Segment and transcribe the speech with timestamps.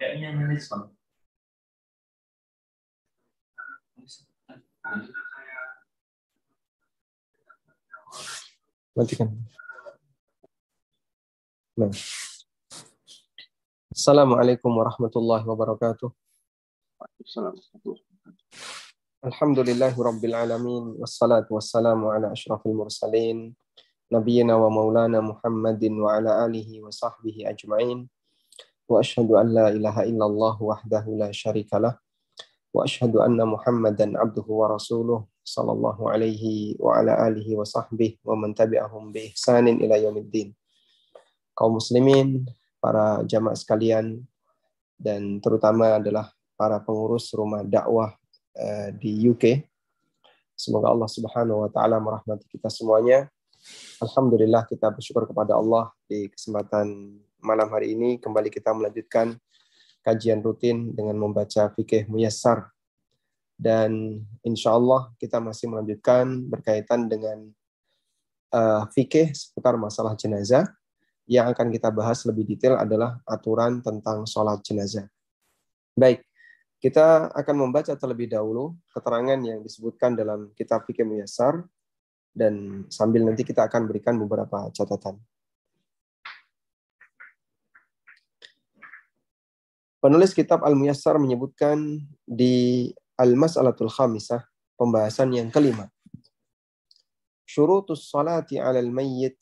[0.00, 0.88] pakainya nulis bang.
[8.96, 9.28] Matikan.
[11.76, 11.92] Nah.
[13.92, 16.08] Assalamualaikum warahmatullahi wabarakatuh.
[19.20, 23.52] Alhamdulillahi rabbil alamin wassalatu wassalamu ala asyrafil mursalin
[24.08, 28.19] nabiyina wa maulana Muhammadin wa ala alihi wa sahbihi ajma'in wa
[28.98, 31.94] la ilaha illallah wahdahu la syarikalah
[32.74, 38.34] wa ashhadu anna Muhammadan abduhu wa rasuluh sallallahu alaihi wa ala alihi wa sahbihi wa
[38.34, 40.54] man tabi'ahum bi ihsanin ila yaumiddin.
[41.54, 42.46] Kaum muslimin,
[42.80, 44.22] para jamaah sekalian
[44.98, 48.14] dan terutama adalah para pengurus rumah dakwah
[48.58, 49.66] uh, di UK.
[50.54, 53.28] Semoga Allah Subhanahu wa taala merahmati kita semuanya
[54.00, 59.36] Alhamdulillah kita bersyukur kepada Allah di kesempatan malam hari ini kembali kita melanjutkan
[60.04, 62.68] kajian rutin dengan membaca fikih muyassar
[63.60, 67.48] dan insya Allah kita masih melanjutkan berkaitan dengan
[68.52, 70.64] uh, fikih seputar masalah jenazah
[71.28, 75.06] yang akan kita bahas lebih detail adalah aturan tentang sholat jenazah.
[75.94, 76.26] Baik,
[76.82, 81.62] kita akan membaca terlebih dahulu keterangan yang disebutkan dalam kitab fikih muyassar
[82.34, 85.20] dan sambil nanti kita akan berikan beberapa catatan.
[90.00, 92.88] Penulis kitab Al-Muyassar menyebutkan di
[93.20, 94.40] Al-Mas'alatul Khamisah,
[94.80, 95.92] pembahasan yang kelima.
[97.44, 99.36] Syurutus salati alal mayyit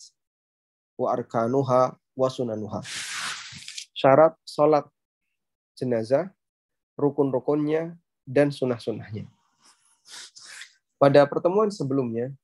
[0.99, 2.83] wa arkanuha wa sunanuha.
[3.95, 4.83] Syarat salat
[5.79, 6.35] jenazah,
[6.99, 7.95] rukun-rukunnya,
[8.27, 9.31] dan sunah-sunahnya.
[10.99, 12.35] Pada pertemuan sebelumnya,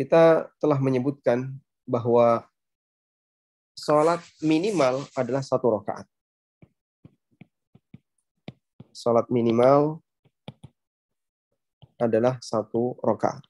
[0.00, 1.52] kita telah menyebutkan
[1.84, 2.48] bahwa
[3.76, 6.08] sholat minimal adalah satu rakaat.
[8.94, 9.98] Sholat minimal
[11.98, 13.42] adalah satu rakaat.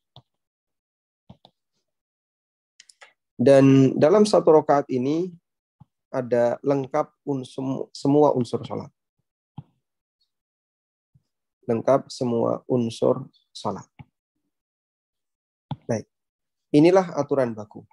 [3.37, 5.29] Dan dalam satu rakaat ini
[6.09, 8.89] ada lengkap unsur, semua unsur sholat.
[11.69, 13.85] Lengkap semua unsur sholat.
[16.75, 17.87] Inilah aturan baku.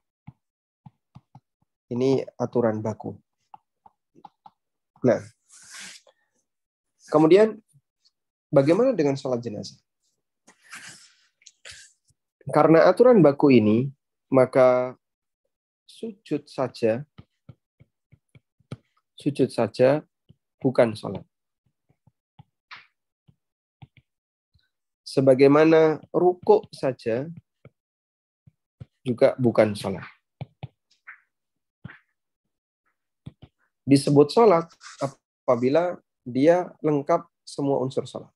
[1.93, 3.13] Ini aturan baku.
[5.05, 5.21] Nah,
[7.11, 7.59] kemudian
[8.47, 9.75] bagaimana dengan sholat jenazah?
[12.49, 13.91] Karena aturan baku ini,
[14.31, 14.95] maka
[15.85, 17.03] sujud saja,
[19.19, 20.01] sujud saja
[20.57, 21.27] bukan sholat.
[25.05, 27.27] Sebagaimana rukuk saja
[29.03, 30.07] juga bukan sholat.
[33.83, 34.71] Disebut sholat
[35.03, 38.31] apabila dia lengkap semua unsur sholat.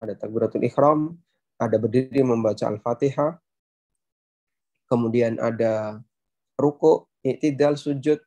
[0.00, 1.16] Ada takbiratul ikhram,
[1.60, 3.36] ada berdiri membaca Al-Fatihah,
[4.88, 6.00] kemudian ada
[6.56, 8.18] ruku, i'tidal, sujud,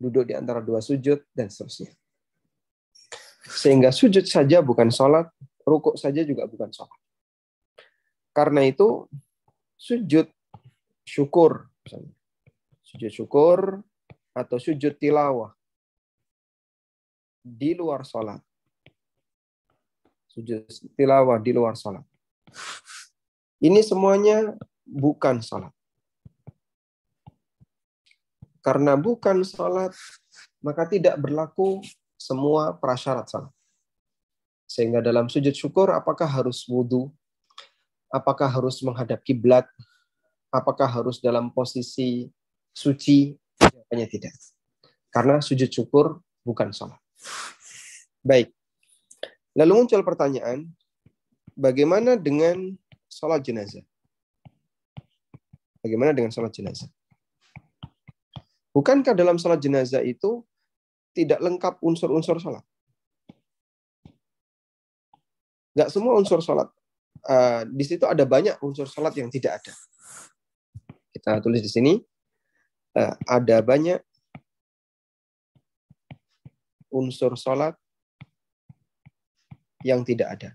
[0.00, 1.92] duduk di antara dua sujud, dan seterusnya.
[3.44, 5.28] Sehingga sujud saja bukan sholat,
[5.62, 6.96] ruku saja juga bukan sholat.
[8.32, 9.04] Karena itu,
[9.76, 10.26] sujud
[11.04, 11.68] syukur.
[12.80, 13.84] Sujud syukur
[14.32, 15.52] atau sujud tilawah
[17.42, 18.40] di luar sholat.
[20.30, 20.64] Sujud
[20.96, 22.06] tilawah di luar sholat.
[23.60, 25.74] Ini semuanya bukan sholat.
[28.62, 29.90] Karena bukan sholat,
[30.62, 31.82] maka tidak berlaku
[32.14, 33.52] semua prasyarat sholat.
[34.70, 37.12] Sehingga dalam sujud syukur, apakah harus wudhu?
[38.08, 39.66] Apakah harus menghadap kiblat?
[40.52, 42.28] apakah harus dalam posisi
[42.76, 43.32] suci?
[43.56, 44.36] Jawabannya tidak.
[45.08, 47.00] Karena sujud syukur bukan sholat.
[48.22, 48.54] Baik.
[49.52, 50.64] Lalu muncul pertanyaan,
[51.52, 52.72] bagaimana dengan
[53.10, 53.84] sholat jenazah?
[55.82, 56.88] Bagaimana dengan sholat jenazah?
[58.72, 60.40] Bukankah dalam sholat jenazah itu
[61.12, 62.64] tidak lengkap unsur-unsur sholat?
[65.76, 66.68] Gak semua unsur sholat.
[67.22, 69.72] Uh, di situ ada banyak unsur sholat yang tidak ada.
[71.12, 71.92] Kita tulis di sini
[72.96, 74.00] uh, ada banyak
[76.92, 77.74] unsur sholat
[79.82, 80.50] yang tidak ada.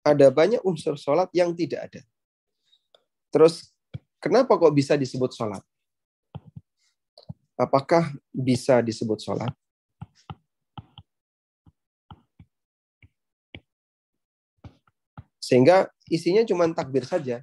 [0.00, 2.00] Ada banyak unsur sholat yang tidak ada.
[3.28, 3.68] Terus,
[4.16, 5.60] kenapa kok bisa disebut sholat?
[7.60, 9.52] Apakah bisa disebut sholat?
[15.36, 17.42] Sehingga isinya cuma takbir saja.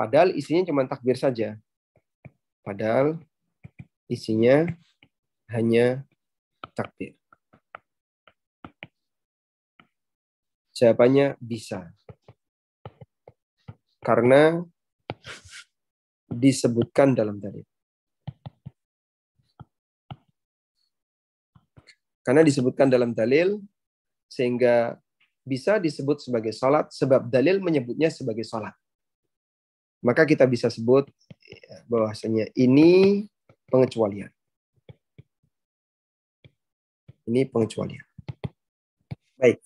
[0.00, 1.60] Padahal isinya cuma takbir saja.
[2.64, 3.20] Padahal
[4.08, 4.64] isinya
[5.52, 6.08] hanya
[6.72, 7.20] takbir.
[10.72, 11.92] Jawabannya bisa.
[14.00, 14.64] Karena
[16.32, 17.68] disebutkan dalam dalil.
[22.24, 23.60] Karena disebutkan dalam dalil
[24.32, 24.96] sehingga
[25.44, 28.72] bisa disebut sebagai salat sebab dalil menyebutnya sebagai salat.
[30.00, 31.08] Maka kita bisa sebut
[31.84, 33.24] bahwasanya ini
[33.68, 34.32] pengecualian.
[37.28, 38.04] Ini pengecualian.
[39.36, 39.60] Baik.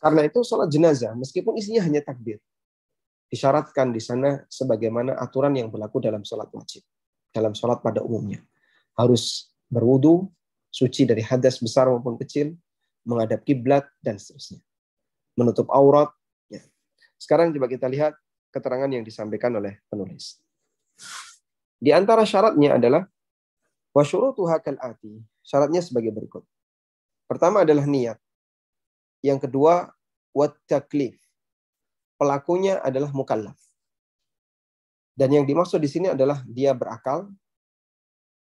[0.00, 2.38] Karena itu sholat jenazah, meskipun isinya hanya takbir,
[3.32, 6.84] disyaratkan di sana sebagaimana aturan yang berlaku dalam sholat wajib,
[7.32, 8.42] dalam sholat pada umumnya.
[8.96, 10.30] Harus berwudu,
[10.70, 12.54] suci dari hadas besar maupun kecil,
[13.06, 14.60] menghadap kiblat dan seterusnya.
[15.38, 16.10] Menutup aurat.
[16.50, 16.62] Ya.
[17.16, 18.14] Sekarang coba kita lihat
[18.56, 20.40] keterangan yang disampaikan oleh penulis.
[21.76, 23.04] Di antara syaratnya adalah
[23.92, 25.20] wasyurutuha ati.
[25.44, 26.40] Syaratnya sebagai berikut.
[27.28, 28.16] Pertama adalah niat.
[29.20, 29.92] Yang kedua
[30.32, 31.20] wat taklif.
[32.16, 33.60] Pelakunya adalah mukallaf.
[35.12, 37.28] Dan yang dimaksud di sini adalah dia berakal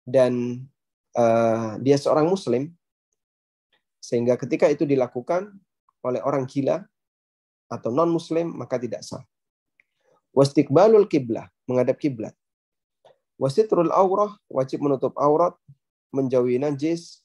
[0.04, 0.64] dan
[1.16, 2.72] uh, dia seorang muslim
[4.00, 5.52] sehingga ketika itu dilakukan
[6.02, 6.84] oleh orang gila
[7.72, 9.24] atau non muslim maka tidak sah.
[10.32, 12.36] Wastiqbalul kiblah, menghadap kiblat.
[13.36, 15.58] Wasitrul aurah, wajib menutup aurat,
[16.16, 17.20] menjauhi najis,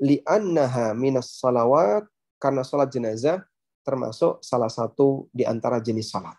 [0.00, 2.08] li'annaha minas salawat,
[2.38, 3.42] karena sholat jenazah
[3.82, 6.36] termasuk salah satu di antara jenis salat.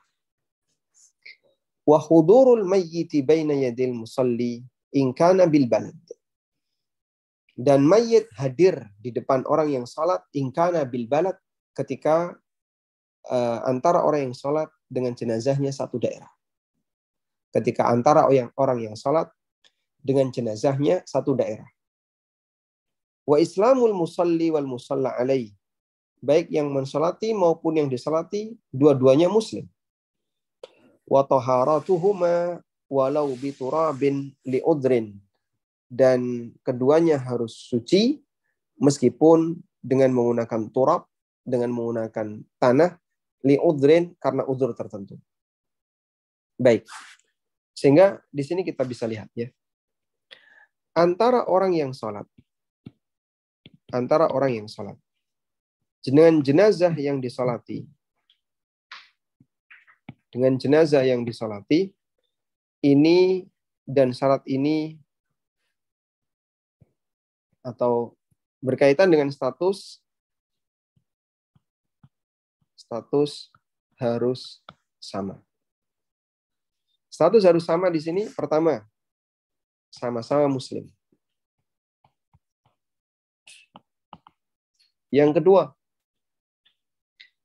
[1.84, 4.62] Wa hudurul mayyiti baina yadil musalli
[4.94, 5.98] in kana bil balad.
[7.60, 11.36] Dan mayit hadir di depan orang yang salat in kana bil balad
[11.76, 12.32] ketika
[13.28, 16.30] uh, antara orang yang salat dengan jenazahnya satu daerah.
[17.54, 18.26] Ketika antara
[18.58, 19.30] orang yang salat
[20.02, 21.70] dengan jenazahnya satu daerah.
[23.30, 25.54] Wa islamul musalli wal musalla alaih
[26.20, 29.66] baik yang mensolati maupun yang disolati, dua-duanya muslim.
[31.08, 35.18] Wa taharatuhuma walau biturabin liudrin.
[35.90, 38.22] Dan keduanya harus suci
[38.78, 41.10] meskipun dengan menggunakan turab,
[41.42, 43.02] dengan menggunakan tanah,
[43.44, 45.16] liudrin karena uzur tertentu.
[46.60, 46.84] Baik.
[47.72, 49.48] Sehingga di sini kita bisa lihat ya.
[50.92, 52.28] Antara orang yang sholat,
[53.96, 55.00] antara orang yang sholat,
[56.04, 57.88] dengan jenazah yang disolati.
[60.30, 61.90] Dengan jenazah yang disolati,
[62.86, 63.50] ini
[63.82, 65.02] dan syarat ini
[67.66, 68.14] atau
[68.62, 70.06] berkaitan dengan status
[72.90, 73.54] status
[74.02, 74.66] harus
[74.98, 75.38] sama.
[77.06, 78.82] Status harus sama di sini pertama
[79.94, 80.90] sama-sama muslim.
[85.14, 85.78] Yang kedua,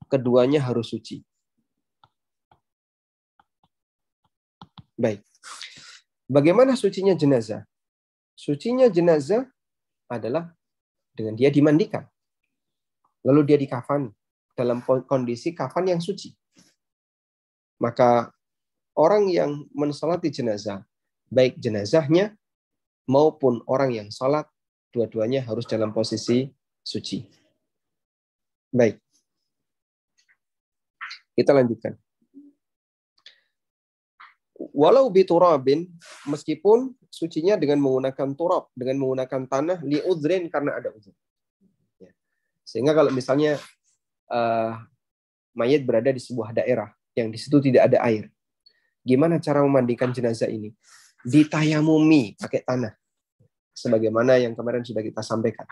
[0.09, 1.21] keduanya harus suci.
[4.97, 5.21] Baik.
[6.25, 7.69] Bagaimana sucinya jenazah?
[8.33, 9.45] Sucinya jenazah
[10.09, 10.57] adalah
[11.13, 12.09] dengan dia dimandikan.
[13.25, 14.13] Lalu dia dikafan
[14.55, 16.33] dalam kondisi kafan yang suci.
[17.83, 18.31] Maka
[18.95, 20.87] orang yang mensolati jenazah,
[21.29, 22.39] baik jenazahnya
[23.11, 24.47] maupun orang yang sholat,
[24.95, 26.49] dua-duanya harus dalam posisi
[26.81, 27.27] suci.
[28.71, 28.99] Baik.
[31.35, 31.99] Kita lanjutkan.
[34.55, 35.91] Walau biturabin,
[36.31, 41.15] meskipun sucinya dengan menggunakan turab, dengan menggunakan tanah, li udrin karena ada uzur.
[41.99, 42.15] Ya.
[42.63, 43.59] Sehingga kalau misalnya
[44.35, 44.83] uh,
[45.55, 48.27] mayat berada di sebuah daerah yang di situ tidak ada air,
[49.07, 50.75] gimana cara memandikan jenazah ini?
[51.23, 52.93] Ditayamumi pakai tanah,
[53.71, 55.65] sebagaimana yang kemarin sudah kita sampaikan.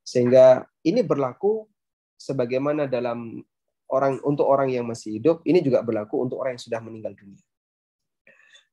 [0.00, 1.68] Sehingga ini berlaku
[2.16, 3.44] sebagaimana dalam
[3.92, 7.42] orang untuk orang yang masih hidup, ini juga berlaku untuk orang yang sudah meninggal dunia.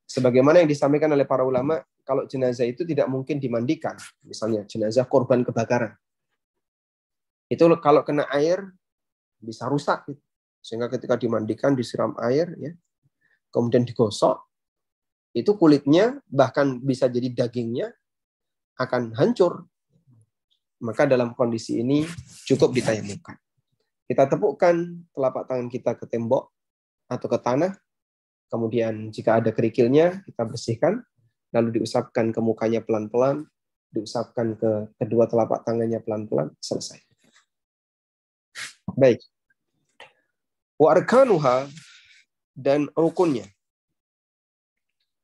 [0.09, 5.41] Sebagaimana yang disampaikan oleh para ulama, kalau jenazah itu tidak mungkin dimandikan, misalnya jenazah korban
[5.41, 5.93] kebakaran.
[7.49, 8.73] Itu kalau kena air
[9.43, 10.07] bisa rusak
[10.63, 12.71] Sehingga ketika dimandikan disiram air ya.
[13.51, 14.39] Kemudian digosok,
[15.35, 17.91] itu kulitnya bahkan bisa jadi dagingnya
[18.79, 19.67] akan hancur.
[20.79, 22.07] Maka dalam kondisi ini
[22.47, 23.35] cukup ditayamukan.
[24.07, 26.51] Kita tepukkan telapak tangan kita ke tembok
[27.11, 27.71] atau ke tanah.
[28.51, 31.01] Kemudian jika ada kerikilnya, kita bersihkan.
[31.53, 33.47] Lalu diusapkan ke mukanya pelan-pelan.
[33.89, 36.53] Diusapkan ke kedua telapak tangannya pelan-pelan.
[36.61, 37.01] Selesai.
[38.93, 39.23] Baik.
[40.77, 41.69] Wa arkanuha
[42.53, 43.45] dan rukunnya.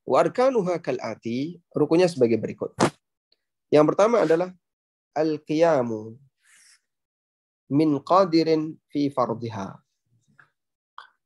[0.06, 2.74] Warkanuha kal'ati, rukunnya sebagai berikut.
[3.70, 4.50] Yang pertama adalah
[5.14, 6.18] al-qiyamu
[7.70, 9.78] min qadirin fi fardiha.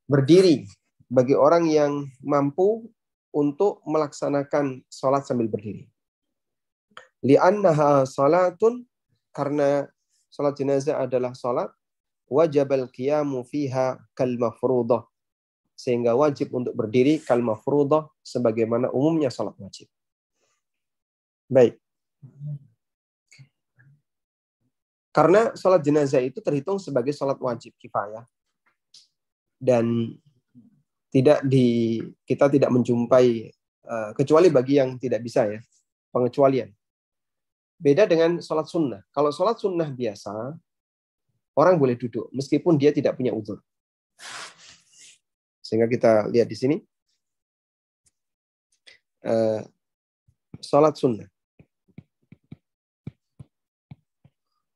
[0.05, 0.69] Berdiri
[1.09, 2.93] bagi orang yang mampu
[3.33, 5.89] untuk melaksanakan sholat sambil berdiri.
[7.25, 8.85] Li'annaha salatun
[9.33, 9.89] karena
[10.29, 11.73] sholat jenazah adalah sholat
[12.29, 15.05] wajib al-qiyamu fiha kal mafruḍah
[15.75, 19.91] sehingga wajib untuk berdiri kal mafruḍah sebagaimana umumnya salat wajib.
[21.51, 21.77] Baik.
[25.15, 28.27] Karena salat jenazah itu terhitung sebagai salat wajib kifayah
[29.63, 30.15] dan
[31.15, 33.47] tidak di kita tidak menjumpai
[33.87, 35.63] uh, kecuali bagi yang tidak bisa ya
[36.11, 36.75] pengecualian.
[37.79, 39.03] Beda dengan sholat sunnah.
[39.11, 40.55] Kalau sholat sunnah biasa,
[41.55, 43.63] orang boleh duduk meskipun dia tidak punya udur.
[45.65, 46.77] Sehingga kita lihat di sini.
[49.25, 49.65] Uh,
[50.61, 51.25] sholat sunnah.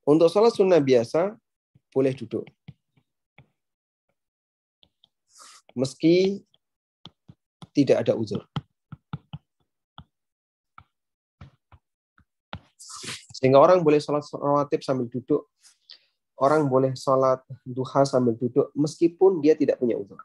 [0.08, 1.36] Untuk sholat sunnah biasa,
[1.92, 2.48] boleh duduk.
[5.76, 6.40] Meski
[7.76, 8.40] tidak ada uzur.
[13.36, 15.46] Sehingga orang boleh sholat rawatib sambil duduk.
[16.38, 20.22] Orang boleh sholat duha sambil duduk, meskipun dia tidak punya uzur.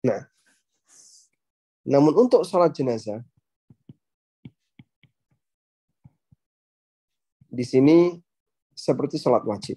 [0.00, 0.24] Nah,
[1.84, 3.20] namun untuk sholat jenazah,
[7.52, 8.16] di sini
[8.72, 9.76] seperti sholat wajib.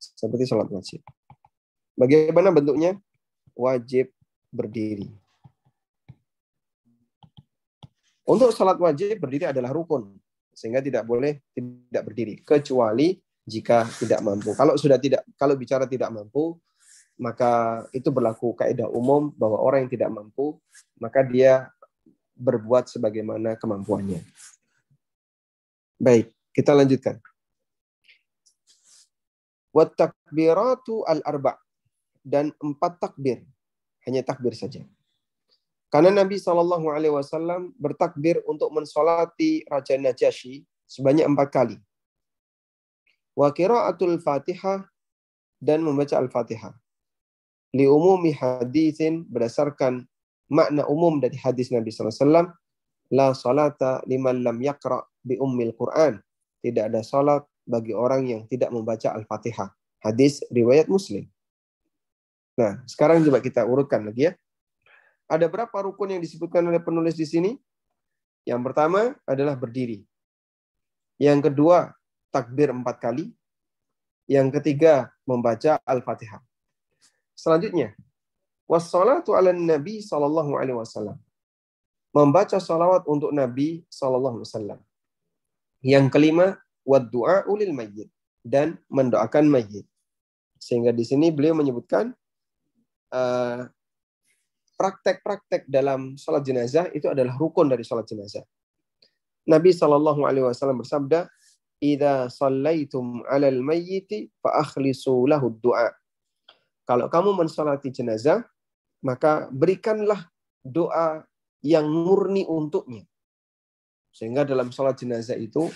[0.00, 1.04] Seperti sholat wajib.
[1.92, 2.96] Bagaimana bentuknya?
[3.52, 4.08] Wajib
[4.48, 5.12] berdiri.
[8.24, 10.16] Untuk sholat wajib berdiri adalah rukun,
[10.54, 14.56] sehingga tidak boleh tidak berdiri, kecuali jika tidak mampu.
[14.56, 16.56] Kalau sudah tidak, kalau bicara tidak mampu,
[17.20, 20.58] maka itu berlaku kaidah umum bahwa orang yang tidak mampu,
[20.98, 21.70] maka dia
[22.34, 24.22] berbuat sebagaimana kemampuannya.
[26.00, 27.22] Baik, kita lanjutkan.
[29.74, 31.58] Wat takbiratu al-arba'
[32.22, 33.42] dan empat takbir.
[34.06, 34.82] Hanya takbir saja.
[35.94, 41.78] Karena Nabi Shallallahu Alaihi Wasallam bertakbir untuk mensolati Raja Najasyi sebanyak empat kali
[43.34, 44.86] wa qiraatul Fatihah
[45.58, 46.72] dan membaca Al-Fatihah.
[47.74, 50.06] Li umumi hadisin berdasarkan
[50.46, 52.54] makna umum dari hadis Nabi SAW,
[53.10, 56.22] la salata liman lam yaqra bi ummil Quran.
[56.62, 59.68] Tidak ada salat bagi orang yang tidak membaca Al-Fatihah.
[60.00, 61.26] Hadis riwayat Muslim.
[62.54, 64.32] Nah, sekarang coba kita urutkan lagi ya.
[65.24, 67.56] Ada berapa rukun yang disebutkan oleh penulis di sini?
[68.44, 70.04] Yang pertama adalah berdiri.
[71.16, 71.96] Yang kedua,
[72.28, 73.32] takbir empat kali.
[74.28, 76.40] Yang ketiga, membaca Al-Fatihah.
[77.32, 77.96] Selanjutnya,
[78.68, 81.16] wassalatu ala Nabi sallallahu alaihi wasallam.
[82.14, 84.80] Membaca salawat untuk Nabi sallallahu alaihi wasallam.
[85.84, 86.46] Yang kelima,
[86.84, 88.12] waddu'a ulil mayyit
[88.44, 89.88] dan mendoakan mayit.
[90.60, 92.12] Sehingga di sini beliau menyebutkan
[93.12, 93.68] uh,
[94.74, 98.42] praktek-praktek dalam sholat jenazah itu adalah rukun dari sholat jenazah.
[99.44, 101.28] Nabi Shallallahu Alaihi Wasallam bersabda,
[101.84, 105.92] idza sallaitum 'alal mayyiti fa akhlisu lahu du'a.
[106.84, 108.44] Kalau kamu mensalati jenazah,
[109.04, 110.28] maka berikanlah
[110.64, 111.24] doa
[111.64, 113.04] yang murni untuknya.
[114.12, 115.68] Sehingga dalam salat jenazah itu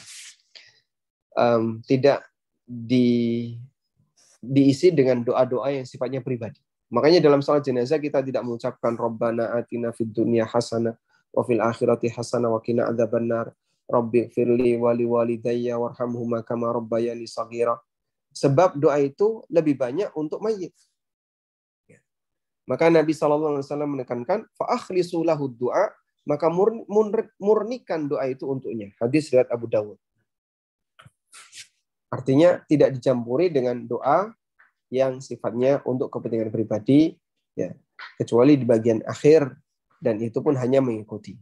[1.36, 2.24] um, tidak
[2.64, 3.56] di,
[4.40, 6.60] diisi dengan doa-doa yang sifatnya pribadi.
[6.88, 10.96] Makanya dalam salat jenazah kita tidak mengucapkan Rabbana atina fid dunya hasanah
[11.36, 13.52] wa fil akhirati hasanah wa qina adzabannar
[13.88, 17.80] Rabbi firli wali walidayya warhamhuma kama rabbayani saghira.
[18.36, 20.76] Sebab doa itu lebih banyak untuk mayit.
[22.68, 25.88] Maka Nabi SAW menekankan, fa'akhlisu lahu doa,
[26.28, 26.52] maka
[27.40, 28.92] murnikan doa itu untuknya.
[29.00, 29.96] Hadis riwayat Abu Dawud.
[32.12, 34.36] Artinya tidak dicampuri dengan doa
[34.88, 37.16] yang sifatnya untuk kepentingan pribadi,
[37.52, 37.72] ya
[38.16, 39.48] kecuali di bagian akhir
[39.98, 41.36] dan itu pun hanya mengikuti.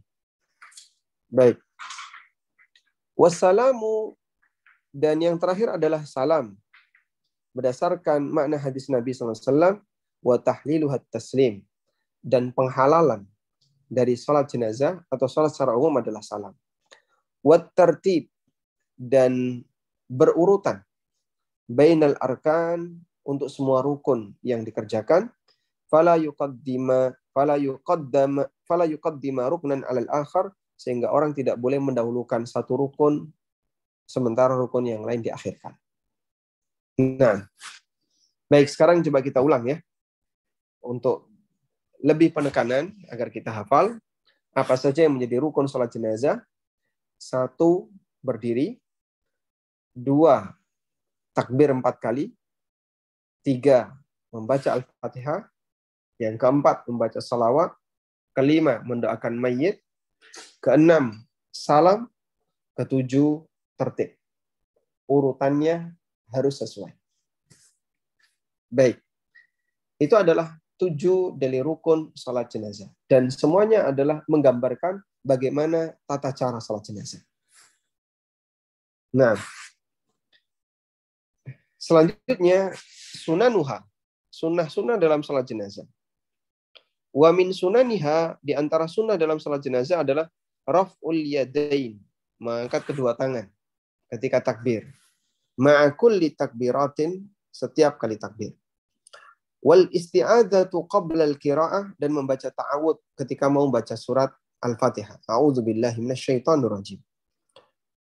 [1.27, 1.59] Baik.
[3.17, 4.15] Wassalamu
[4.93, 6.55] dan yang terakhir adalah salam.
[7.53, 9.81] Berdasarkan makna hadis Nabi SAW,
[10.21, 11.65] wa tahliluhat taslim.
[12.21, 13.23] Dan penghalalan
[13.87, 16.53] dari sholat jenazah atau sholat secara umum adalah salam.
[17.39, 18.27] Wat tertib
[18.97, 19.63] dan
[20.09, 20.83] berurutan
[21.67, 25.27] bainal arkan untuk semua rukun yang dikerjakan
[25.91, 32.79] fala yuqaddima fala yuqaddama fala yuqaddima ruknan alal akhar sehingga orang tidak boleh mendahulukan satu
[32.87, 33.27] rukun
[34.07, 35.75] sementara rukun yang lain diakhirkan.
[36.97, 37.45] Nah,
[38.47, 39.77] Baik, sekarang coba kita ulang ya.
[40.79, 41.27] Untuk
[41.99, 43.99] lebih penekanan agar kita hafal
[44.55, 46.39] apa saja yang menjadi rukun sholat jenazah.
[47.19, 47.91] Satu,
[48.23, 48.79] berdiri.
[49.91, 50.47] Dua,
[51.35, 52.31] takbir empat kali.
[53.47, 53.95] Tiga,
[54.27, 55.47] membaca Al-Fatihah.
[56.19, 57.71] Yang keempat, membaca salawat.
[58.35, 59.79] Kelima, mendoakan mayit.
[60.59, 62.11] Keenam, salam.
[62.75, 63.47] Ketujuh,
[63.79, 64.19] tertib.
[65.07, 65.95] Urutannya
[66.35, 66.91] harus sesuai.
[68.67, 68.99] Baik.
[69.95, 72.91] Itu adalah tujuh dari rukun salat jenazah.
[73.07, 77.23] Dan semuanya adalah menggambarkan bagaimana tata cara salat jenazah.
[79.15, 79.39] Nah,
[81.77, 82.73] selanjutnya
[83.23, 83.85] sunanuha.
[84.33, 85.87] Sunnah-sunnah dalam salat jenazah.
[87.09, 90.29] Wa min sunaniha di antara sunnah dalam salat jenazah adalah
[90.67, 91.97] raf'ul yadain,
[92.37, 93.49] mengangkat kedua tangan
[94.13, 94.85] ketika takbir.
[95.57, 98.53] Ma'akulli takbiratin setiap kali takbir.
[99.57, 104.29] Wal isti'adzatu qabla al-qira'ah dan membaca ta'awud ketika mau baca surat
[104.61, 105.17] Al-Fatihah.
[105.25, 107.01] A'udzu billahi minasyaitonir rajim.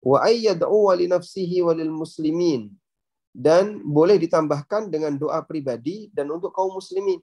[0.01, 2.74] Wa ayyad'u li nafsihi wa lil muslimin
[3.34, 7.18] dan boleh ditambahkan dengan doa pribadi dan untuk kaum muslimin.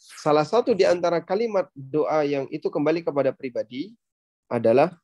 [0.00, 3.92] Salah satu di antara kalimat doa yang itu kembali kepada pribadi
[4.48, 4.96] adalah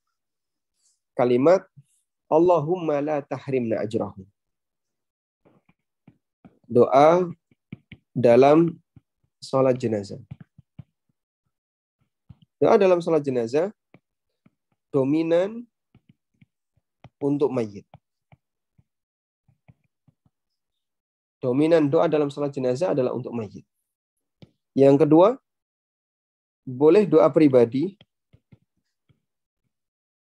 [1.12, 1.61] kalimat
[2.30, 4.25] Allahumma la tahrimna ajrahum.
[6.68, 7.28] Doa
[8.16, 8.76] dalam
[9.40, 10.20] sholat jenazah.
[12.61, 13.73] Doa dalam sholat jenazah
[14.88, 15.66] dominan
[17.18, 17.85] untuk mayit.
[21.38, 23.62] Dominan doa dalam salat jenazah adalah untuk mayit.
[24.75, 25.38] Yang kedua,
[26.66, 27.95] boleh doa pribadi.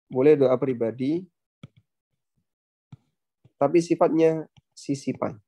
[0.07, 1.25] Boleh doa pribadi.
[3.57, 4.45] Tapi sifatnya
[4.77, 5.41] sisipan.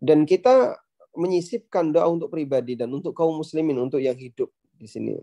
[0.00, 0.80] Dan kita
[1.14, 5.14] menyisipkan doa untuk pribadi dan untuk kaum muslimin, untuk yang hidup di sini.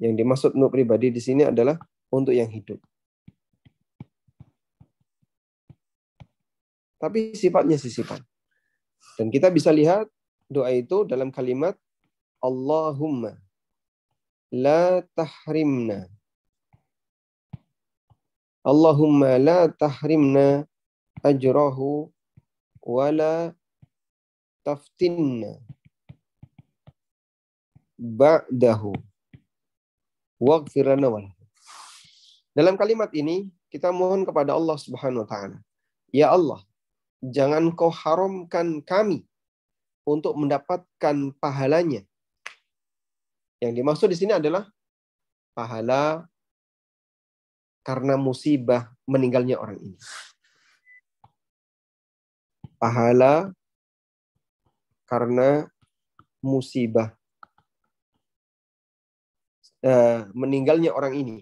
[0.00, 1.78] Yang dimaksud untuk pribadi di sini adalah
[2.10, 2.82] untuk yang hidup.
[7.00, 8.20] Tapi sifatnya sisipan.
[9.16, 10.04] Dan kita bisa lihat
[10.52, 11.74] doa itu dalam kalimat
[12.44, 13.40] Allahumma
[14.52, 16.04] la tahrimna.
[18.60, 20.68] Allahumma la tahrimna
[21.24, 22.12] ajrahu
[22.84, 23.56] wala
[24.60, 25.56] taftinna
[27.96, 28.92] ba'dahu
[30.40, 31.28] waghfir lana
[32.56, 35.58] Dalam kalimat ini kita mohon kepada Allah Subhanahu wa taala.
[36.10, 36.60] Ya Allah,
[37.20, 39.28] jangan kau haramkan kami
[40.08, 42.02] untuk mendapatkan pahalanya.
[43.60, 44.64] Yang dimaksud di sini adalah
[45.52, 46.24] pahala
[47.84, 49.98] karena musibah meninggalnya orang ini.
[52.80, 53.52] Pahala
[55.04, 55.68] karena
[56.40, 57.12] musibah
[59.84, 61.36] uh, meninggalnya orang ini.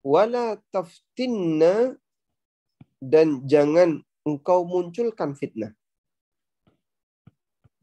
[0.00, 2.00] Wala taftinna
[3.04, 4.00] dan jangan
[4.30, 5.74] engkau munculkan fitnah.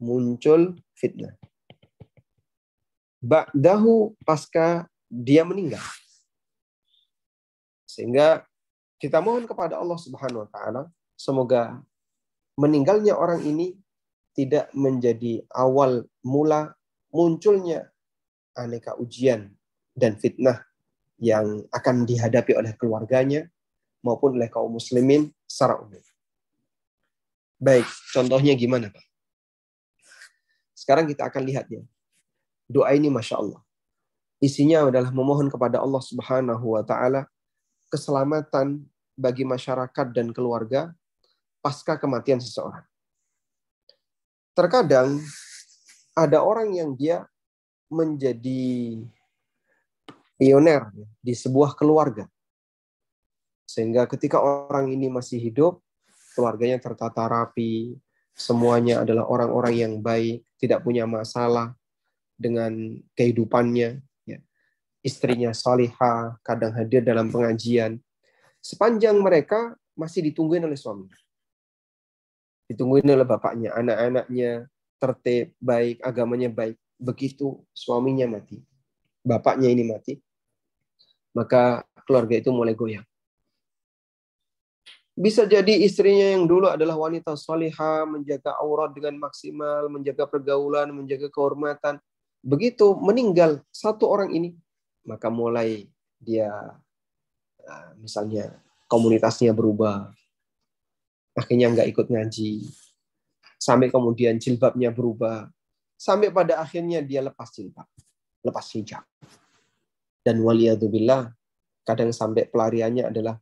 [0.00, 1.34] Muncul fitnah.
[3.18, 5.82] Ba'dahu pasca dia meninggal.
[7.84, 8.46] Sehingga
[9.02, 10.82] kita mohon kepada Allah Subhanahu wa taala
[11.18, 11.82] semoga
[12.54, 13.74] meninggalnya orang ini
[14.38, 16.78] tidak menjadi awal mula
[17.10, 17.90] munculnya
[18.54, 19.50] aneka ujian
[19.98, 20.62] dan fitnah
[21.18, 23.50] yang akan dihadapi oleh keluarganya
[24.06, 25.98] maupun oleh kaum muslimin secara umum.
[27.58, 29.02] Baik, contohnya gimana Pak?
[30.78, 31.82] Sekarang kita akan lihat ya.
[32.70, 33.60] Doa ini Masya Allah.
[34.38, 37.26] Isinya adalah memohon kepada Allah Subhanahu wa Ta'ala
[37.90, 38.86] keselamatan
[39.18, 40.94] bagi masyarakat dan keluarga
[41.58, 42.86] pasca kematian seseorang.
[44.54, 45.18] Terkadang
[46.14, 47.26] ada orang yang dia
[47.90, 49.02] menjadi
[50.38, 50.86] pioner
[51.18, 52.30] di sebuah keluarga.
[53.66, 55.82] Sehingga ketika orang ini masih hidup,
[56.38, 57.98] keluarganya tertata rapi,
[58.30, 61.74] semuanya adalah orang-orang yang baik, tidak punya masalah
[62.38, 63.98] dengan kehidupannya.
[64.22, 64.38] Ya.
[65.02, 67.98] Istrinya salihah, kadang hadir dalam pengajian.
[68.62, 71.10] Sepanjang mereka masih ditungguin oleh suami.
[72.70, 74.70] Ditungguin oleh bapaknya, anak-anaknya
[75.02, 76.78] tertib, baik, agamanya baik.
[77.02, 78.62] Begitu suaminya mati,
[79.26, 80.18] bapaknya ini mati,
[81.34, 83.07] maka keluarga itu mulai goyang.
[85.18, 91.26] Bisa jadi istrinya yang dulu adalah wanita salihah, menjaga aurat dengan maksimal, menjaga pergaulan, menjaga
[91.26, 91.98] kehormatan.
[92.38, 94.54] Begitu meninggal satu orang ini,
[95.02, 95.90] maka mulai
[96.22, 96.54] dia
[97.66, 100.14] ah, misalnya komunitasnya berubah,
[101.38, 102.66] Akhirnya nggak ikut ngaji.
[103.62, 105.46] Sampai kemudian jilbabnya berubah.
[105.94, 107.86] Sampai pada akhirnya dia lepas jilbab.
[108.42, 109.06] Lepas hijab.
[110.26, 111.30] Dan waliyadzubillah,
[111.86, 113.38] kadang sampai pelariannya adalah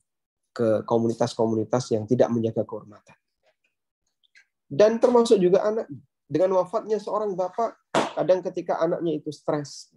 [0.56, 3.16] ke komunitas-komunitas yang tidak menjaga kehormatan.
[4.64, 5.84] Dan termasuk juga anak.
[6.26, 9.94] Dengan wafatnya seorang bapak, kadang ketika anaknya itu stres,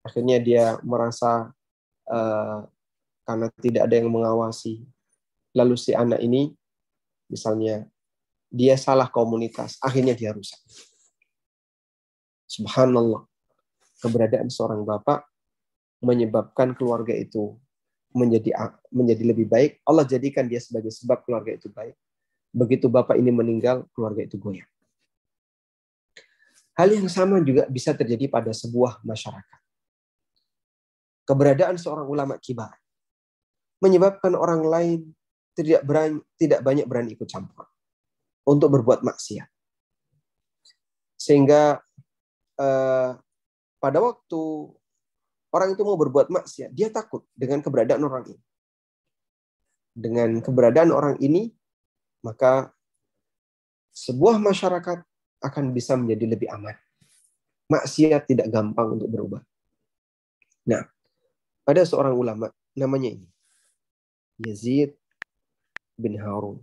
[0.00, 1.52] akhirnya dia merasa
[2.08, 2.64] uh,
[3.28, 4.88] karena tidak ada yang mengawasi.
[5.52, 6.56] Lalu si anak ini,
[7.28, 7.84] misalnya,
[8.48, 10.56] dia salah komunitas, akhirnya dia rusak.
[12.48, 13.28] Subhanallah.
[13.98, 15.26] Keberadaan seorang bapak
[16.00, 17.60] menyebabkan keluarga itu
[18.18, 18.50] menjadi
[18.90, 19.78] menjadi lebih baik.
[19.86, 21.94] Allah jadikan dia sebagai sebab keluarga itu baik.
[22.50, 24.66] Begitu bapak ini meninggal, keluarga itu goyah.
[26.74, 29.60] Hal yang sama juga bisa terjadi pada sebuah masyarakat.
[31.26, 32.74] Keberadaan seorang ulama kibar
[33.78, 35.00] menyebabkan orang lain
[35.54, 37.66] tidak berani, tidak banyak berani ikut campur
[38.46, 39.50] untuk berbuat maksiat.
[41.18, 41.82] Sehingga
[42.58, 43.10] eh,
[43.78, 44.42] pada waktu
[45.52, 48.42] orang itu mau berbuat maksiat, dia takut dengan keberadaan orang ini.
[49.98, 51.50] Dengan keberadaan orang ini,
[52.22, 52.70] maka
[53.90, 55.02] sebuah masyarakat
[55.42, 56.74] akan bisa menjadi lebih aman.
[57.68, 59.42] Maksiat tidak gampang untuk berubah.
[60.68, 60.86] Nah,
[61.68, 63.28] ada seorang ulama namanya ini
[64.38, 64.94] Yazid
[65.98, 66.62] bin Harun.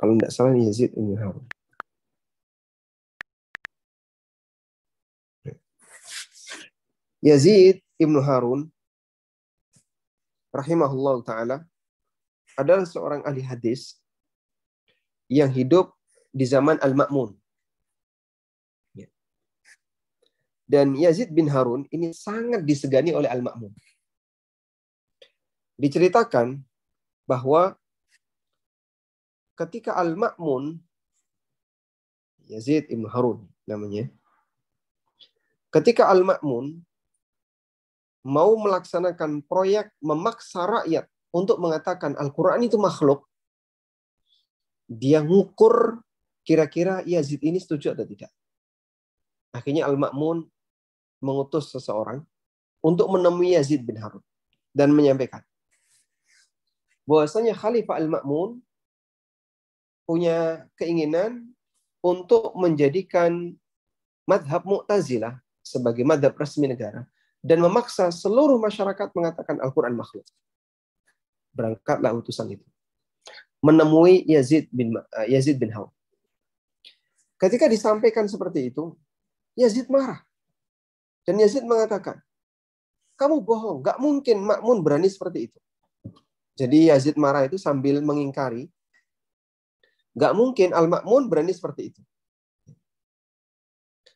[0.00, 1.44] Kalau tidak salah Yazid bin Harun.
[7.24, 8.68] Yazid ibnu Harun
[10.52, 11.56] rahimahullah taala
[12.60, 13.96] adalah seorang ahli hadis
[15.32, 15.96] yang hidup
[16.36, 17.32] di zaman Al-Ma'mun.
[18.92, 19.08] Ya.
[20.68, 23.72] Dan Yazid bin Harun ini sangat disegani oleh Al-Ma'mun
[25.74, 26.62] diceritakan
[27.26, 27.74] bahwa
[29.58, 30.78] ketika Al-Ma'mun
[32.46, 34.06] Yazid Ibn Harun namanya
[35.74, 36.84] ketika Al-Ma'mun
[38.24, 43.28] mau melaksanakan proyek memaksa rakyat untuk mengatakan Al-Quran itu makhluk
[44.88, 46.00] dia ngukur
[46.44, 48.32] kira-kira Yazid ini setuju atau tidak?
[49.52, 50.44] Akhirnya Al-Ma'mun
[51.24, 52.20] mengutus seseorang
[52.84, 54.20] untuk menemui Yazid bin Harun
[54.76, 55.40] dan menyampaikan
[57.08, 58.60] bahwasanya Khalifah Al-Ma'mun
[60.04, 61.52] punya keinginan
[62.04, 63.56] untuk menjadikan
[64.28, 67.08] madhab Mu'tazilah sebagai madhab resmi negara
[67.44, 70.24] dan memaksa seluruh masyarakat mengatakan Al-Quran makhluk.
[71.52, 72.64] Berangkatlah utusan itu.
[73.60, 75.92] Menemui Yazid bin uh, Yazid bin Haw.
[77.36, 78.96] Ketika disampaikan seperti itu,
[79.60, 80.24] Yazid marah.
[81.28, 82.16] Dan Yazid mengatakan,
[83.20, 85.60] kamu bohong, gak mungkin Makmun berani seperti itu.
[86.56, 88.72] Jadi Yazid marah itu sambil mengingkari.
[90.16, 92.00] Gak mungkin Al-Ma'mun berani seperti itu.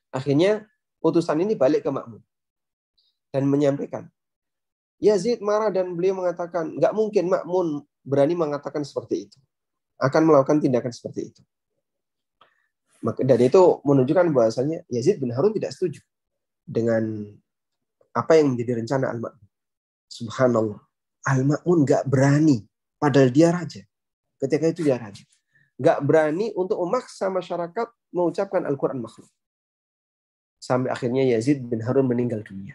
[0.08, 0.64] Akhirnya
[1.04, 2.22] utusan ini balik ke Ma'mun.
[3.38, 4.10] Dan menyampaikan.
[4.98, 9.38] Yazid marah dan beliau mengatakan, gak mungkin Ma'mun berani mengatakan seperti itu.
[10.02, 11.42] Akan melakukan tindakan seperti itu.
[12.98, 16.02] Dan itu menunjukkan bahwasanya Yazid bin Harun tidak setuju
[16.66, 17.30] dengan
[18.10, 19.46] apa yang menjadi rencana Al-Ma'mun.
[20.10, 20.82] Subhanallah.
[21.30, 22.66] Al-Ma'mun gak berani.
[22.98, 23.86] Padahal dia raja.
[24.42, 25.22] Ketika itu dia raja.
[25.78, 29.30] Gak berani untuk memaksa masyarakat mengucapkan Al-Quran makhluk.
[30.58, 32.74] Sampai akhirnya Yazid bin Harun meninggal dunia.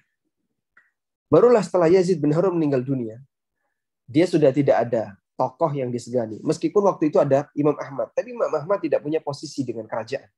[1.34, 3.18] Barulah setelah Yazid bin Harun meninggal dunia,
[4.06, 6.38] dia sudah tidak ada tokoh yang disegani.
[6.46, 10.30] Meskipun waktu itu ada Imam Ahmad, tapi Imam Ahmad tidak punya posisi dengan kerajaan.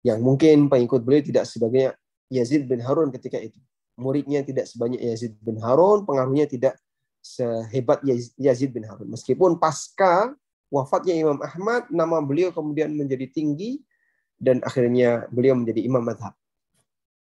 [0.00, 1.92] Yang mungkin pengikut beliau tidak sebagai
[2.32, 3.60] Yazid bin Harun ketika itu
[3.94, 6.74] muridnya tidak sebanyak Yazid bin Harun, pengaruhnya tidak
[7.22, 8.02] sehebat
[8.36, 9.08] Yazid bin Harun.
[9.10, 10.34] Meskipun pasca
[10.68, 13.80] wafatnya Imam Ahmad, nama beliau kemudian menjadi tinggi
[14.36, 16.34] dan akhirnya beliau menjadi imam madhab.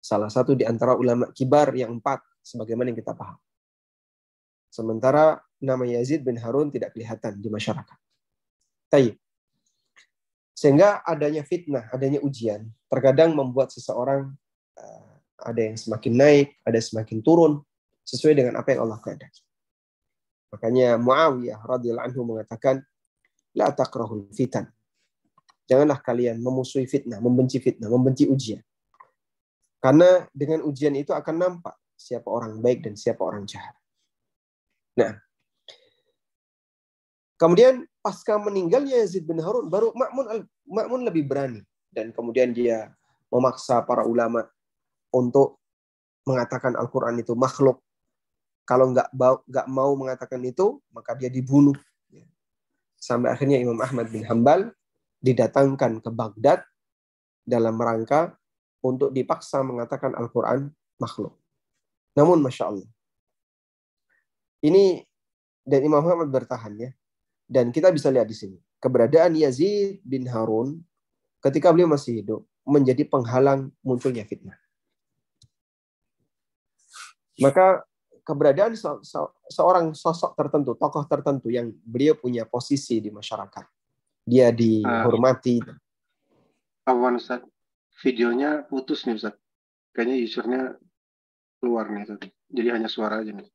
[0.05, 3.41] Salah satu di antara ulama kibar yang empat, sebagaimana yang kita paham.
[4.69, 7.97] Sementara nama Yazid bin Harun tidak kelihatan di masyarakat.
[8.93, 9.17] Tayyip.
[10.53, 14.29] Sehingga adanya fitnah, adanya ujian, terkadang membuat seseorang
[14.77, 17.65] eh, ada yang semakin naik, ada yang semakin turun
[18.05, 19.41] sesuai dengan apa yang Allah kehendaki.
[20.53, 22.85] Makanya Muawiyah radhiyallahu anhu mengatakan,
[23.57, 24.69] la takrahul fitan.
[25.65, 28.61] Janganlah kalian memusuhi fitnah, membenci fitnah, membenci ujian.
[29.85, 33.77] Karena dengan ujian itu akan nampak siapa orang baik dan siapa orang jahat.
[34.97, 35.13] Nah,
[37.37, 39.93] kemudian pasca meninggalnya Yazid bin Harun, baru
[40.65, 41.61] Makmun lebih berani
[41.93, 42.97] dan kemudian dia
[43.29, 44.49] memaksa para ulama
[45.13, 45.61] untuk
[46.25, 47.77] mengatakan Al-Quran itu makhluk.
[48.65, 49.13] Kalau nggak
[49.45, 51.77] nggak mau mengatakan itu, maka dia dibunuh.
[52.97, 54.73] Sampai akhirnya Imam Ahmad bin Hambal
[55.21, 56.65] didatangkan ke Baghdad
[57.45, 58.33] dalam rangka
[58.85, 60.69] untuk dipaksa mengatakan Al-Quran
[61.01, 61.33] makhluk.
[62.13, 62.89] Namun Masya Allah.
[64.61, 65.01] Ini
[65.65, 66.91] dan Imam Ahmad bertahan ya.
[67.45, 68.57] Dan kita bisa lihat di sini.
[68.77, 70.81] Keberadaan Yazid bin Harun
[71.41, 74.57] ketika beliau masih hidup menjadi penghalang munculnya fitnah.
[77.41, 77.83] Maka
[78.25, 78.73] keberadaan
[79.51, 83.65] seorang sosok tertentu, tokoh tertentu yang beliau punya posisi di masyarakat.
[84.25, 85.61] Dia dihormati.
[85.61, 85.77] Uh,
[88.03, 89.35] videonya putus nih Ustaz.
[89.95, 90.61] Kayaknya usernya
[91.61, 92.27] keluar nih Ustaz.
[92.51, 93.47] Jadi hanya suara aja nih.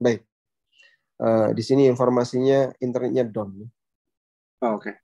[0.00, 0.20] Baik.
[1.20, 3.68] Uh, di sini informasinya internetnya down.
[4.64, 4.88] Oh, Oke.
[4.88, 4.94] Okay.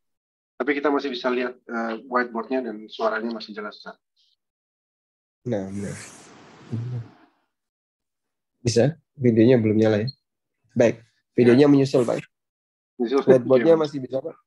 [0.57, 3.77] Tapi kita masih bisa lihat uh, whiteboardnya dan suaranya masih jelas.
[3.77, 4.01] Ustaz.
[5.45, 5.97] Nah, benar.
[8.65, 8.97] Bisa?
[9.21, 10.09] Videonya belum nyala ya?
[10.73, 11.05] Baik.
[11.37, 11.73] Videonya ya.
[11.73, 12.25] menyusul, Pak.
[12.97, 13.21] Menyusul.
[13.29, 14.46] Whiteboardnya masih bisa, Pak?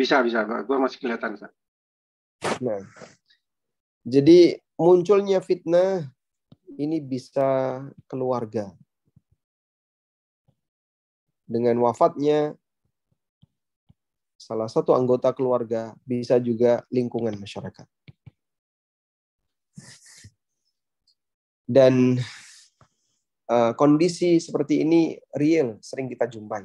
[0.00, 0.48] Bisa, bisa.
[0.64, 1.52] Gue masih kelihatan, Pak.
[2.64, 2.80] Nah.
[4.00, 6.08] Jadi munculnya fitnah
[6.80, 8.72] ini bisa keluarga.
[11.44, 12.56] Dengan wafatnya
[14.40, 17.84] salah satu anggota keluarga, bisa juga lingkungan masyarakat.
[21.68, 22.16] Dan
[23.52, 26.64] uh, kondisi seperti ini real, sering kita jumpai.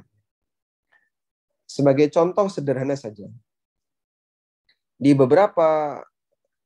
[1.76, 3.28] Sebagai contoh sederhana saja,
[4.96, 6.00] di beberapa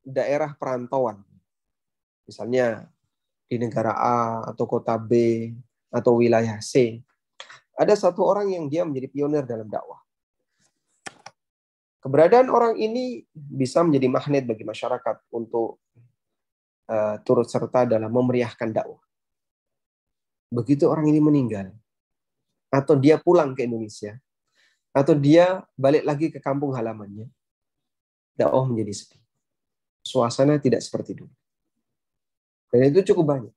[0.06, 1.26] daerah perantauan,
[2.30, 2.86] misalnya
[3.50, 5.50] di negara A atau kota B
[5.90, 7.02] atau wilayah C,
[7.74, 9.98] ada satu orang yang dia menjadi pionir dalam dakwah.
[12.06, 15.82] Keberadaan orang ini bisa menjadi magnet bagi masyarakat untuk
[16.86, 19.02] uh, turut serta dalam memeriahkan dakwah.
[20.54, 21.74] Begitu orang ini meninggal,
[22.70, 24.14] atau dia pulang ke Indonesia,
[24.96, 27.30] atau dia balik lagi ke kampung halamannya,
[28.34, 29.20] dakwah menjadi sepi.
[30.02, 31.34] Suasana tidak seperti dulu.
[32.70, 33.56] Dan itu cukup banyak.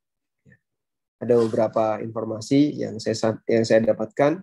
[1.22, 4.42] Ada beberapa informasi yang saya yang saya dapatkan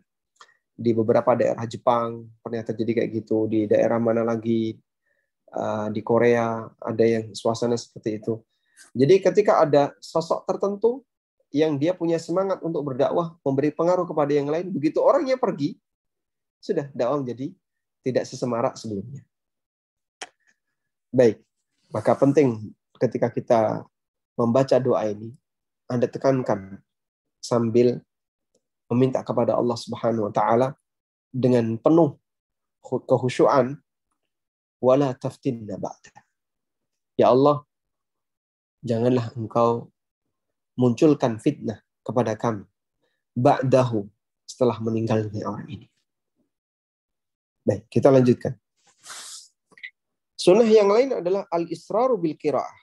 [0.80, 4.80] di beberapa daerah Jepang pernah terjadi kayak gitu di daerah mana lagi
[5.52, 8.40] uh, di Korea ada yang suasana seperti itu
[8.96, 11.04] jadi ketika ada sosok tertentu
[11.50, 15.78] yang dia punya semangat untuk berdakwah, memberi pengaruh kepada yang lain, begitu orangnya pergi,
[16.60, 17.52] sudah dakwah menjadi
[18.04, 19.24] tidak sesemarak sebelumnya.
[21.10, 21.42] Baik,
[21.90, 23.62] maka penting ketika kita
[24.38, 25.34] membaca doa ini,
[25.90, 26.80] Anda tekankan
[27.42, 28.04] sambil
[28.92, 30.78] meminta kepada Allah Subhanahu wa taala
[31.34, 32.18] dengan penuh
[32.84, 33.80] kehusuan
[34.80, 35.78] wala taftinna.
[37.20, 37.68] Ya Allah,
[38.86, 39.92] janganlah engkau
[40.80, 42.64] munculkan fitnah kepada kami
[43.36, 44.08] ba'dahu
[44.48, 45.88] setelah meninggalnya orang ini.
[47.70, 48.58] Baik, kita lanjutkan.
[50.34, 52.74] Sunnah yang lain adalah al-israru bil qiraah.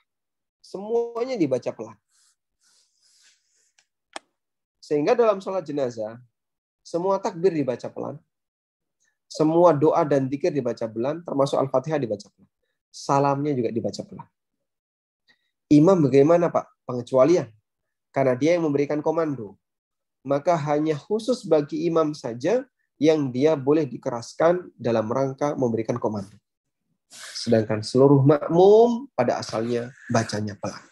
[0.63, 1.99] Semuanya dibaca pelan.
[4.79, 6.15] Sehingga dalam sholat jenazah,
[6.79, 8.15] semua takbir dibaca pelan.
[9.27, 12.47] Semua doa dan dikir dibaca pelan, termasuk Al-Fatihah dibaca pelan.
[12.87, 14.27] Salamnya juga dibaca pelan.
[15.67, 16.87] Imam bagaimana Pak?
[16.87, 17.51] Pengecualian.
[18.15, 19.59] Karena dia yang memberikan komando.
[20.23, 22.63] Maka hanya khusus bagi imam saja
[22.97, 26.33] yang dia boleh dikeraskan dalam rangka memberikan komando.
[27.13, 30.83] Sedangkan seluruh makmum pada asalnya bacanya pelan.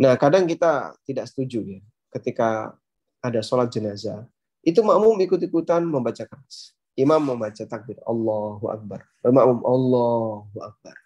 [0.00, 1.80] Nah, kadang kita tidak setuju ya
[2.16, 2.72] ketika
[3.20, 4.24] ada sholat jenazah.
[4.64, 6.72] Itu makmum ikut-ikutan membaca keras.
[6.96, 9.04] Imam membaca takbir Allahu Akbar.
[9.24, 10.96] Makmum Allahu Akbar.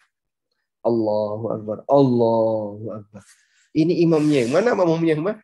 [0.85, 3.23] Allahu Akbar, Allahu Akbar.
[3.75, 5.41] Ini imamnya yang mana, makmumnya yang mana?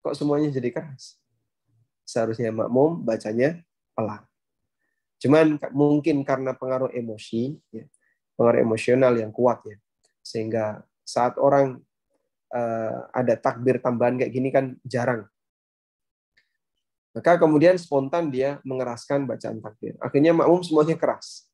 [0.00, 1.19] Kok semuanya jadi keras?
[2.10, 3.62] Seharusnya makmum bacanya
[3.94, 4.26] pelan.
[5.22, 7.86] Cuman mungkin karena pengaruh emosi, ya,
[8.34, 9.78] pengaruh emosional yang kuat ya,
[10.26, 11.78] sehingga saat orang
[12.50, 15.22] uh, ada takbir tambahan kayak gini kan jarang.
[17.14, 19.94] Maka kemudian spontan dia mengeraskan bacaan takbir.
[20.02, 21.46] Akhirnya makmum semuanya keras.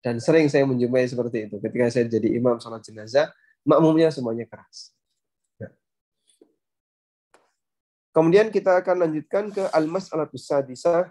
[0.00, 1.56] Dan sering saya menjumpai seperti itu.
[1.60, 3.28] Ketika saya jadi imam sholat jenazah,
[3.68, 4.96] makmumnya semuanya keras.
[5.60, 5.68] Ya.
[8.18, 11.06] Kemudian kita akan lanjutkan ke al-mas'alatus sadisah,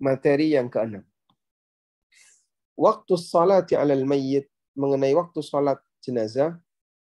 [0.00, 1.04] materi yang keenam.
[2.72, 6.56] Waktu salati alal mayyit, mengenai waktu salat jenazah,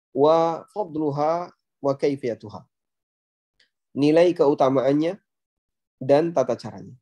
[0.10, 2.66] wa fadluha wa kaifiyatuha.
[3.94, 5.22] Nilai keutamaannya
[6.02, 6.98] dan tata caranya.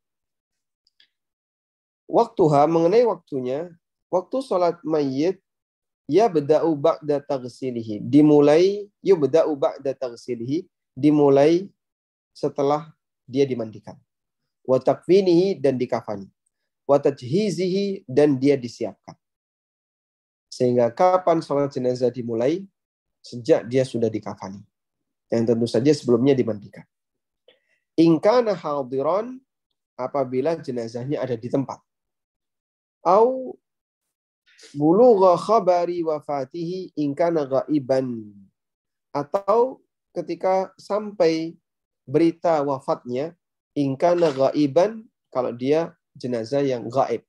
[2.03, 3.71] Waktuha mengenai waktunya
[4.11, 5.39] waktu sholat mayit
[6.03, 8.03] ya beda'u ba'da taghsilihi.
[8.03, 10.67] Dimulai beda'u ba'da taghsilihi.
[10.99, 11.71] Dimulai
[12.39, 12.95] setelah
[13.27, 13.99] dia dimandikan.
[14.63, 16.31] Wa takfinihi dan dikafani.
[16.87, 19.19] Wa tajhizihi dan dia disiapkan.
[20.47, 22.63] Sehingga kapan sholat jenazah dimulai?
[23.19, 24.63] Sejak dia sudah dikafani.
[25.27, 26.87] Yang tentu saja sebelumnya dimandikan.
[27.99, 29.43] Ingkana hadiron
[29.99, 31.83] apabila jenazahnya ada di tempat.
[33.03, 33.53] Au
[34.71, 38.31] bulugha khabari wafatihi ingkana ghaiban.
[39.11, 39.83] Atau
[40.15, 41.58] ketika sampai
[42.09, 43.37] berita wafatnya
[43.77, 47.21] ingkana ghaiban kalau dia jenazah yang gaib.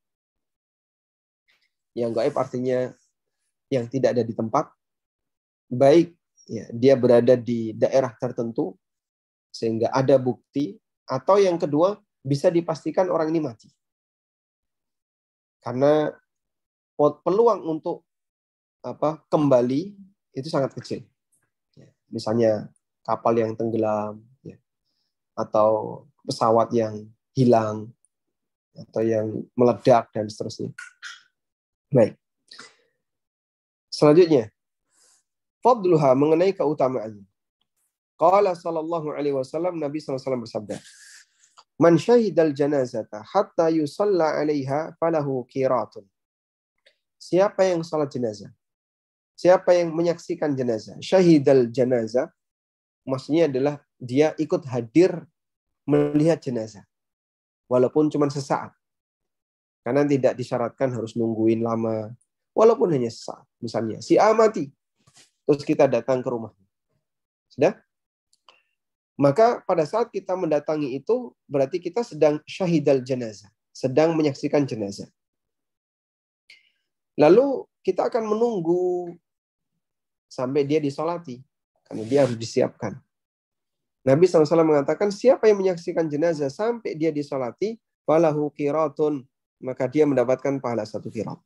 [1.92, 2.78] Yang gaib artinya
[3.68, 4.72] yang tidak ada di tempat,
[5.68, 6.16] baik
[6.48, 8.74] ya, dia berada di daerah tertentu
[9.52, 10.74] sehingga ada bukti
[11.06, 13.68] atau yang kedua bisa dipastikan orang ini mati.
[15.60, 16.08] Karena
[16.96, 18.08] peluang untuk
[18.80, 19.92] apa kembali
[20.32, 21.04] itu sangat kecil.
[21.76, 22.72] Ya, misalnya
[23.04, 24.24] kapal yang tenggelam,
[25.40, 27.88] atau pesawat yang hilang,
[28.76, 29.26] atau yang
[29.56, 30.70] meledak dan seterusnya.
[31.90, 32.14] Baik.
[33.90, 34.52] Selanjutnya,
[35.64, 37.26] fadluha mengenai keutamaannya.
[38.20, 40.76] Qala sallallahu alaihi wasallam Nabi SAW bersabda,
[41.80, 46.04] Man syahidal janazata hatta yusalla alaiha falahu kiratun.
[47.16, 48.52] Siapa yang salat jenazah?
[49.32, 51.00] Siapa yang menyaksikan jenazah?
[51.00, 52.28] Syahidal janazah
[53.08, 55.12] maksudnya adalah dia ikut hadir
[55.84, 56.82] melihat jenazah.
[57.70, 58.72] Walaupun cuma sesaat.
[59.84, 62.12] Karena tidak disyaratkan harus nungguin lama
[62.56, 63.46] walaupun hanya sesaat.
[63.62, 64.68] Misalnya, si A mati,
[65.46, 66.66] terus kita datang ke rumahnya.
[67.48, 67.74] Sudah?
[69.20, 75.08] Maka pada saat kita mendatangi itu, berarti kita sedang syahidal jenazah, sedang menyaksikan jenazah.
[77.20, 79.12] Lalu kita akan menunggu
[80.24, 81.36] sampai dia disolati,
[81.84, 82.96] karena dia harus disiapkan.
[84.00, 87.76] Nabi SAW mengatakan, siapa yang menyaksikan jenazah sampai dia disolati,
[88.08, 89.20] falahu kiratun,
[89.60, 91.36] maka dia mendapatkan pahala satu kirat.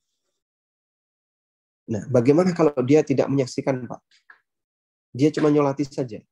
[1.91, 4.01] Nah, bagaimana kalau dia tidak menyaksikan, Pak?
[5.11, 6.23] Dia cuma nyolati saja.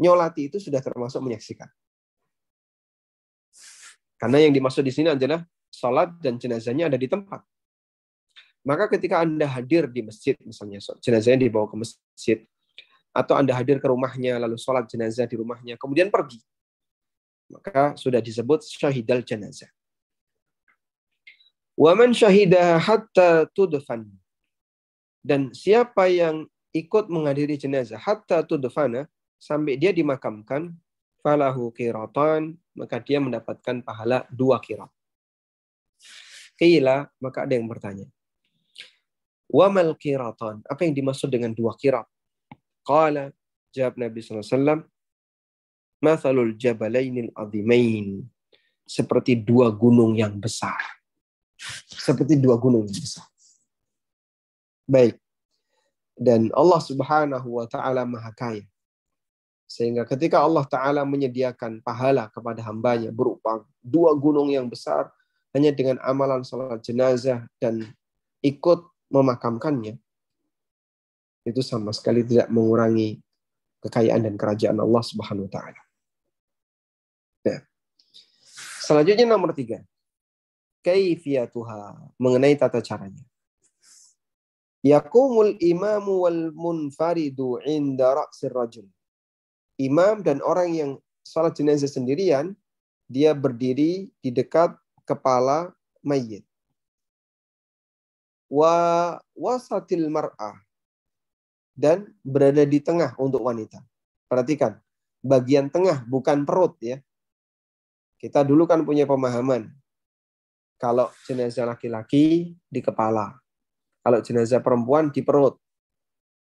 [0.00, 1.68] Nyolati itu sudah termasuk menyaksikan.
[4.16, 7.44] Karena yang dimaksud di sini adalah sholat dan jenazahnya ada di tempat.
[8.60, 12.38] Maka ketika Anda hadir di masjid, misalnya jenazahnya dibawa ke masjid,
[13.10, 16.38] atau Anda hadir ke rumahnya, lalu sholat jenazah di rumahnya, kemudian pergi.
[17.50, 19.70] Maka sudah disebut syahidal jenazah.
[21.74, 24.04] Waman syahidah hatta tudfan
[25.24, 26.44] dan siapa yang
[26.76, 29.08] ikut menghadiri jenazah hatta tudfana
[29.40, 30.76] sampai dia dimakamkan
[31.24, 34.92] falahu kiratan maka dia mendapatkan pahala dua kirat.
[36.60, 38.04] Kila maka ada yang bertanya.
[39.48, 40.60] Wamal kiratan?
[40.68, 42.04] Apa yang dimaksud dengan dua kirat?
[42.90, 43.30] Qala
[43.70, 44.82] jawab Nabi SAW.
[46.02, 48.26] Mathalul jabalainil azimain.
[48.82, 50.82] Seperti dua gunung yang besar.
[51.86, 53.30] Seperti dua gunung yang besar.
[54.90, 55.14] Baik.
[56.18, 58.66] Dan Allah Subhanahu wa taala Maha Kaya.
[59.70, 65.14] Sehingga ketika Allah taala menyediakan pahala kepada hambanya berupa dua gunung yang besar
[65.54, 67.86] hanya dengan amalan salat jenazah dan
[68.42, 68.82] ikut
[69.14, 69.94] memakamkannya,
[71.44, 73.20] itu sama sekali tidak mengurangi
[73.80, 75.82] kekayaan dan kerajaan Allah Subhanahu wa taala.
[77.48, 77.60] Nah.
[78.80, 79.80] Selanjutnya nomor tiga.
[80.84, 82.12] Kaifiyatuha.
[82.20, 83.24] Mengenai tata caranya.
[84.80, 88.88] Yaqumul imamu wal munfaridu inda ra'sir rajul.
[89.80, 90.90] Imam dan orang yang
[91.24, 92.52] salat jenazah sendirian,
[93.08, 94.76] dia berdiri di dekat
[95.08, 95.72] kepala
[96.04, 96.44] mayit.
[98.48, 100.56] Wa wasatil mar'ah.
[101.72, 103.80] Dan berada di tengah untuk wanita.
[104.26, 104.78] Perhatikan,
[105.24, 107.00] bagian tengah bukan perut ya.
[108.20, 109.72] Kita dulu kan punya pemahaman.
[110.80, 113.36] Kalau jenazah laki-laki di kepala,
[114.00, 115.56] kalau jenazah perempuan di perut.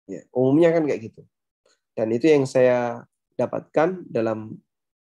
[0.07, 1.23] Ya, umumnya kan kayak gitu.
[1.95, 3.03] Dan itu yang saya
[3.35, 4.59] dapatkan dalam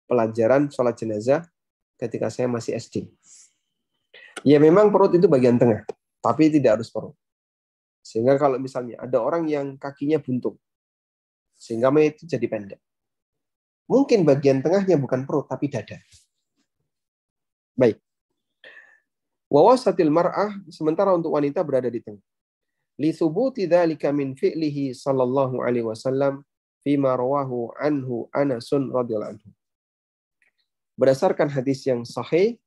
[0.09, 1.45] pelajaran sholat jenazah
[2.01, 3.09] ketika saya masih SD.
[4.47, 5.83] Ya memang perut itu bagian tengah,
[6.23, 7.13] tapi tidak harus perut.
[8.01, 10.57] Sehingga kalau misalnya ada orang yang kakinya buntung,
[11.59, 12.81] sehingga itu jadi pendek.
[13.89, 15.97] Mungkin bagian tengahnya bukan perut, tapi dada.
[17.73, 17.99] Baik.
[19.49, 22.21] Wawasatil mar'ah, sementara untuk wanita berada di tengah.
[23.01, 26.45] Li thubuti dzalika min fi'lihi sallallahu alaihi wasallam
[26.83, 29.49] fima rawahu anhu Anasun radhiyallahu anhu.
[30.99, 32.59] Berdasarkan hadis yang sahih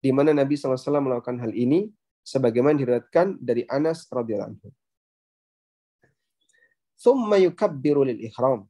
[0.00, 1.92] di mana Nabi SAW melakukan hal ini
[2.28, 4.68] sebagaimana diriwayatkan dari Anas radhiyallahu anhu.
[7.00, 8.68] Thumma yukabbiru lil ihram.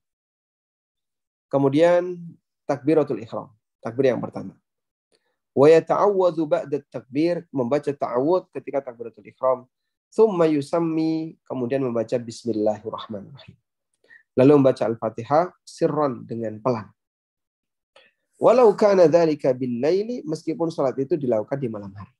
[1.50, 2.14] Kemudian
[2.70, 3.50] takbiratul ihram.
[3.82, 4.54] Takbir yang pertama.
[5.56, 9.66] Wa yata'awwadhu ba'da takbir, membaca ta'awud ketika takbiratul ihram.
[10.14, 13.56] Thumma yusammi, kemudian membaca bismillahirrahmanirrahim.
[14.38, 16.86] Lalu membaca Al-Fatihah sirran dengan pelan.
[18.38, 22.17] Walau kana dzalika bil laili meskipun salat itu dilakukan di malam hari.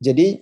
[0.00, 0.40] Jadi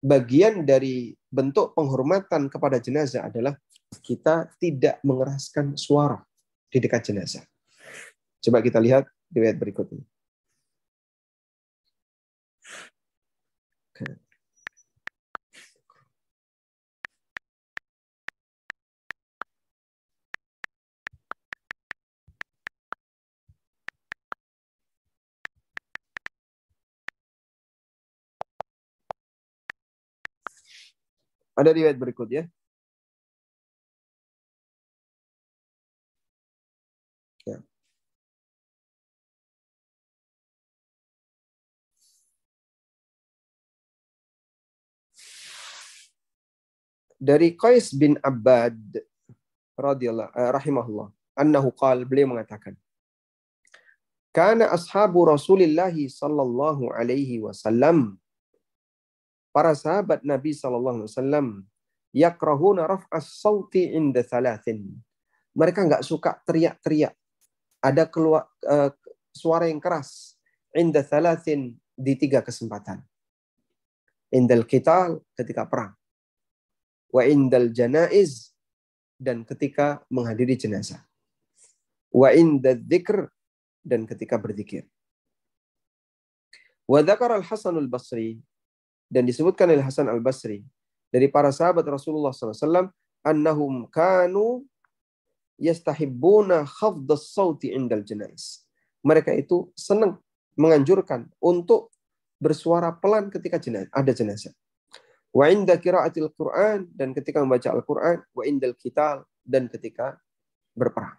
[0.00, 3.52] bagian dari bentuk penghormatan kepada jenazah adalah
[4.00, 6.24] kita tidak mengeraskan suara
[6.72, 7.44] di dekat jenazah.
[8.40, 10.04] Coba kita lihat riwayat berikutnya.
[31.58, 32.46] Ada riwayat berikutnya.
[37.42, 37.58] Ya.
[47.18, 48.78] Dari Qais bin Abbad
[49.74, 52.78] radhiyallahu eh, rahimahullah annahu qal beliau mengatakan
[54.30, 58.14] Kana ashabu Rasulillah sallallahu alaihi wasallam
[59.52, 61.46] para sahabat Nabi Shallallahu Alaihi Wasallam
[62.12, 64.96] yakrahuna raf'as sauti inda thalathin.
[65.56, 67.14] Mereka nggak suka teriak-teriak.
[67.78, 68.90] Ada keluar uh,
[69.30, 70.38] suara yang keras
[70.74, 73.02] inda thalathin di tiga kesempatan.
[74.34, 75.96] Indal kital ketika perang.
[77.08, 78.52] Wa indal janaiz
[79.16, 81.00] dan ketika menghadiri jenazah.
[82.12, 83.26] Wa inda dzikr
[83.82, 84.84] dan ketika berzikir.
[86.88, 88.40] Wa dzakara al-Hasan al-Basri
[89.08, 90.62] dan disebutkan oleh Hasan Al Basri
[91.08, 92.92] dari para sahabat Rasulullah SAW
[93.24, 94.68] annahum kanu
[95.58, 98.64] yastahibbuna khafdas sauti indal jenais.
[99.02, 100.20] Mereka itu senang
[100.54, 101.90] menganjurkan untuk
[102.38, 103.58] bersuara pelan ketika
[103.90, 104.54] ada jenazah.
[105.34, 110.18] Wa inda qiraatil Qur'an dan ketika membaca Al-Qur'an, wa indal kital dan ketika
[110.72, 111.18] berperang.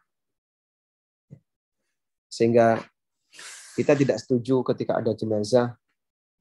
[2.30, 2.80] Sehingga
[3.76, 5.76] kita tidak setuju ketika ada jenazah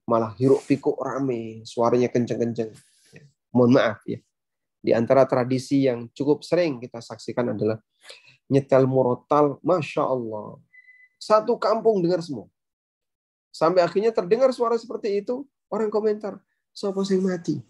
[0.08, 2.72] malah hiruk pikuk rame, suaranya kenceng-kenceng.
[3.12, 4.24] Ya, mohon maaf ya.
[4.80, 7.76] Di antara tradisi yang cukup sering kita saksikan adalah
[8.48, 10.56] nyetel murotal, masya Allah.
[11.20, 12.48] Satu kampung dengar semua.
[13.52, 16.40] Sampai akhirnya terdengar suara seperti itu, orang komentar,
[16.72, 17.60] siapa yang mati?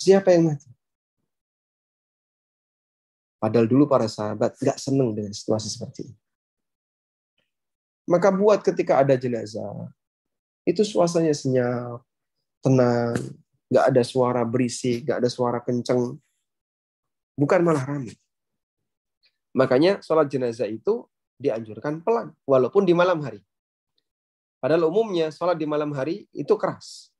[0.00, 0.70] Siapa yang mati?
[3.36, 6.16] Padahal dulu para sahabat nggak seneng dengan situasi seperti ini.
[8.08, 9.92] Maka buat ketika ada jenazah,
[10.64, 12.00] itu suasananya senyap,
[12.64, 13.16] tenang,
[13.68, 16.16] nggak ada suara berisik, nggak ada suara kenceng,
[17.36, 18.16] bukan malah ramai.
[19.54, 21.04] Makanya sholat jenazah itu
[21.36, 23.44] dianjurkan pelan, walaupun di malam hari.
[24.58, 27.12] Padahal umumnya sholat di malam hari itu keras.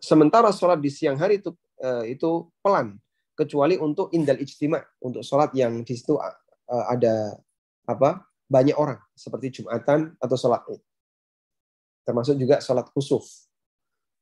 [0.00, 3.00] Sementara sholat di siang hari itu eh, itu pelan,
[3.32, 7.40] kecuali untuk indal ijtima, untuk sholat yang di situ eh, ada
[7.88, 10.89] apa banyak orang, seperti jumatan atau sholat id
[12.10, 13.22] termasuk juga sholat khusuf,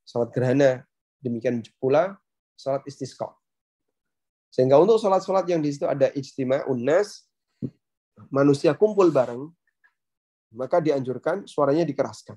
[0.04, 0.84] sholat gerhana,
[1.24, 2.20] demikian pula
[2.60, 3.32] sholat istisqa.
[4.52, 7.24] Sehingga untuk sholat-sholat yang di situ ada ijtima unnas,
[8.28, 9.48] manusia kumpul bareng,
[10.52, 12.36] maka dianjurkan suaranya dikeraskan.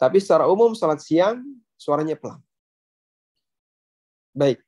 [0.00, 1.44] Tapi secara umum sholat siang
[1.76, 2.40] suaranya pelan.
[4.32, 4.64] Baik.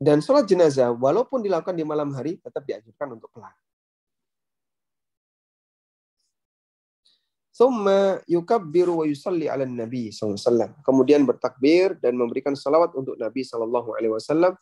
[0.00, 3.52] Dan sholat jenazah, walaupun dilakukan di malam hari, tetap dianjurkan untuk pelan.
[7.56, 10.76] Thumma yukabbiru wa yusalli ala Nabi SAW.
[10.84, 13.48] Kemudian bertakbir dan memberikan salawat untuk Nabi
[14.12, 14.52] Wasallam.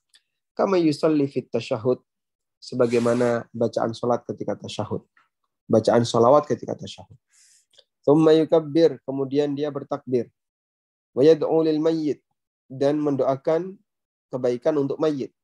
[0.55, 1.99] Kama yusalli fit tasyahud.
[2.63, 5.03] Sebagaimana bacaan salat ketika tasyahud.
[5.67, 7.19] Bacaan salawat ketika tasyahud.
[8.07, 9.03] Thumma yukabbir.
[9.03, 10.31] Kemudian dia bertakbir.
[11.11, 12.23] Wa yad'u lil mayyit.
[12.71, 13.75] Dan mendoakan
[14.31, 15.35] kebaikan untuk mayit.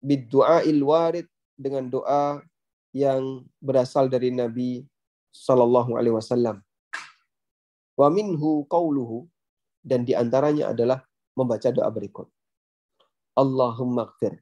[0.00, 1.28] Biddu'a warid.
[1.60, 2.40] Dengan doa
[2.96, 4.88] yang berasal dari Nabi
[5.32, 6.60] Sallallahu Alaihi Wasallam.
[7.96, 9.26] Wa minhu qawluhu
[9.82, 11.02] dan di antaranya adalah
[11.34, 12.28] membaca doa berikut.
[13.32, 14.36] Allahumma gfir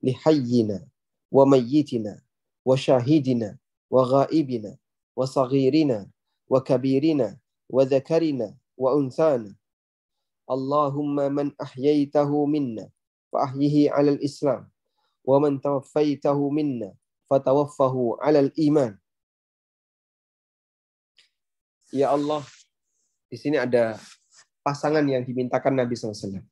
[0.00, 0.80] li hayyina
[1.34, 2.22] wa mayyitina
[2.62, 3.58] wa syahidina
[3.90, 4.78] wa ghaibina
[5.18, 6.06] wa saghirina
[6.46, 7.34] wa kabirina
[7.66, 9.50] wa dhakarina wa unthana.
[10.46, 12.86] Allahumma man ahyaitahu minna
[13.34, 14.70] 'ala al-islam
[15.24, 16.94] wa man tawaffaitahu minna
[17.26, 18.94] fatawaffahu 'ala al-iman
[21.94, 22.42] ya Allah,
[23.30, 23.94] di sini ada
[24.66, 26.42] pasangan yang dimintakan Nabi SAW.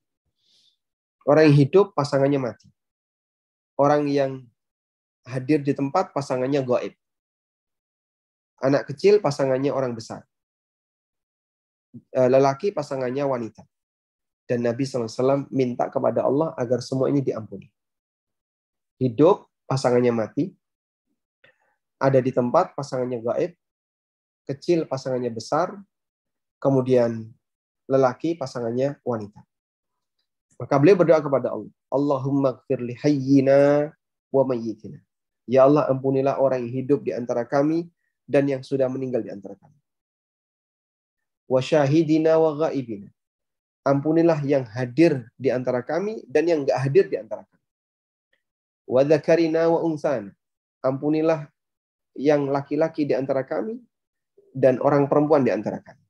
[1.27, 2.71] Orang yang hidup, pasangannya mati.
[3.75, 4.47] Orang yang
[5.27, 6.95] hadir di tempat pasangannya gaib.
[8.63, 10.23] Anak kecil pasangannya orang besar.
[12.15, 13.67] Eh, lelaki pasangannya wanita.
[14.47, 17.71] Dan Nabi SAW minta kepada Allah agar semua ini diampuni.
[19.03, 20.55] Hidup, pasangannya mati.
[22.03, 23.62] Ada di tempat, pasangannya gaib.
[24.49, 25.75] Kecil, pasangannya besar.
[26.59, 27.31] Kemudian
[27.87, 29.43] lelaki, pasangannya wanita.
[30.59, 31.75] Maka beliau berdoa kepada Allah.
[31.91, 33.91] Allahumma gfirli hayyina
[34.31, 35.03] wa mayyitina.
[35.51, 37.91] Ya Allah, ampunilah orang yang hidup di antara kami
[38.31, 39.75] dan yang sudah meninggal di antara kami.
[41.51, 43.11] Wa syahidina wa ghaibina.
[43.83, 47.67] Ampunilah yang hadir di antara kami dan yang enggak hadir di antara kami.
[48.87, 50.31] Wa dzakarina wa unsana.
[50.79, 51.51] Ampunilah
[52.15, 53.83] yang laki-laki di antara kami
[54.53, 56.05] dan orang perempuan di antara kami.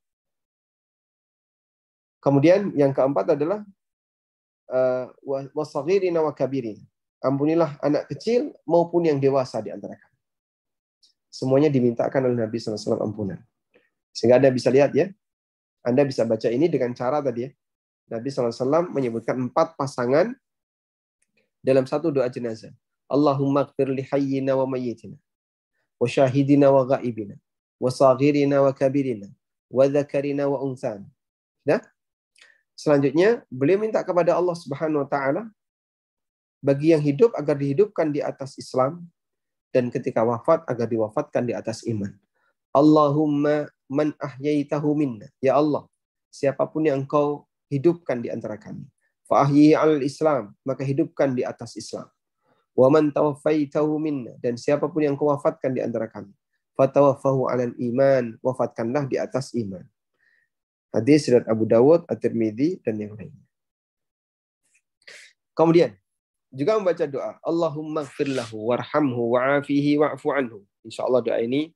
[2.23, 3.67] Kemudian yang keempat adalah
[4.71, 5.07] uh,
[5.55, 6.83] wasaghirina wa kabirina.
[7.23, 10.19] Ampunilah anak kecil maupun yang dewasa di antara kami.
[11.33, 13.39] Semuanya dimintakan oleh Nabi SAW ampunan.
[14.13, 15.09] Sehingga Anda bisa lihat ya,
[15.81, 17.51] Anda bisa baca ini dengan cara tadi ya.
[18.13, 20.35] Nabi SAW menyebutkan empat pasangan
[21.63, 22.75] dalam satu doa jenazah.
[23.07, 24.05] Allahumma gfir li
[24.51, 25.17] wa mayyitina,
[25.97, 27.39] wa syahidina wa ghaibina,
[29.73, 31.03] wa dhakarina wa unsan.
[31.67, 31.83] Nah,
[32.79, 35.43] selanjutnya beliau minta kepada Allah Subhanahu wa taala
[36.63, 39.03] bagi yang hidup agar dihidupkan di atas Islam
[39.75, 42.13] dan ketika wafat agar diwafatkan di atas iman.
[42.71, 45.27] Allahumma man ahyaitahu minna.
[45.43, 45.89] Ya Allah,
[46.31, 48.87] siapa pun yang engkau hidupkan di antara kami.
[49.27, 52.07] Fa ahyihi al Islam, maka hidupkan di atas Islam.
[52.73, 56.33] Wa man tawaffaitahu minna dan siapa pun yang kau wafatkan di antara kami.
[56.73, 59.85] Fatawaffahu alal iman, wafatkanlah di atas iman.
[60.93, 63.45] Hadis riwayat Abu Dawud, At-Tirmidzi dan yang lainnya.
[65.53, 65.97] Kemudian
[66.53, 70.65] juga membaca doa Allahumma firlahu warhamhu wa'afihi wa'fu anhu.
[70.85, 71.73] Insyaallah doa ini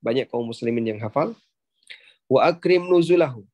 [0.00, 1.36] banyak kaum muslimin yang hafal.
[2.28, 3.44] Wa akrim nuzulahu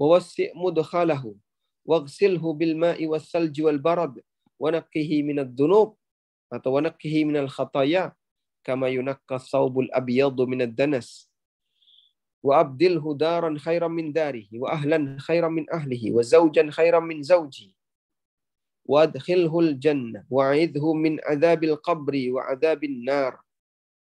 [0.00, 1.36] wa wasi' mudkhalahu
[1.84, 4.16] waghsilhu bil ma'i was salji wal barad
[4.56, 5.92] wa naqqihi min ad-dunub
[6.48, 8.16] atau wa naqqihi min al khataya
[8.64, 11.28] kama yunaqqa thawbul abyadu min ad-danas
[12.44, 17.20] wa abdilhu daran khairan min darihi wa ahlan khairan min ahlihi wa zawjan khairan min
[20.28, 23.40] wa'idhu min adzabil qabri wa adzabin nar.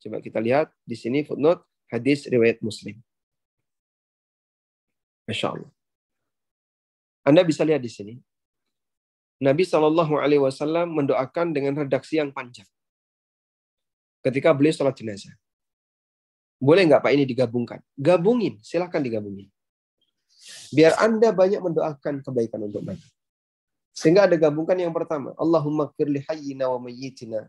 [0.01, 1.61] Coba kita lihat di sini footnote
[1.93, 2.97] hadis riwayat Muslim.
[5.29, 5.71] Masya Allah.
[7.29, 8.15] Anda bisa lihat di sini.
[9.41, 9.69] Nabi
[10.41, 12.69] Wasallam mendoakan dengan redaksi yang panjang.
[14.21, 15.33] Ketika beliau sholat jenazah.
[16.61, 17.81] Boleh nggak Pak ini digabungkan?
[17.97, 19.49] Gabungin, silahkan digabungin.
[20.73, 23.11] Biar Anda banyak mendoakan kebaikan untuk banyak.
[23.97, 25.33] Sehingga ada gabungkan yang pertama.
[25.41, 27.49] Allahumma firli hayyina wa mayyitina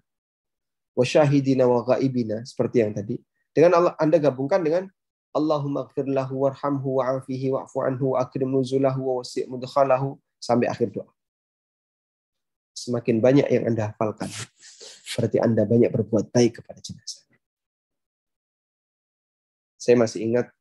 [0.95, 2.43] wa syahidina wa ghaibina.
[2.47, 3.19] Seperti yang tadi.
[3.51, 4.87] Dengan Allah, Anda gabungkan dengan
[5.31, 11.07] Allahumma lahu warhamhu wa'afihi wa'fu anhu akrim nuzulahu wa wasi' mudkhalahu sampai akhir doa.
[12.75, 14.27] Semakin banyak yang Anda hafalkan,
[15.17, 17.27] berarti Anda banyak berbuat baik kepada jenazah.
[19.81, 20.53] Saya masih ingat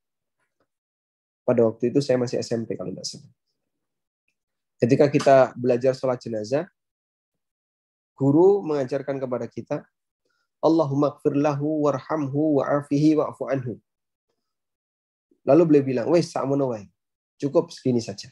[1.45, 3.33] pada waktu itu saya masih SMP kalau tidak salah.
[4.81, 6.65] Ketika kita belajar sholat jenazah,
[8.17, 9.85] guru mengajarkan kepada kita,
[10.61, 13.77] Allahumma gfir lahu warhamhu wa'afihi wa'fu anhu.
[15.45, 16.89] Lalu beliau bilang, wes sakmono wae.
[17.41, 18.29] Cukup segini saja.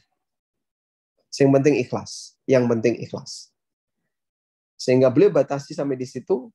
[1.37, 2.37] Yang penting ikhlas.
[2.45, 3.53] Yang penting ikhlas.
[4.79, 6.49] Sehingga beliau batasi sampai di situ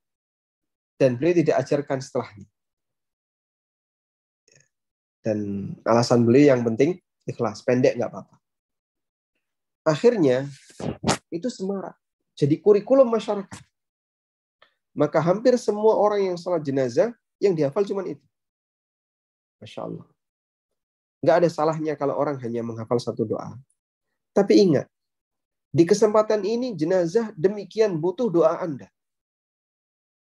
[0.96, 2.48] dan beliau tidak ajarkan setelahnya.
[5.20, 6.96] Dan alasan beliau yang penting
[7.28, 8.36] ikhlas, pendek nggak apa-apa.
[9.84, 10.48] Akhirnya
[11.28, 11.96] itu semarak.
[12.32, 13.60] Jadi kurikulum masyarakat.
[14.96, 17.12] Maka hampir semua orang yang sholat jenazah
[17.42, 18.24] yang dihafal cuma itu.
[19.60, 20.06] Masya Allah.
[21.20, 23.56] Nggak ada salahnya kalau orang hanya menghafal satu doa.
[24.32, 24.86] Tapi ingat,
[25.74, 28.86] di kesempatan ini jenazah demikian butuh doa Anda.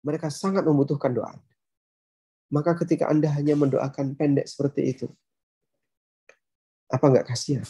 [0.00, 1.54] Mereka sangat membutuhkan doa Anda.
[2.48, 5.06] Maka ketika Anda hanya mendoakan pendek seperti itu,
[6.88, 7.68] apa nggak kasihan?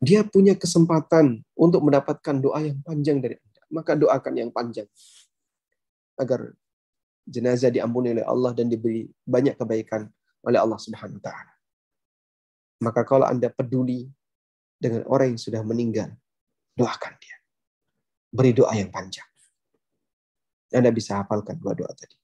[0.00, 3.62] dia punya kesempatan untuk mendapatkan doa yang panjang dari Anda.
[3.72, 4.88] Maka doakan yang panjang.
[6.16, 6.52] Agar
[7.26, 10.08] jenazah diampuni oleh Allah dan diberi banyak kebaikan
[10.46, 11.52] oleh Allah Subhanahu wa taala.
[12.80, 14.08] Maka kalau Anda peduli
[14.81, 16.09] dengan orang yang sudah meninggal,
[16.77, 17.37] doakan dia.
[18.31, 19.27] Beri doa yang panjang.
[20.71, 22.15] Anda bisa hafalkan dua doa tadi.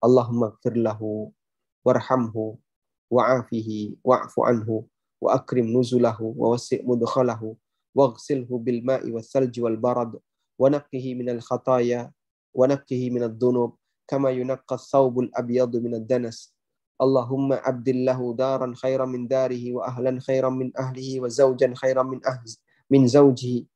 [0.00, 1.32] Allahumma firlahu
[1.80, 2.60] warhamhu
[3.08, 4.84] wa'afihi wa'fu anhu
[5.20, 7.56] wa akrim nuzulahu wa wasi' mudkhalahu
[7.96, 10.16] waghsilhu bil ma'i was salji wal barad
[10.60, 12.12] wa naqqihi minal khataya
[12.54, 13.76] ونقه من الذنوب
[14.08, 16.53] كما ينقى الثوب الأبيض من الدنس
[16.95, 22.47] اللهم أبدل له دارا خيرا من داره وأهلا خيرا من أهله وزوجا خيرا من أهل
[22.89, 23.67] من زوجه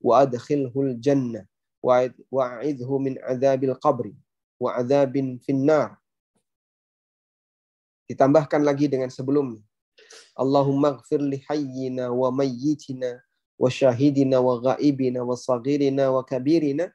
[0.00, 1.46] وأدخله الجنة
[2.32, 4.06] وأعذه من عذاب القبر
[4.60, 5.90] وعذاب في النار
[8.04, 9.64] ditambahkan lagi dengan sebelumnya
[10.36, 13.22] Allahumma gfir li hayyina wa mayyitina
[13.56, 16.90] wa syahidina wa ghaibina wa saghirina wa kabirina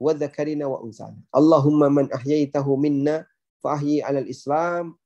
[0.00, 1.18] wa dhakarina wa unsana.
[1.30, 3.28] Allahumma man ahyaitahu minna
[3.60, 4.96] fa ahyi 'alal Islam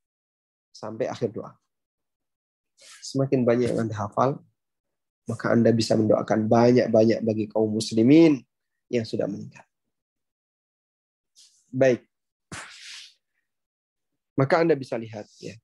[0.73, 1.53] sampai akhir doa.
[3.05, 4.41] Semakin banyak yang Anda hafal,
[5.29, 8.43] maka Anda bisa mendoakan banyak-banyak bagi kaum muslimin
[8.91, 9.63] yang sudah meninggal.
[11.71, 12.03] Baik.
[14.35, 15.55] Maka Anda bisa lihat ya.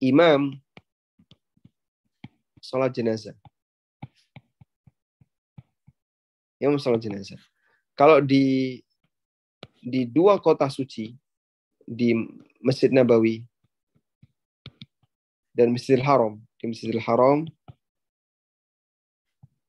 [0.00, 0.56] Imam
[2.62, 3.36] sholat jenazah
[6.60, 7.40] yang sholat jenazah.
[7.96, 8.80] Kalau di
[9.80, 11.12] di dua kota suci
[11.86, 12.12] di
[12.62, 13.44] Masjid Nabawi
[15.56, 17.48] dan Masjidil Haram, di Masjidil Haram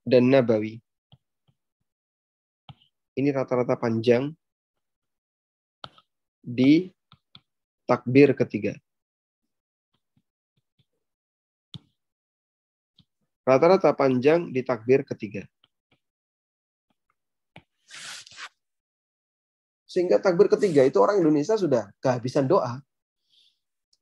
[0.03, 0.79] dan Nabawi.
[3.17, 4.29] Ini rata-rata panjang
[6.43, 6.91] di
[7.87, 8.77] takbir ketiga.
[13.47, 15.47] Rata-rata panjang di takbir ketiga.
[19.87, 22.83] Sehingga takbir ketiga itu orang Indonesia sudah kehabisan doa.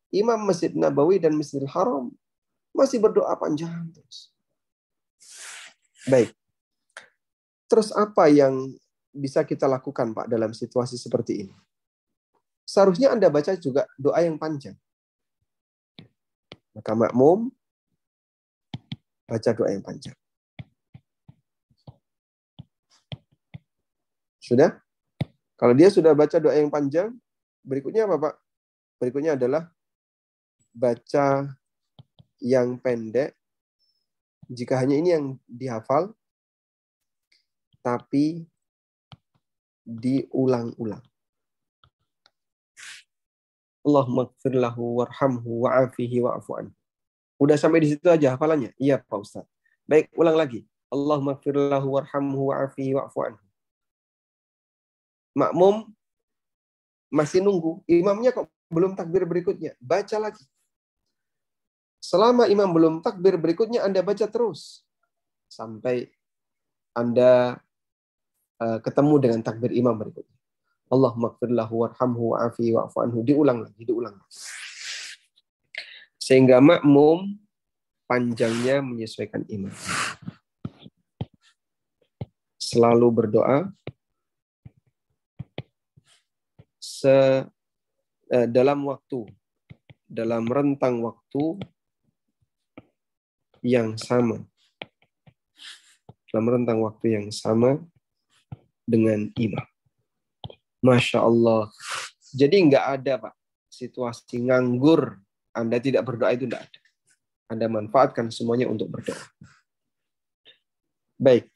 [0.09, 2.09] Imam Masjid Nabawi dan Masjidil Haram
[2.73, 4.33] masih berdoa panjang terus.
[6.09, 6.33] Baik.
[7.69, 8.73] Terus apa yang
[9.13, 11.55] bisa kita lakukan Pak dalam situasi seperti ini?
[12.65, 14.73] Seharusnya Anda baca juga doa yang panjang.
[16.73, 17.53] Maka makmum
[19.29, 20.17] baca doa yang panjang.
[24.41, 24.84] Sudah?
[25.55, 27.15] Kalau dia sudah baca doa yang panjang,
[27.63, 28.35] berikutnya apa Pak?
[28.99, 29.71] Berikutnya adalah
[30.75, 31.47] baca
[32.43, 33.31] yang pendek.
[34.51, 36.13] Jika hanya ini yang dihafal,
[37.79, 38.45] tapi
[39.85, 41.01] diulang-ulang.
[43.85, 46.73] Allahumma gfir lahu warhamhu wa'afihi wa'afu
[47.37, 48.73] Udah sampai di situ aja hafalannya?
[48.81, 49.45] Iya Pak Ustaz.
[49.85, 50.65] Baik, ulang lagi.
[50.89, 53.37] Allahumma gfir lahu warhamhu wa'afihi wa'afu
[55.35, 55.91] makmum
[57.11, 60.41] masih nunggu, imamnya kok belum takbir berikutnya, baca lagi.
[62.01, 64.85] Selama imam belum takbir berikutnya, Anda baca terus.
[65.49, 66.13] Sampai
[66.93, 67.57] Anda
[68.61, 70.37] uh, ketemu dengan takbir imam berikutnya.
[70.85, 71.17] Allah
[71.49, 73.25] lahu warhamhu wa'afi wa'fu anhu.
[73.25, 74.37] Diulang lagi, diulang lagi.
[76.21, 77.41] Sehingga makmum
[78.05, 79.73] panjangnya menyesuaikan imam.
[82.61, 83.73] Selalu berdoa,
[87.01, 87.43] se
[88.31, 89.27] eh, dalam waktu
[90.07, 91.59] dalam rentang waktu
[93.65, 94.45] yang sama
[96.35, 97.79] dalam rentang waktu yang sama
[98.83, 99.63] dengan imam.
[100.83, 101.71] Masya Allah.
[102.35, 103.33] Jadi nggak ada Pak
[103.71, 105.15] situasi nganggur
[105.55, 106.79] Anda tidak berdoa itu tidak ada.
[107.47, 109.15] Anda manfaatkan semuanya untuk berdoa.
[111.15, 111.47] Baik.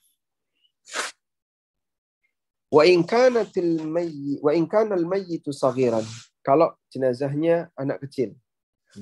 [2.70, 6.05] Wa in kanatil mayyit wa in kana al mayyitu saghiran.
[6.45, 8.38] Kalau jenazahnya anak kecil.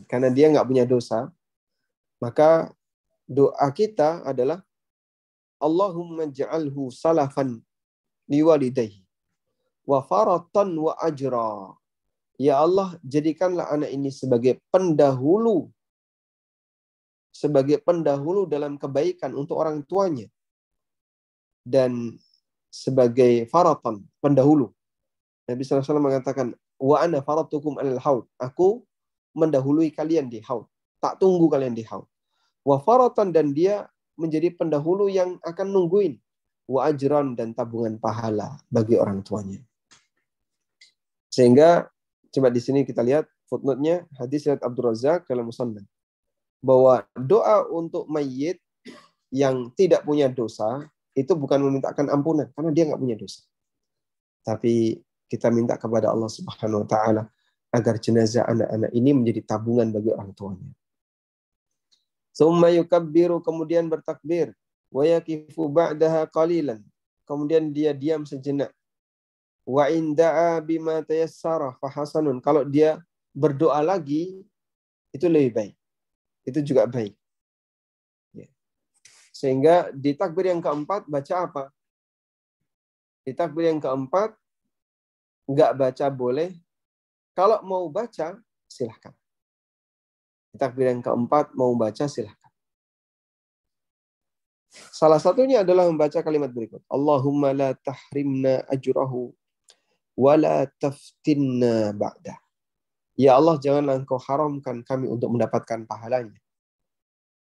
[0.07, 1.31] Karena dia nggak punya dosa,
[2.19, 2.71] maka
[3.27, 4.59] doa kita adalah
[5.59, 7.63] Allahumma ja'alhu salafan
[8.27, 9.03] liwalidayhi
[9.87, 11.71] wa faratan wa ajra.
[12.37, 15.71] Ya Allah, jadikanlah anak ini sebagai pendahulu
[17.37, 20.25] sebagai pendahulu dalam kebaikan untuk orang tuanya
[21.61, 22.17] dan
[22.67, 24.71] sebagai faratan, pendahulu.
[25.47, 28.25] Nabi SAW mengatakan, wa ana faratukum alal haud.
[28.37, 28.85] Aku
[29.33, 30.67] mendahului kalian di haud.
[31.01, 32.05] Tak tunggu kalian di haud.
[32.67, 33.87] Wa faratan dan dia
[34.17, 36.19] menjadi pendahulu yang akan nungguin.
[36.67, 39.63] Wa ajran dan tabungan pahala bagi orang tuanya.
[41.31, 41.87] Sehingga
[42.33, 45.85] coba di sini kita lihat footnote-nya hadis riwayat Abdul Razak dalam Musannad
[46.59, 48.59] bahwa doa untuk mayit
[49.31, 53.41] yang tidak punya dosa itu bukan memintakan ampunan karena dia nggak punya dosa.
[54.45, 57.23] Tapi kita minta kepada Allah Subhanahu wa taala
[57.73, 60.69] agar jenazah anak-anak ini menjadi tabungan bagi orang tuanya.
[62.31, 64.53] Summa yukabbiru kemudian bertakbir
[64.93, 66.85] wa yakifu ba'daha qalilan.
[67.25, 68.71] Kemudian dia diam sejenak.
[69.67, 72.39] Wa inda'a bima tayassara fahasanun.
[72.39, 73.03] Kalau dia
[73.35, 74.47] berdoa lagi
[75.11, 75.75] itu lebih baik.
[76.47, 77.11] Itu juga baik.
[79.37, 81.63] Sehingga di takbir yang keempat baca apa?
[83.21, 84.33] Di takbir yang keempat,
[85.45, 86.57] nggak baca boleh.
[87.37, 88.33] Kalau mau baca,
[88.65, 89.13] silahkan.
[90.49, 92.49] Di takbir yang keempat, mau baca, silahkan.
[94.89, 96.81] Salah satunya adalah membaca kalimat berikut.
[96.89, 99.29] Allahumma la tahrimna ajrahu
[100.17, 102.41] wa la taftinna ba'dah.
[103.13, 106.41] Ya Allah, janganlah engkau haramkan kami untuk mendapatkan pahalanya.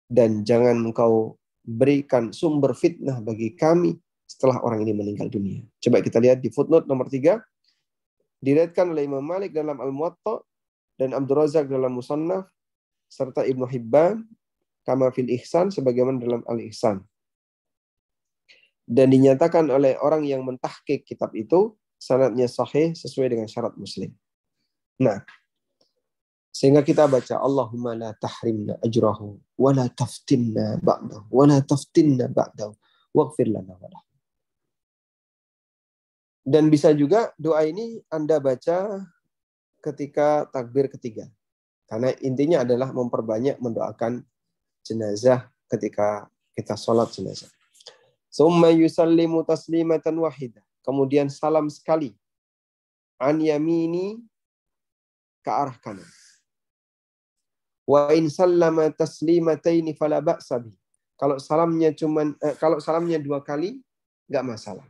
[0.07, 3.95] Dan jangan engkau berikan sumber fitnah bagi kami
[4.27, 5.63] setelah orang ini meninggal dunia.
[5.79, 7.39] Coba kita lihat di footnote nomor tiga.
[8.43, 10.43] Diriatkan oleh Imam Malik dalam Al-Muwatta
[10.99, 12.51] dan Abdul Razak dalam Musannaf
[13.07, 14.19] serta Ibnu Hibban
[14.83, 16.99] kama fil ihsan sebagaimana dalam al-ihsan.
[18.83, 24.11] Dan dinyatakan oleh orang yang mentahkik kitab itu sanadnya sahih sesuai dengan syarat Muslim.
[24.99, 25.23] Nah,
[26.53, 32.77] sehingga kita baca Allahumma la tahrimna ajrahu wa la taftinna ba'dahu wa la taftinna ba'dahu
[33.09, 33.89] waghfir lana wa
[36.45, 39.01] Dan bisa juga doa ini Anda baca
[39.81, 41.25] ketika takbir ketiga.
[41.89, 44.21] Karena intinya adalah memperbanyak mendoakan
[44.85, 47.49] jenazah ketika kita sholat jenazah.
[48.29, 50.61] Summa yusallimu taslimatan wahidah.
[50.85, 52.13] Kemudian salam sekali.
[53.17, 54.21] An yamini
[55.41, 56.05] ke arah kanan.
[57.83, 60.63] Wa in sallama taslimataini fala ba'sa
[61.19, 63.83] Kalau salamnya cuman eh, kalau salamnya dua kali
[64.31, 64.87] nggak masalah.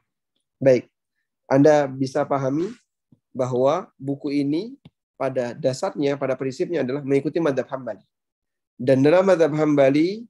[0.61, 0.87] Baik.
[1.49, 2.71] Anda bisa pahami
[3.35, 4.77] bahwa buku ini
[5.17, 8.05] pada dasarnya, pada prinsipnya adalah mengikuti madhab Hambali.
[8.77, 10.25] Dan dalam madhab Hambali,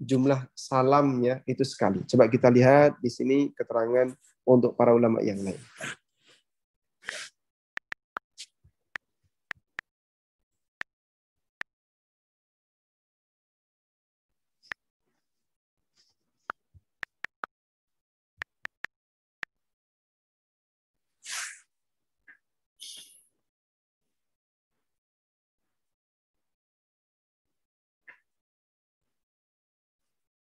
[0.00, 2.02] jumlah salamnya itu sekali.
[2.06, 4.14] Coba kita lihat di sini keterangan
[4.46, 5.60] untuk para ulama yang lain.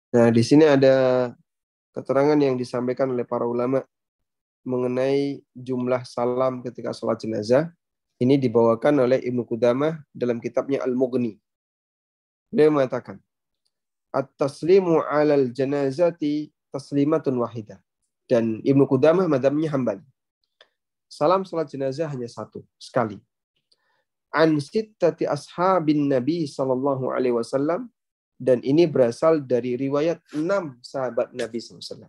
[0.09, 1.29] Nah, di sini ada
[1.93, 3.85] keterangan yang disampaikan oleh para ulama
[4.65, 7.69] mengenai jumlah salam ketika sholat jenazah.
[8.19, 11.39] Ini dibawakan oleh Ibnu Qudamah dalam kitabnya Al-Mughni.
[12.51, 13.21] Beliau mengatakan,
[14.09, 17.77] At-taslimu alal janazati taslimatun wahidah.
[18.25, 20.03] Dan Ibnu Qudamah madhabnya hambali.
[21.05, 23.21] Salam sholat jenazah hanya satu, sekali.
[24.33, 27.89] An sittati ashabin Nabi sallallahu alaihi wasallam
[28.39, 32.07] dan ini berasal dari riwayat enam sahabat Nabi SAW.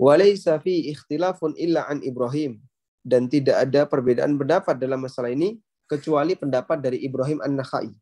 [0.00, 2.64] Walaysa fi ikhtilafun illa an Ibrahim.
[3.06, 7.92] Dan tidak ada perbedaan pendapat dalam masalah ini kecuali pendapat dari Ibrahim An-Nakhai.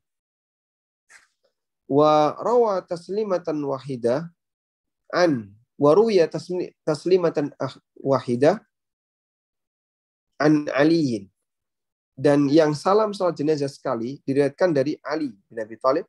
[1.84, 4.24] Wa rawa taslimatan wahidah
[5.12, 6.24] an waruya
[6.88, 8.62] taslimatan ah, wahidah
[10.40, 11.28] an Aliyin.
[12.14, 16.09] Dan yang salam salat jenazah sekali diriwayatkan dari Ali bin Abi Thalib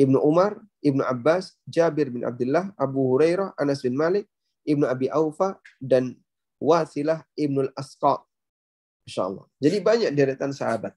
[0.00, 4.24] Ibnu Umar, Ibnu Abbas, Jabir bin Abdullah, Abu Hurairah, Anas bin Malik,
[4.64, 6.16] Ibnu Abi Aufa, dan
[6.56, 8.24] Wasilah Ibnu Al-Asqa.
[9.04, 9.44] Insya Allah.
[9.60, 10.96] Jadi banyak deretan sahabat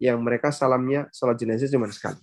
[0.00, 2.20] yang mereka salamnya salat jenazah cuma sekali.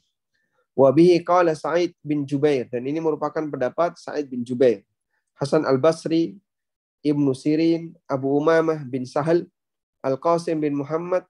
[0.76, 2.68] Wabihi qala Sa'id bin Jubair.
[2.68, 4.84] Dan ini merupakan pendapat Sa'id bin Jubair.
[5.38, 6.36] Hasan al-Basri,
[7.06, 9.46] Ibnu Sirin, Abu Umamah bin Sahal,
[10.02, 11.24] Al-Qasim bin Muhammad,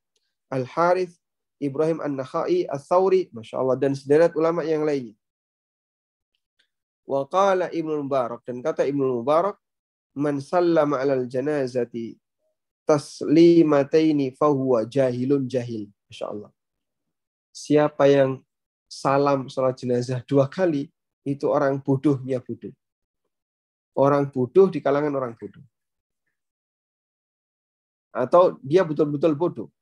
[0.50, 1.14] Al-Harith,
[1.60, 5.16] Ibrahim An-Nakhai, Al-Thawri, Masya Allah, dan sederet ulama yang lainnya.
[7.08, 9.56] Wa qala Ibnu Mubarak, dan kata Ibnu Mubarak,
[10.16, 12.16] Man sallama alal janazati
[12.88, 15.92] taslimataini fahuwa jahilun jahil.
[16.08, 16.52] Masya Allah.
[17.52, 18.40] Siapa yang
[18.88, 20.88] salam sholat jenazah dua kali,
[21.28, 22.72] itu orang bodohnya bodoh.
[23.96, 25.64] Orang bodoh di kalangan orang bodoh.
[28.16, 29.75] Atau dia betul-betul bodoh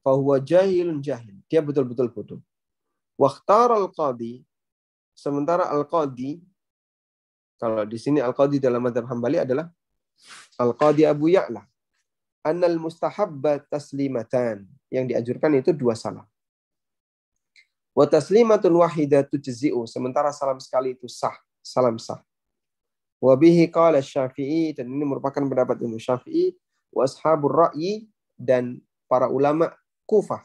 [0.00, 1.36] fahuwa jahilun jahil.
[1.48, 2.40] Dia betul-betul bodoh.
[3.20, 4.44] Wakhtar al-qadi,
[5.12, 6.40] sementara al-qadi,
[7.60, 9.68] kalau di sini al-qadi dalam madhab hambali adalah
[10.56, 11.60] al-qadi Abu Ya'la.
[12.40, 14.64] Annal mustahabba taslimatan.
[14.88, 16.24] Yang dianjurkan itu dua salam.
[17.92, 19.84] Wa taslimatun wahidatu tujzi'u.
[19.84, 21.36] Sementara salam sekali itu sah.
[21.60, 22.24] Salam sah.
[23.20, 24.72] Wa bihi qala syafi'i.
[24.72, 26.56] Dan ini merupakan pendapat Imam Syafi'i.
[26.88, 28.08] Wa ashabur ra'yi.
[28.40, 29.76] Dan para ulama
[30.10, 30.42] Kufah.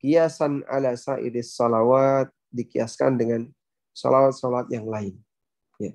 [0.00, 3.52] Kiasan ala sa'iris salawat dikiaskan dengan
[3.92, 5.20] salawat-salawat yang lain.
[5.76, 5.92] Ya.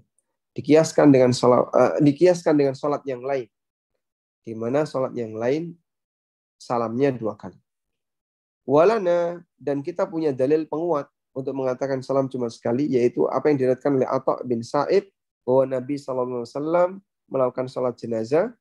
[0.54, 3.50] Dikiaskan dengan salawat, uh, dikiaskan dengan salat yang lain.
[4.46, 5.74] Di mana salat yang lain
[6.62, 7.58] salamnya dua kali.
[8.62, 13.92] Walana dan kita punya dalil penguat untuk mengatakan salam cuma sekali yaitu apa yang diriwayatkan
[13.96, 15.10] oleh Atha bin Sa'id
[15.48, 17.00] bahwa Nabi wasallam
[17.32, 18.52] melakukan sholat jenazah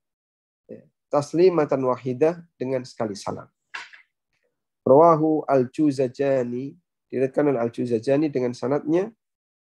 [0.70, 3.50] ya, taslimatan wahidah dengan sekali salam.
[4.86, 6.78] Rawahu al-Juzajani
[7.10, 9.10] diriwayatkan oleh al-Juzajani dengan sanatnya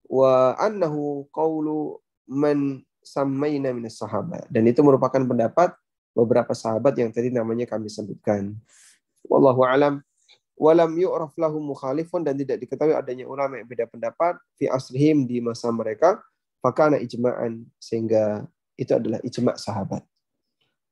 [0.10, 5.78] wa annahu qawlu man sammaina minas sahabat dan itu merupakan pendapat
[6.18, 8.58] beberapa sahabat yang tadi namanya kami sebutkan.
[9.30, 10.02] Wallahu alam
[10.58, 15.42] walam yu'raf lahum mukhalifun dan tidak diketahui adanya ulama yang beda pendapat fi asrihim di
[15.42, 16.22] masa mereka
[16.62, 18.46] fakana ijma'an sehingga
[18.78, 20.06] itu adalah ijma' sahabat.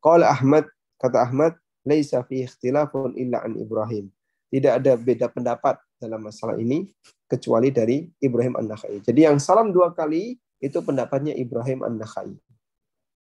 [0.01, 0.65] Qala Ahmad
[0.97, 1.53] kata Ahmad
[1.85, 4.09] laisa fi ikhtilafun illa an Ibrahim.
[4.49, 6.89] Tidak ada beda pendapat dalam masalah ini
[7.29, 9.05] kecuali dari Ibrahim An-Nakhai.
[9.05, 12.33] Jadi yang salam dua kali itu pendapatnya Ibrahim An-Nakhai.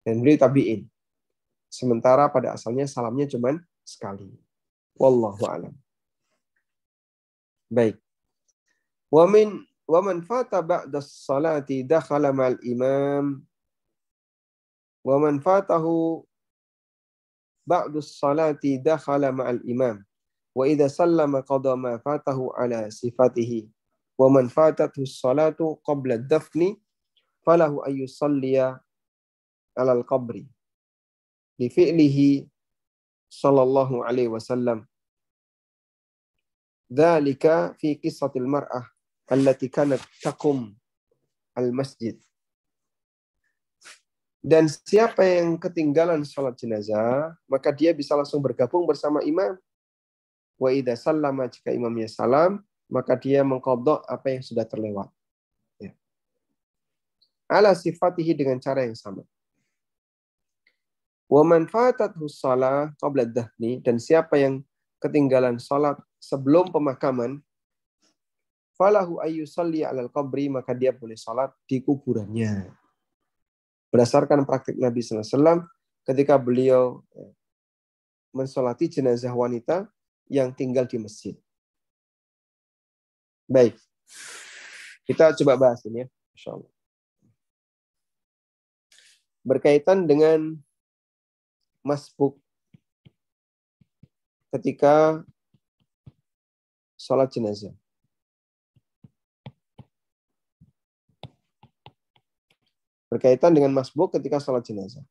[0.05, 0.85] Dan beliau tabi'in.
[1.65, 4.29] Sementara pada asalnya salamnya cuma sekali.
[4.95, 5.73] Wallahu a'lam.
[7.73, 7.97] Baik.
[9.09, 13.41] Wa min wa man fata ba'da salati dakhala ma'al imam
[15.05, 16.25] wa man fatahu
[17.65, 20.01] ba'da salati dakhala ma'al imam
[20.55, 23.67] wa idza sallama qada ma fatahu ala sifatihi
[24.15, 26.79] wa man fatathu salatu qabla dafni
[27.43, 28.79] falahu ay yusalliya
[29.75, 30.47] ala al-qabri
[31.59, 32.47] li fi'lihi
[33.27, 34.87] sallallahu alaihi wasallam
[36.85, 38.85] Dzalika fi qissatil mar'ah
[39.33, 40.69] allati kanat taqum
[41.57, 42.13] al-masjid.
[44.45, 49.57] Dan siapa yang ketinggalan sholat jenazah, maka dia bisa langsung bergabung bersama imam.
[50.55, 55.09] Wa idza sallama jika imamnya salam, maka dia mengkodok apa yang sudah terlewat.
[55.81, 55.91] Ya.
[57.51, 59.25] Ala sifatihi dengan cara yang sama.
[61.25, 64.61] Wa man fatathu shalah qabla dahni dan siapa yang
[65.01, 67.41] ketinggalan salat sebelum pemakaman,
[68.77, 72.69] falahu ayyusalli alal qabri, maka dia boleh salat di kuburannya.
[73.89, 75.65] Berdasarkan praktik Nabi SAW,
[76.05, 77.31] ketika beliau eh,
[78.35, 79.87] mensolati jenazah wanita
[80.29, 81.35] yang tinggal di masjid.
[83.45, 83.77] Baik.
[85.05, 86.07] Kita coba bahas ini ya.
[86.33, 86.71] Insya Allah.
[89.45, 90.57] Berkaitan dengan
[91.85, 92.41] masbuk
[94.49, 95.21] ketika
[96.97, 97.75] sholat jenazah.
[103.13, 105.05] Berkaitan dengan masbuk ketika sholat jenazah.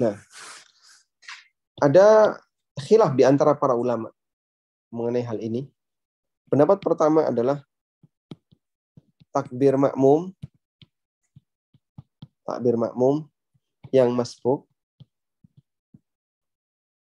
[0.00, 0.16] Nah,
[1.76, 2.40] ada
[2.80, 4.08] khilaf di antara para ulama
[4.90, 5.68] mengenai hal ini.
[6.50, 7.62] Pendapat pertama adalah
[9.30, 10.34] takbir makmum,
[12.42, 13.28] takbir makmum
[13.94, 14.66] yang masbuk,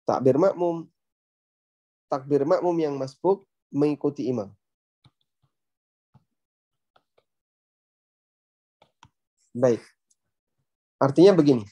[0.03, 0.89] takbir makmum
[2.07, 4.51] takbir makmum yang masbuk mengikuti imam.
[9.51, 9.83] Baik.
[10.97, 11.65] Artinya begini.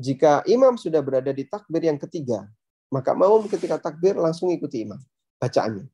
[0.00, 2.48] Jika imam sudah berada di takbir yang ketiga,
[2.88, 4.96] maka makmum ketika takbir langsung ikuti imam
[5.36, 5.84] bacaannya.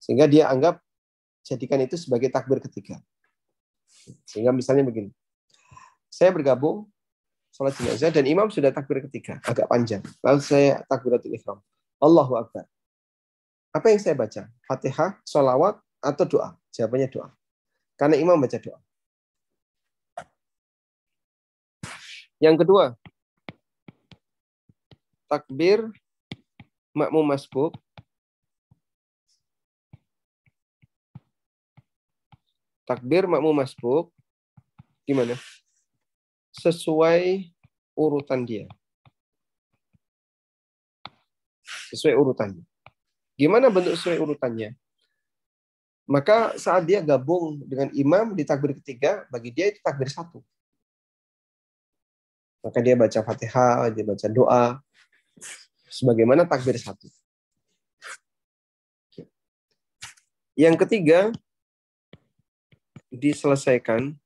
[0.00, 0.80] Sehingga dia anggap
[1.44, 2.96] jadikan itu sebagai takbir ketiga.
[4.24, 5.12] Sehingga misalnya begini.
[6.08, 6.88] Saya bergabung
[7.52, 10.02] sholat jenazah dan imam sudah takbir ketiga, agak panjang.
[10.24, 11.58] Lalu saya takbiratul ihram.
[12.02, 12.66] Allahu Akbar.
[13.74, 14.46] Apa yang saya baca?
[14.70, 16.54] Fatihah, sholawat, atau doa?
[16.70, 17.28] Jawabannya doa.
[17.98, 18.78] Karena imam baca doa.
[22.44, 22.92] Yang kedua,
[25.24, 25.88] takbir
[26.92, 27.72] makmum masbuk
[32.84, 34.12] takbir makmum masbuk
[35.08, 35.40] gimana?
[36.52, 37.48] Sesuai
[37.96, 38.68] urutan dia
[41.94, 42.66] sesuai urutannya.
[43.38, 44.74] Gimana bentuk sesuai urutannya?
[46.04, 50.44] Maka saat dia gabung dengan imam di takbir ketiga, bagi dia itu takbir satu.
[52.64, 54.80] Maka dia baca fatihah, dia baca doa,
[55.92, 57.06] sebagaimana takbir satu.
[60.56, 61.28] Yang ketiga,
[63.12, 64.16] diselesaikan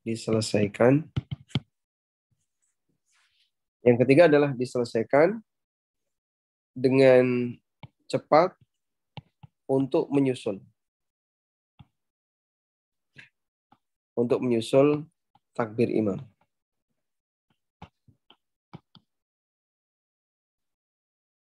[0.00, 1.06] diselesaikan
[3.80, 5.40] yang ketiga adalah diselesaikan
[6.76, 7.56] dengan
[8.08, 8.52] cepat
[9.64, 10.60] untuk menyusul.
[14.20, 15.08] Untuk menyusul
[15.56, 16.20] takbir imam.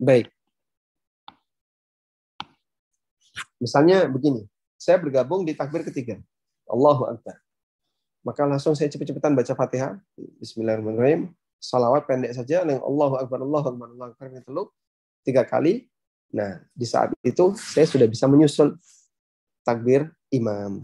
[0.01, 0.34] Baik.
[3.61, 6.17] Misalnya begini, saya bergabung di takbir ketiga.
[6.65, 7.38] Allahu Akbar.
[8.26, 10.01] Maka langsung saya cepet-cepetan baca Fatihah.
[10.41, 11.30] Bismillahirrahmanirrahim
[11.63, 14.76] salawat pendek saja yang Allahu Akbar Allahu Akbar Allahu Akbar teluk
[15.24, 15.88] tiga kali
[16.34, 18.74] Nah, di saat itu saya sudah bisa menyusul
[19.61, 20.82] takbir imam.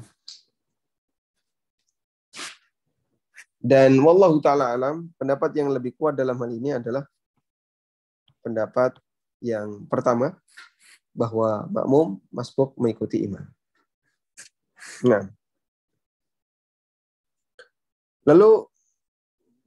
[3.60, 7.04] Dan wallahu taala alam, pendapat yang lebih kuat dalam hal ini adalah
[8.40, 8.96] pendapat
[9.44, 10.40] yang pertama
[11.12, 13.44] bahwa makmum masbuk mengikuti imam.
[15.04, 15.28] Nah.
[18.24, 18.64] Lalu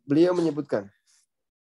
[0.09, 0.89] beliau menyebutkan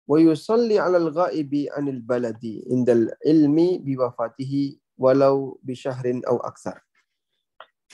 [0.09, 6.81] wa yusalli 'alal ghaibi 'anil baladi indal ilmi biwafatihi walau bi syahrin aw aktsar.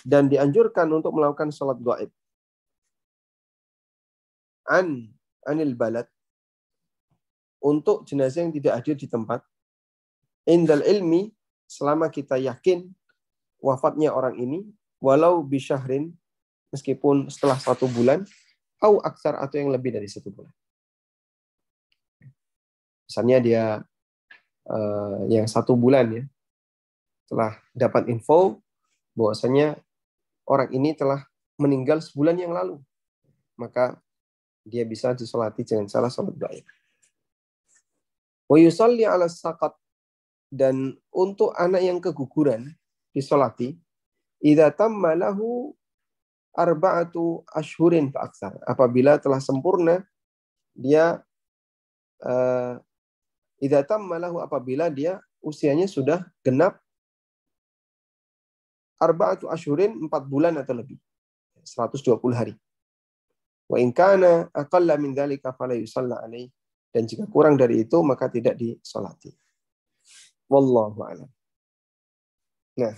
[0.03, 2.11] Dan dianjurkan untuk melakukan salat gaib.
[4.67, 5.11] An
[5.47, 6.07] anil balad.
[7.63, 9.39] Untuk jenazah yang tidak hadir di tempat.
[10.43, 11.31] Indal ilmi
[11.63, 12.91] selama kita yakin
[13.63, 14.67] wafatnya orang ini
[14.99, 16.11] walau bi syahrin
[16.75, 18.27] meskipun setelah satu bulan
[18.83, 20.51] atau aksar atau yang lebih dari satu bulan.
[23.07, 23.63] Misalnya dia
[24.67, 26.23] uh, yang satu bulan ya,
[27.31, 28.59] telah dapat info
[29.15, 29.79] bahwasanya
[30.43, 31.23] orang ini telah
[31.55, 32.83] meninggal sebulan yang lalu,
[33.55, 33.95] maka
[34.63, 36.65] dia bisa disolati dengan salah sholat gaib.
[38.47, 39.75] Wa yusalli ala saqat
[40.51, 42.71] dan untuk anak yang keguguran
[43.11, 43.75] disolati
[44.43, 45.71] idza tamma lahu
[46.53, 48.29] arba'atu ashhurin fa
[48.67, 50.05] Apabila telah sempurna
[50.73, 51.21] dia
[52.21, 52.77] uh,
[53.63, 56.83] Idza tamma lahu apabila dia usianya sudah genap
[58.99, 60.99] arba'atu asyurin 4 bulan atau lebih.
[61.63, 62.59] 120 hari.
[63.73, 66.45] Wa in kana aqalla min dzalika fala yusalla alaih.
[66.93, 69.33] Dan jika kurang dari itu maka tidak disolati.
[70.45, 71.29] Wallahu a'lam.
[72.77, 72.93] Nah.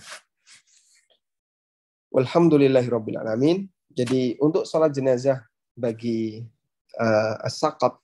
[2.12, 3.64] Walhamdulillahirabbil alamin.
[3.96, 5.40] Jadi untuk salat jenazah
[5.72, 6.44] bagi
[7.00, 7.96] uh, as-saqat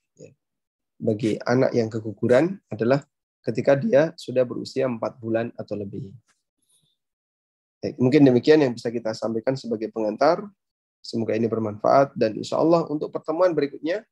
[1.03, 3.03] bagi anak yang keguguran adalah
[3.43, 6.15] ketika dia sudah berusia empat bulan atau lebih.
[7.99, 10.47] Mungkin demikian yang bisa kita sampaikan sebagai pengantar.
[11.03, 14.07] Semoga ini bermanfaat dan insya Allah untuk pertemuan berikutnya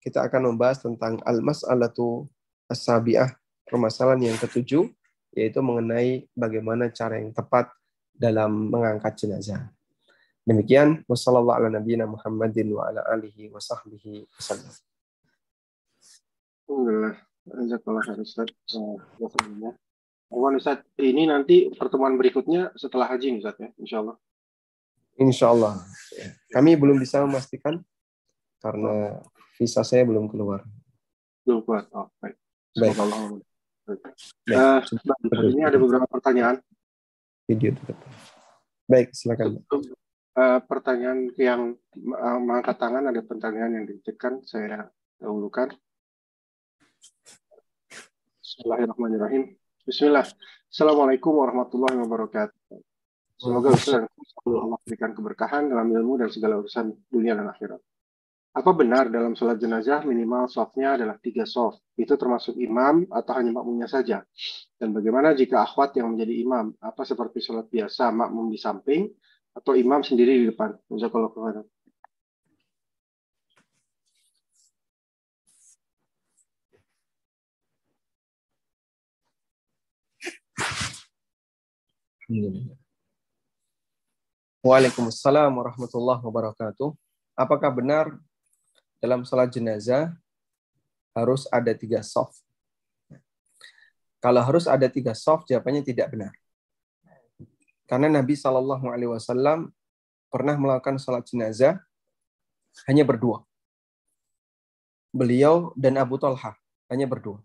[0.00, 2.24] kita akan membahas tentang al-mas'alatu
[2.72, 3.36] as-sabi'ah,
[3.68, 4.88] permasalahan yang ketujuh,
[5.36, 7.68] yaitu mengenai bagaimana cara yang tepat
[8.16, 9.68] dalam mengangkat jenazah.
[10.48, 12.88] Demikian, wassalamualaikum warahmatullahi
[20.32, 20.80] wabarakatuh.
[20.96, 24.16] Ini nanti pertemuan berikutnya setelah haji Ustaz ya, insya Allah.
[25.20, 25.76] Insya Allah.
[26.48, 27.76] Kami belum bisa memastikan
[28.64, 29.20] karena
[29.60, 30.64] visa saya belum keluar.
[31.44, 31.84] Belum keluar.
[31.92, 32.40] Oh, baik.
[32.72, 32.96] Baik.
[32.96, 34.00] Baik.
[34.48, 34.80] Uh,
[35.52, 36.64] ini ada beberapa pertanyaan.
[37.44, 38.00] Video tetap.
[38.88, 39.60] Baik, silakan.
[40.32, 41.76] Uh, pertanyaan yang
[42.16, 44.88] uh, mengangkat tangan ada pertanyaan yang dititipkan saya
[45.20, 45.74] dahulukan.
[48.40, 49.52] Bismillahirrahmanirrahim.
[49.84, 50.26] Bismillah.
[50.70, 52.89] Assalamualaikum warahmatullahi wabarakatuh.
[53.40, 54.04] Semoga Ustaz
[54.44, 57.80] Allah berikan keberkahan dalam ilmu dan segala urusan dunia dan akhirat.
[58.52, 61.80] Apa benar dalam sholat jenazah minimal softnya adalah tiga soft?
[61.96, 64.20] Itu termasuk imam atau hanya makmumnya saja?
[64.76, 66.76] Dan bagaimana jika akhwat yang menjadi imam?
[66.84, 69.08] Apa seperti sholat biasa makmum di samping
[69.56, 70.76] atau imam sendiri di depan?
[70.92, 71.66] Jazakallahu khairan.
[84.60, 86.92] Waalaikumsalam warahmatullahi wabarakatuh.
[87.32, 88.12] Apakah benar
[89.00, 90.12] dalam salat jenazah
[91.16, 92.44] harus ada tiga soft?
[94.20, 96.36] Kalau harus ada tiga soft, jawabannya tidak benar.
[97.88, 99.72] Karena Nabi Shallallahu Alaihi Wasallam
[100.28, 101.80] pernah melakukan salat jenazah
[102.84, 103.42] hanya berdua.
[105.10, 106.54] Beliau dan Abu Talha
[106.86, 107.42] hanya berdua.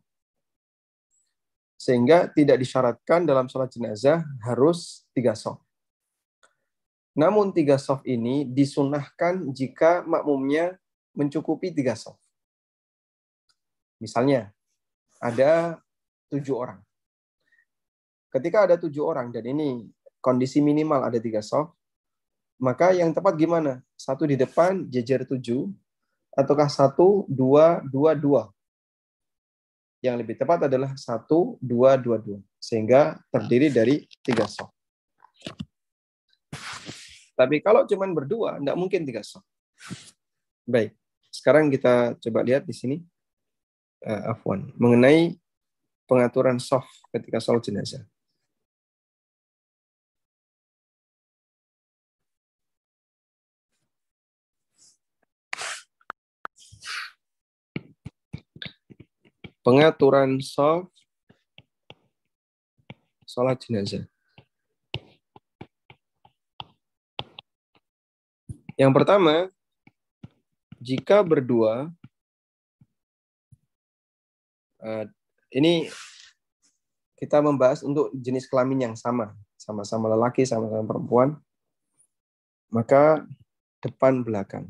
[1.81, 5.64] Sehingga tidak disyaratkan dalam sholat jenazah harus tiga soft.
[7.15, 10.75] Namun tiga soft ini disunahkan jika makmumnya
[11.15, 12.19] mencukupi tiga soft.
[14.03, 14.51] Misalnya,
[15.23, 15.79] ada
[16.27, 16.79] tujuh orang.
[18.27, 19.87] Ketika ada tujuh orang, dan ini
[20.19, 21.71] kondisi minimal ada tiga soft,
[22.59, 23.79] maka yang tepat gimana?
[23.95, 25.71] Satu di depan, jejer tujuh,
[26.35, 28.51] ataukah satu, dua, dua, dua
[30.05, 34.69] yang lebih tepat adalah satu dua dua dua sehingga terdiri dari tiga soft.
[37.35, 39.45] Tapi kalau cuma berdua, tidak mungkin tiga soft.
[40.63, 40.95] Baik,
[41.29, 42.97] sekarang kita coba lihat di sini,
[44.07, 45.35] uh, Afwan, mengenai
[46.07, 48.07] pengaturan soft ketika sholat jenazah.
[59.65, 60.93] pengaturan soft
[63.25, 64.05] sholat jenazah.
[68.75, 69.47] Yang pertama,
[70.83, 71.87] jika berdua,
[74.83, 75.05] uh,
[75.47, 75.87] ini
[77.15, 81.39] kita membahas untuk jenis kelamin yang sama, sama-sama lelaki, sama-sama perempuan,
[82.67, 83.23] maka
[83.79, 84.67] depan belakang.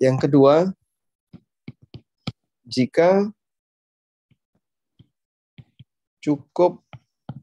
[0.00, 0.72] Yang kedua,
[2.64, 3.28] jika
[6.24, 6.80] cukup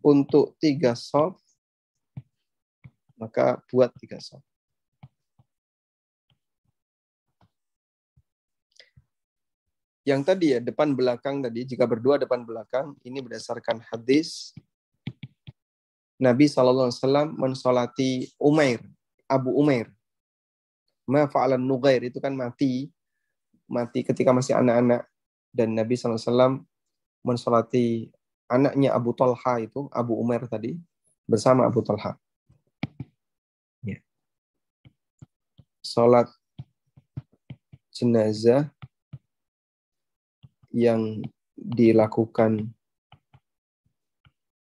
[0.08, 1.44] untuk tiga soft,
[3.20, 4.48] maka buat tiga soft.
[10.08, 14.56] Yang tadi ya, depan belakang tadi, jika berdua depan belakang, ini berdasarkan hadis
[16.16, 18.80] Nabi SAW mensolati Umair,
[19.28, 19.92] Abu Umair
[21.08, 22.92] ma fa'alan nugair itu kan mati
[23.72, 25.08] mati ketika masih anak-anak
[25.56, 26.60] dan Nabi SAW
[27.24, 28.12] mensolati
[28.48, 30.80] anaknya Abu Talha itu Abu Umar tadi
[31.28, 32.16] bersama Abu Talha.
[33.84, 34.00] Ya.
[35.84, 36.32] Salat
[37.92, 38.72] jenazah
[40.72, 41.20] yang
[41.56, 42.72] dilakukan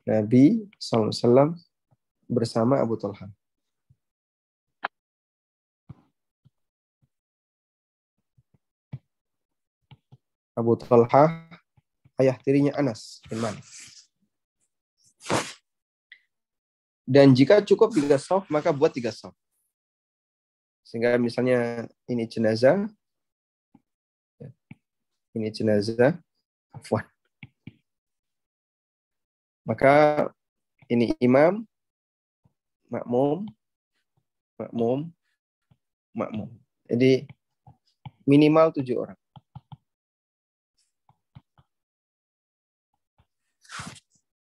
[0.07, 1.59] Nabi SAW
[2.31, 3.27] bersama Abu Talha.
[10.57, 11.46] Abu Talha,
[12.21, 13.65] ayah tirinya Anas bin Malik.
[17.07, 19.39] Dan jika cukup tiga soft, maka buat tiga soft.
[20.83, 22.91] Sehingga misalnya ini jenazah,
[25.35, 26.19] ini jenazah,
[26.75, 27.07] afwan.
[29.67, 30.27] Maka
[30.87, 31.67] ini imam,
[32.91, 33.47] makmum,
[34.59, 35.11] makmum,
[36.15, 36.51] makmum.
[36.87, 37.27] Jadi
[38.27, 39.19] minimal tujuh orang.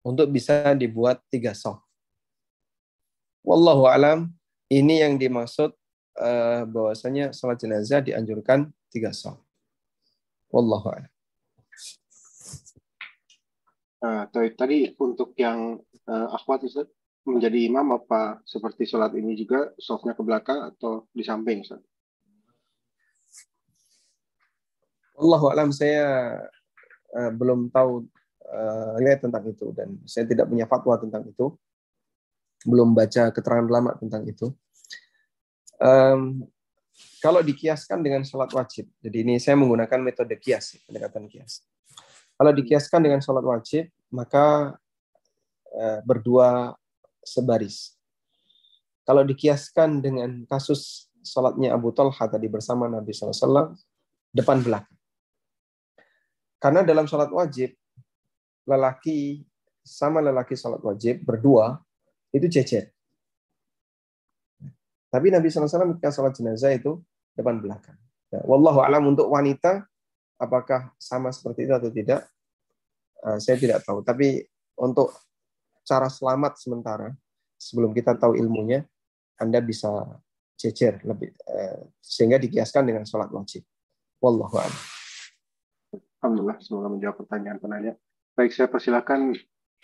[0.06, 1.82] Untuk bisa dibuat tiga soft.
[3.42, 4.30] Wallahu alam,
[4.70, 5.74] ini yang dimaksud
[6.22, 9.42] uh, bahwasanya salat jenazah dianjurkan tiga soft.
[10.54, 11.12] Wallahu alam.
[14.06, 16.86] Uh, tadi untuk yang uh, akhwat Ustaz,
[17.26, 21.82] menjadi imam apa seperti sholat ini juga softnya ke belakang atau di samping Ustaz?
[25.18, 26.38] Wallahu alam saya
[27.18, 28.06] uh, belum tahu
[28.50, 29.72] uh, lihat tentang itu.
[29.74, 31.54] Dan saya tidak punya fatwa tentang itu.
[32.66, 34.50] Belum baca keterangan lama tentang itu.
[35.76, 36.48] Um,
[37.20, 41.68] kalau dikiaskan dengan sholat wajib jadi ini saya menggunakan metode kias pendekatan kias.
[42.36, 44.78] Kalau dikiaskan dengan sholat wajib maka
[45.76, 46.80] uh, berdua
[47.26, 48.00] sebaris.
[49.04, 53.76] Kalau dikiaskan dengan kasus sholatnya Abu Talha tadi bersama Nabi SAW
[54.34, 54.98] depan belakang.
[56.58, 57.76] Karena dalam sholat wajib
[58.66, 59.46] lelaki
[59.86, 61.78] sama lelaki sholat wajib berdua
[62.34, 62.90] itu jejer.
[65.14, 67.00] Tapi Nabi SAW ketika sholat jenazah itu
[67.38, 67.96] depan belakang.
[68.34, 69.86] Nah, wallahu alam untuk wanita
[70.36, 72.28] apakah sama seperti itu atau tidak,
[73.24, 74.04] uh, saya tidak tahu.
[74.04, 74.44] Tapi
[74.76, 75.16] untuk
[75.88, 77.16] cara selamat sementara
[77.56, 78.84] sebelum kita tahu ilmunya,
[79.40, 80.20] Anda bisa
[80.60, 83.64] jejer lebih uh, sehingga dikiaskan dengan sholat wajib.
[84.20, 84.84] Wallahu a'lam.
[86.20, 87.94] Alhamdulillah, semoga menjawab pertanyaan penanya.
[88.36, 89.32] Baik, saya persilakan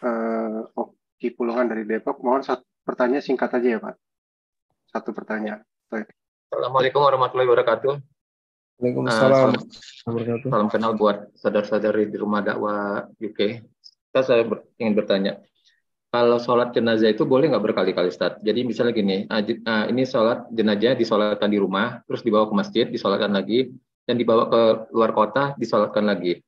[0.03, 2.19] uh, Oki Pulungan dari Depok.
[2.19, 3.95] Mohon satu pertanyaan singkat aja ya, Pak.
[4.91, 5.63] Satu pertanyaan.
[5.87, 6.11] Baik.
[6.51, 7.95] Assalamualaikum warahmatullahi wabarakatuh.
[8.75, 9.55] Waalaikumsalam.
[9.55, 13.63] Uh, salam, kenal buat saudara-saudari di rumah dakwah UK.
[14.11, 15.39] Kita saya ber, ingin bertanya,
[16.11, 18.35] kalau sholat jenazah itu boleh nggak berkali-kali Ustaz?
[18.43, 23.31] Jadi misalnya gini, uh, ini sholat jenazah disolatkan di rumah, terus dibawa ke masjid, disolatkan
[23.31, 23.71] lagi,
[24.03, 26.43] dan dibawa ke luar kota, disolatkan lagi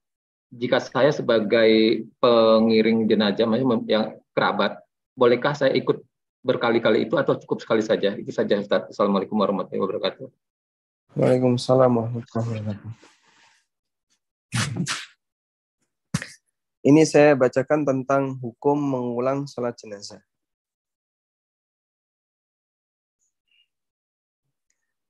[0.54, 3.50] jika saya sebagai pengiring jenazah
[3.90, 4.78] yang kerabat,
[5.18, 6.06] bolehkah saya ikut
[6.46, 8.14] berkali-kali itu atau cukup sekali saja?
[8.14, 8.94] Itu saja Ustaz.
[8.94, 10.28] Assalamualaikum warahmatullahi wabarakatuh.
[11.18, 12.92] Waalaikumsalam warahmatullahi wabarakatuh.
[16.84, 20.20] Ini saya bacakan tentang hukum mengulang sholat jenazah.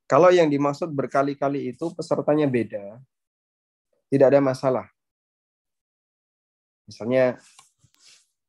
[0.06, 3.02] Kalau yang dimaksud berkali-kali itu pesertanya beda,
[4.14, 4.93] tidak ada masalah.
[6.84, 7.40] Misalnya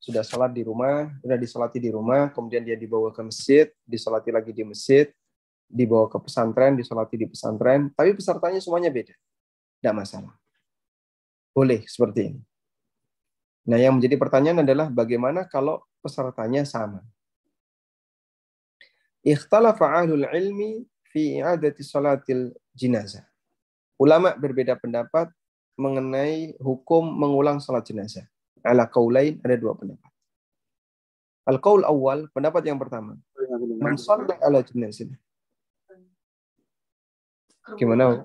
[0.05, 4.53] sudah sholat di rumah, sudah disolati di rumah, kemudian dia dibawa ke masjid, disolati lagi
[4.53, 5.09] di masjid,
[5.65, 9.17] dibawa ke pesantren, disolati di pesantren, tapi pesertanya semuanya beda.
[9.81, 10.37] Tidak masalah.
[11.57, 12.41] Boleh seperti ini.
[13.65, 17.01] Nah, yang menjadi pertanyaan adalah bagaimana kalau pesertanya sama?
[19.25, 23.25] Ikhtalafa ahlul ilmi fi i'adati salatil jinazah.
[23.97, 25.33] Ulama berbeda pendapat
[25.75, 28.27] mengenai hukum mengulang salat jenazah.
[28.65, 30.11] Ala kaulain ada dua pendapat.
[31.45, 33.21] Al-qaul awal, pendapat yang pertama.
[33.83, 34.01] Man
[34.41, 35.13] ala jenazah.
[37.77, 38.25] Gimana?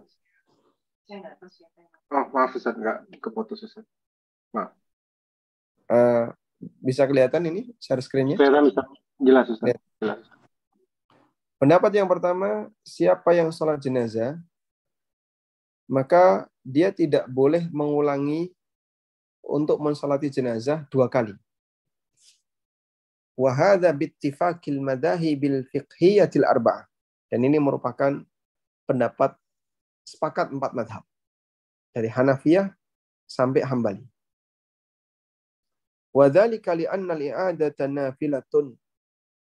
[2.09, 3.85] Oh, maaf Ustaz, enggak keputus Ustaz.
[4.55, 4.73] Maaf.
[5.89, 6.31] Uh,
[6.79, 8.35] bisa kelihatan ini share screen-nya?
[8.37, 8.87] Kelihatan Ustaz.
[9.19, 9.67] Jelas Ustaz.
[9.73, 9.77] Ya.
[9.99, 10.19] Jelas.
[11.59, 14.39] Pendapat yang pertama, siapa yang sholat jenazah,
[15.89, 18.53] maka dia tidak boleh mengulangi
[19.41, 21.33] untuk mensolati jenazah dua kali.
[23.33, 26.85] Wahada bittifakil madahi bil fiqhiyatil arba'ah.
[27.33, 28.21] Dan ini merupakan
[28.85, 29.33] pendapat
[30.05, 31.03] sepakat empat madhab.
[31.89, 32.69] Dari Hanafiyah
[33.25, 34.05] sampai Hambali.
[36.13, 38.77] Wadhalika li'anna li'adata nafilatun.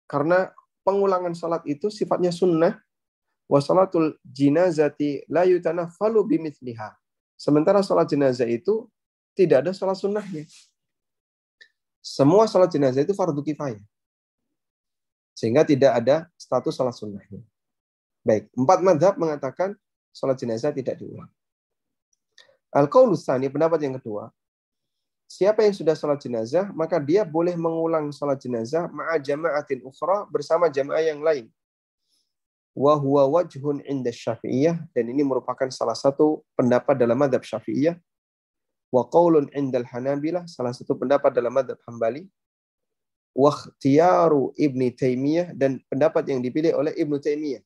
[0.09, 0.49] Karena
[0.85, 2.77] pengulangan salat itu sifatnya sunnah
[3.49, 6.95] wa salatul jinazati la yutanaffalu bimithliha.
[7.37, 8.87] Sementara salat jenazah itu
[9.35, 10.47] tidak ada salat sunnahnya.
[12.03, 13.83] Semua salat jenazah itu fardu kifayah.
[15.35, 17.43] Sehingga tidak ada status salat sunnahnya.
[18.23, 19.75] Baik, empat madhab mengatakan
[20.15, 21.31] salat jenazah tidak diulang.
[22.73, 24.33] Al-Qaulus pendapat yang kedua,
[25.33, 30.69] Siapa yang sudah sholat jenazah, maka dia boleh mengulang sholat jenazah ma'a jama'atin ukhra bersama
[30.69, 31.49] jamaah yang lain.
[32.73, 34.81] Wa huwa wajhun inda syafi'iyah.
[34.97, 37.97] Dan ini merupakan salah satu pendapat dalam madhab syafi'iyah.
[38.93, 40.49] Wa qawlun indal hanabilah.
[40.49, 42.29] Salah satu pendapat dalam madhab hambali.
[43.37, 45.53] Wa ikhtiyaru ibni taymiyah.
[45.53, 47.61] Dan pendapat yang dipilih oleh ibnu taymiyah.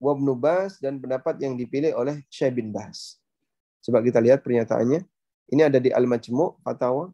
[0.00, 3.20] Wa ibnu Bas dan pendapat yang dipilih oleh Syekh bin Bas.
[3.84, 5.04] Coba kita lihat pernyataannya.
[5.52, 7.12] Ini ada di Al-Majmu' Fatawa,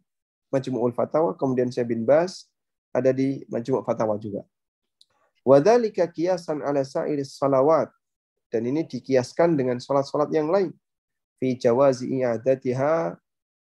[0.55, 2.47] Majmu'ul Fatawa, kemudian Syekh bin Bas
[2.95, 4.47] ada di Majmu' Fatawa juga.
[5.47, 7.89] Wadhalika kiasan ala sa'iris salawat.
[8.51, 10.75] Dan ini dikiaskan dengan salat-salat yang lain.
[11.39, 13.15] Fi jawazi i'adatiha,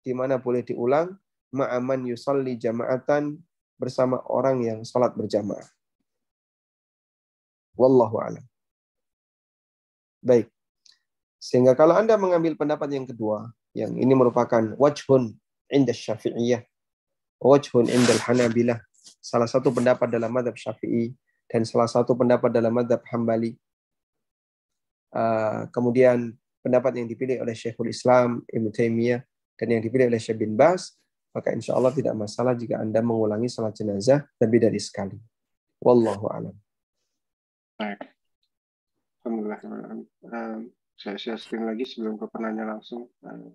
[0.02, 1.12] di mana boleh diulang,
[1.52, 3.36] ma'aman yusalli jama'atan,
[3.78, 5.68] bersama orang yang salat berjamaah.
[7.78, 8.46] Wallahu a'lam.
[10.24, 10.50] Baik.
[11.38, 15.38] Sehingga kalau Anda mengambil pendapat yang kedua, yang ini merupakan wajhun
[15.70, 16.66] inda syafi'iyah,
[17.38, 18.82] wajhun inda hanabilah,
[19.22, 21.14] salah satu pendapat dalam madhab syafi'i,
[21.48, 23.56] dan salah satu pendapat dalam madhab hambali.
[25.12, 29.24] Uh, kemudian pendapat yang dipilih oleh Syekhul Islam, Ibn Taimiyah,
[29.56, 30.94] dan yang dipilih oleh Syekh bin Bas,
[31.32, 35.16] maka insya Allah tidak masalah jika Anda mengulangi salat jenazah lebih dari sekali.
[35.80, 36.56] Wallahu a'lam.
[37.80, 38.02] Baik.
[39.24, 39.60] Alhamdulillah.
[40.28, 43.08] Um, saya share screen lagi sebelum ke penanya langsung.
[43.22, 43.54] Um,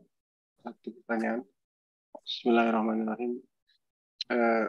[0.62, 1.42] satu pertanyaan.
[2.22, 3.42] Bismillahirrahmanirrahim.
[4.30, 4.66] Eh,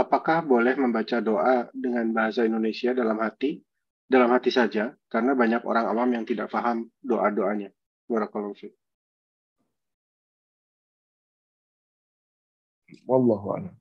[0.00, 3.60] apakah boleh membaca doa dengan bahasa Indonesia dalam hati,
[4.08, 7.68] dalam hati saja, karena banyak orang awam yang tidak paham doa-doanya.
[8.08, 8.74] Barakallahu fiik.
[13.06, 13.74] Wallahu a'lam.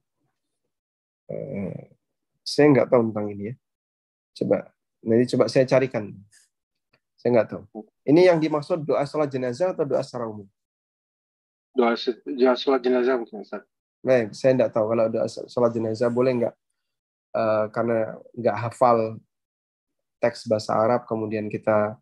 [1.31, 1.95] Eh,
[2.43, 3.55] saya nggak tahu tentang ini ya.
[4.37, 4.69] Coba,
[5.01, 6.13] nanti coba saya carikan.
[7.17, 7.63] Saya nggak tahu.
[8.05, 10.45] Ini yang dimaksud doa sholat jenazah atau doa secara umum?
[11.79, 11.93] doa,
[12.25, 13.63] doa sholat jenazah mungkin Ustaz.
[13.99, 16.55] Baik, saya tidak tahu kalau doa sholat jenazah boleh nggak
[17.35, 19.19] uh, karena nggak hafal
[20.23, 21.99] teks bahasa Arab kemudian kita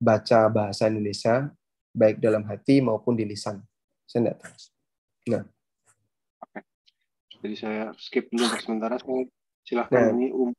[0.00, 1.52] baca bahasa Indonesia
[1.94, 3.60] baik dalam hati maupun di lisan.
[4.06, 4.54] Saya tidak tahu.
[5.30, 5.44] Nah.
[6.46, 6.60] Oke.
[7.38, 8.96] Jadi saya skip dulu untuk sementara.
[9.62, 10.14] Silahkan nah.
[10.16, 10.50] ini um,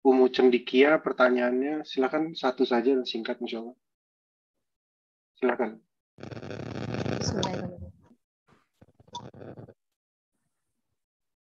[0.00, 3.76] Umu Cendikia pertanyaannya silahkan satu saja dan singkat insya Allah.
[5.36, 5.70] Silahkan.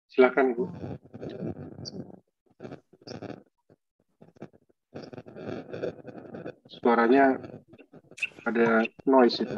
[0.08, 0.64] Silakan Ibu.
[6.68, 7.38] Suaranya
[8.48, 9.56] ada noise itu.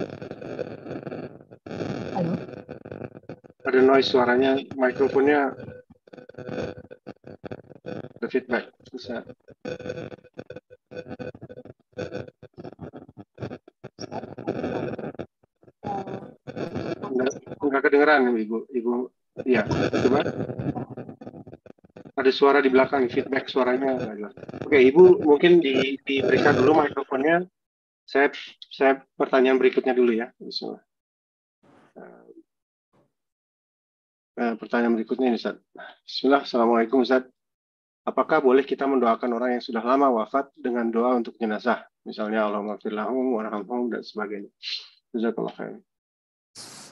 [2.12, 2.34] Halo.
[3.64, 5.54] Ada noise suaranya, mikrofonnya
[8.20, 8.68] ada feedback.
[8.92, 9.24] Bisa.
[17.00, 17.30] Enggak
[17.90, 18.70] kedengeran Ibu.
[18.70, 18.90] Ibu
[19.46, 20.20] Iya, coba.
[22.18, 23.96] Ada suara di belakang, feedback suaranya
[24.66, 27.46] Oke, Ibu mungkin di, diberikan dulu mikrofonnya.
[28.04, 28.34] Saya
[28.68, 30.34] saya pertanyaan berikutnya dulu ya.
[30.36, 30.82] Bismillah.
[34.40, 35.56] Uh, pertanyaan berikutnya ini Ustaz.
[36.04, 37.24] Bismillah, Assalamualaikum Ustaz.
[38.04, 41.86] Apakah boleh kita mendoakan orang yang sudah lama wafat dengan doa untuk jenazah?
[42.02, 44.50] Misalnya Allahumma firlahum, warhamhum, dan sebagainya.
[45.12, 45.84] Jazakallah.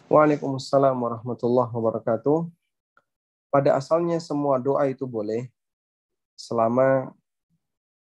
[0.09, 2.48] Waalaikumsalam warahmatullahi wabarakatuh.
[3.52, 5.52] Pada asalnya semua doa itu boleh
[6.32, 7.12] selama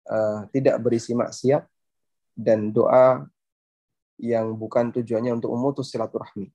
[0.05, 1.65] uh, tidak berisi maksiat
[2.37, 3.25] dan doa
[4.21, 6.53] yang bukan tujuannya untuk memutus silaturahmi.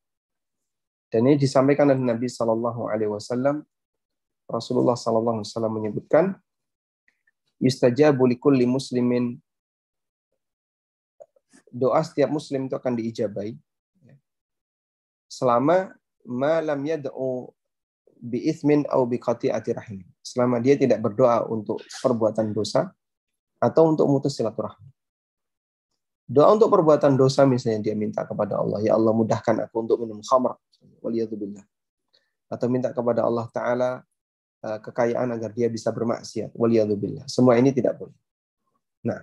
[1.10, 3.66] Dan ini disampaikan oleh Nabi Shallallahu Alaihi Wasallam.
[4.46, 6.24] Rasulullah Shallallahu Alaihi Wasallam menyebutkan,
[7.58, 9.42] yustajabu likulli muslimin
[11.74, 13.58] doa setiap muslim itu akan diijabai
[15.34, 15.90] selama
[16.22, 17.50] malam yad'u
[18.14, 18.54] bi
[18.88, 19.18] au bi
[19.74, 20.00] rahim.
[20.22, 22.94] Selama dia tidak berdoa untuk perbuatan dosa
[23.58, 24.88] atau untuk memutus silaturahmi.
[26.24, 30.24] Doa untuk perbuatan dosa misalnya dia minta kepada Allah, ya Allah mudahkan aku untuk minum
[30.24, 30.56] khamr,
[31.04, 31.60] waliyadzubillah.
[32.48, 33.90] Atau minta kepada Allah Ta'ala
[34.64, 37.28] eh, kekayaan agar dia bisa bermaksiat, waliyadzubillah.
[37.28, 38.16] Semua ini tidak boleh.
[39.04, 39.20] Nah,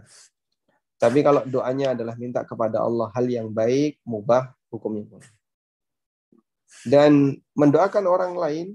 [1.01, 5.40] tapi kalau doanya adalah minta kepada Allah hal yang baik, mubah, hukumnya boleh.
[6.87, 8.67] Dan mendoakan orang lain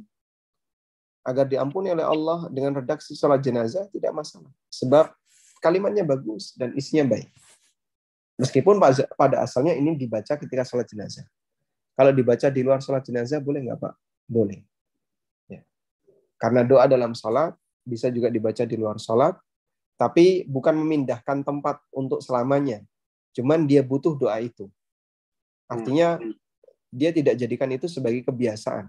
[1.26, 4.52] agar diampuni oleh Allah dengan redaksi sholat jenazah tidak masalah.
[4.70, 5.10] Sebab
[5.58, 7.26] kalimatnya bagus dan isinya baik.
[8.38, 8.78] Meskipun
[9.16, 11.26] pada asalnya ini dibaca ketika sholat jenazah.
[11.96, 13.94] Kalau dibaca di luar sholat jenazah boleh nggak Pak?
[14.28, 14.60] Boleh.
[15.48, 15.64] Ya.
[16.36, 19.34] Karena doa dalam sholat bisa juga dibaca di luar sholat,
[19.96, 22.84] tapi bukan memindahkan tempat untuk selamanya.
[23.32, 24.68] Cuman dia butuh doa itu.
[25.66, 26.20] Artinya
[26.96, 28.88] dia tidak jadikan itu sebagai kebiasaan.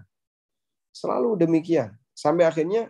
[0.96, 1.92] Selalu demikian.
[2.16, 2.88] Sampai akhirnya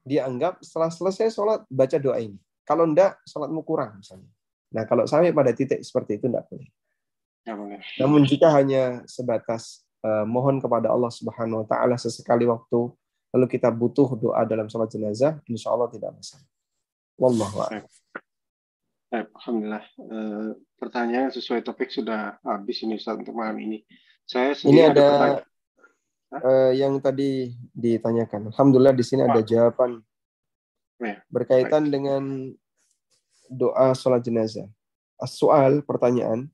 [0.00, 2.40] dia anggap setelah selesai sholat baca doa ini.
[2.64, 4.32] Kalau enggak, sholatmu kurang misalnya.
[4.72, 6.72] Nah, kalau sampai pada titik seperti itu tidak boleh.
[8.00, 12.88] Namun jika hanya sebatas uh, mohon kepada Allah Subhanahu wa taala sesekali waktu
[13.36, 16.48] lalu kita butuh doa dalam sholat jenazah, insya Allah tidak masalah.
[17.20, 17.84] Wallahu a'lam.
[19.14, 19.84] Alhamdulillah.
[20.00, 20.50] Uh,
[20.80, 23.84] pertanyaan sesuai topik sudah habis ini Ustaz untuk malam ini.
[24.24, 25.08] Saya ini ada,
[26.32, 28.48] ada uh, yang tadi ditanyakan.
[28.50, 30.00] Alhamdulillah di sini ada jawaban
[30.98, 31.92] ya, berkaitan baik.
[31.92, 32.22] dengan
[33.52, 34.66] doa sholat jenazah.
[35.20, 36.48] As-soal, pertanyaan,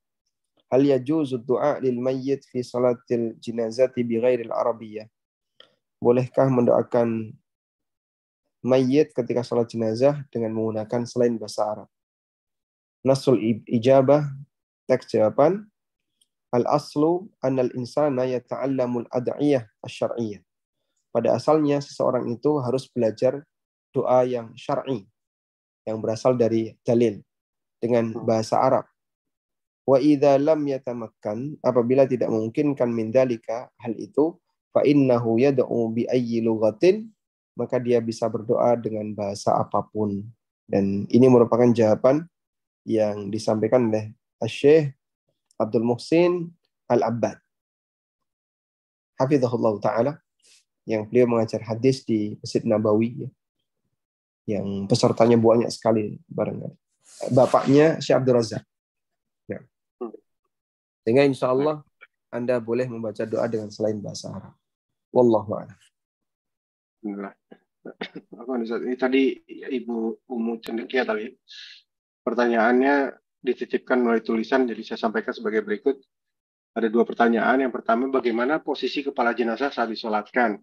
[0.68, 5.06] hal yajuzu doa lil mayyit fi salatil jenazati bi ghairil arabiyyah?
[6.01, 7.32] Bolehkah mendoakan
[8.64, 11.88] mayit ketika sholat jenazah dengan menggunakan selain bahasa Arab?
[13.01, 14.28] Nasul ijabah,
[14.84, 15.64] teks jawaban,
[16.51, 20.43] Al-aslu annal insana yata'allamul ad'iyah asy-syar'iyyah.
[21.10, 23.43] Pada asalnya seseorang itu harus belajar
[23.90, 25.06] doa yang syar'i
[25.86, 27.18] yang berasal dari dalil
[27.82, 28.22] dengan hmm.
[28.27, 28.86] bahasa Arab.
[29.86, 34.39] Wa idza lam yatamakkan apabila tidak memungkinkan min dalika hal itu
[34.70, 37.10] fa innahu yad'u bi ayyi lughatin
[37.59, 40.22] maka dia bisa berdoa dengan bahasa apa pun
[40.70, 42.31] dan ini merupakan jawaban
[42.86, 44.14] yang disampaikan oleh
[44.47, 44.94] Syekh
[45.61, 46.49] Abdul Muhsin
[46.89, 47.37] Al-Abbad.
[49.20, 50.12] Hafizahullah Ta'ala
[50.89, 53.31] yang beliau mengajar hadis di Masjid Nabawi ya
[54.57, 56.74] yang pesertanya banyak sekali barangkali.
[57.31, 58.65] Bapaknya Syekh Abdul Razak.
[59.47, 59.61] Ya.
[61.05, 61.85] Sehingga insya Allah
[62.32, 64.55] Anda boleh membaca doa dengan selain bahasa Arab.
[65.12, 65.78] Wallahu a'lam.
[68.87, 71.31] Ini tadi Ibu Umu Cendekia tadi.
[72.23, 76.00] Pertanyaannya dititipkan melalui tulisan, jadi saya sampaikan sebagai berikut.
[76.76, 77.66] Ada dua pertanyaan.
[77.66, 80.60] Yang pertama, bagaimana posisi kepala jenazah saat disolatkan?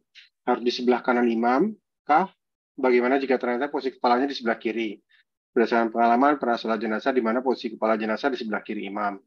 [0.47, 1.75] Harus di sebelah kanan imam
[2.07, 2.31] kah
[2.79, 4.95] bagaimana jika ternyata posisi kepalanya di sebelah kiri.
[5.51, 9.19] Berdasarkan pengalaman pernah sholat jenazah di mana posisi kepala jenazah di sebelah kiri imam.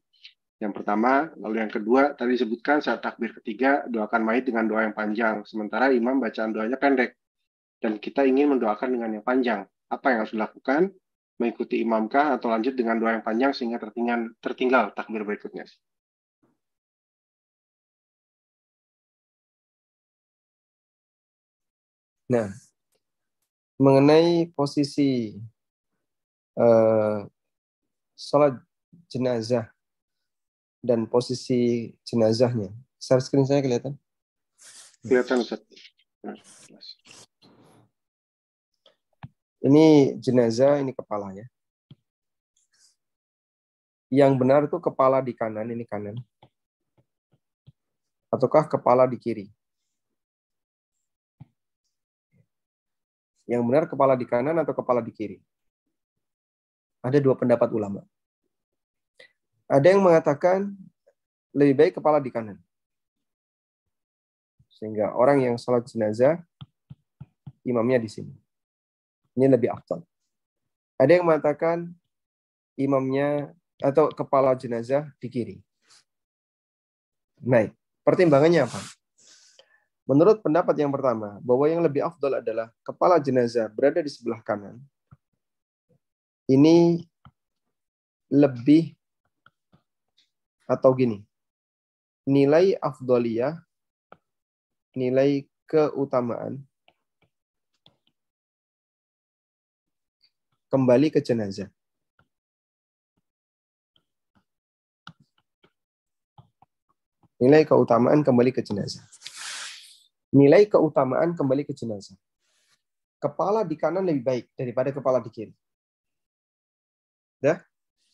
[0.57, 4.93] Yang pertama, lalu yang kedua tadi disebutkan saat takbir ketiga doakan mayit dengan doa yang
[4.93, 7.17] panjang, sementara imam bacaan doanya pendek.
[7.81, 9.61] Dan kita ingin mendoakan dengan yang panjang.
[9.89, 10.93] Apa yang harus dilakukan?
[11.41, 15.65] Mengikuti imamkah atau lanjut dengan doa yang panjang sehingga tertinggal, tertinggal takbir berikutnya?
[22.29, 22.53] Nah,
[23.81, 25.33] mengenai posisi
[26.61, 27.25] uh,
[28.13, 28.61] sholat
[29.09, 29.73] jenazah
[30.85, 32.69] dan posisi jenazahnya.
[33.01, 33.97] Share screen saya kelihatan?
[35.01, 35.65] Kelihatan, Ustaz.
[39.61, 41.45] Ini jenazah, ini kepalanya.
[44.09, 46.17] Yang benar itu kepala di kanan, ini kanan.
[48.33, 49.45] Ataukah kepala di kiri?
[53.45, 55.37] Yang benar kepala di kanan atau kepala di kiri?
[57.05, 58.01] Ada dua pendapat ulama.
[59.69, 60.73] Ada yang mengatakan
[61.53, 62.57] lebih baik kepala di kanan.
[64.73, 66.41] Sehingga orang yang sholat jenazah,
[67.61, 68.40] imamnya di sini.
[69.35, 70.03] Ini lebih afdal.
[70.99, 71.89] Ada yang mengatakan
[72.77, 73.51] imamnya
[73.81, 75.57] atau kepala jenazah di kiri.
[77.41, 77.73] Baik,
[78.05, 78.77] pertimbangannya apa?
[80.05, 84.77] Menurut pendapat yang pertama, bahwa yang lebih afdal adalah kepala jenazah berada di sebelah kanan.
[86.45, 87.01] Ini
[88.29, 88.93] lebih
[90.71, 91.19] Atau gini,
[92.23, 93.59] nilai afdoliyah,
[94.95, 96.63] nilai keutamaan
[100.71, 101.67] kembali ke jenazah.
[107.43, 109.03] Nilai keutamaan kembali ke jenazah.
[110.31, 112.15] Nilai keutamaan kembali ke jenazah.
[113.19, 115.53] Kepala di kanan lebih baik daripada kepala di kiri.
[117.43, 117.59] Dah?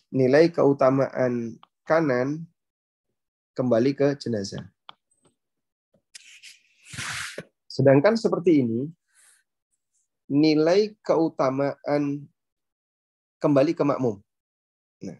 [0.10, 2.48] Nilai keutamaan kanan
[3.54, 4.64] kembali ke jenazah.
[7.68, 8.90] Sedangkan seperti ini,
[10.32, 12.26] nilai keutamaan
[13.38, 14.18] kembali ke makmum.
[15.02, 15.18] Nah,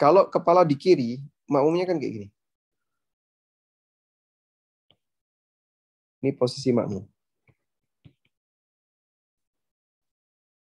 [0.00, 2.28] kalau kepala di kiri, makmumnya kan kayak gini.
[6.24, 7.04] Ini posisi makmum.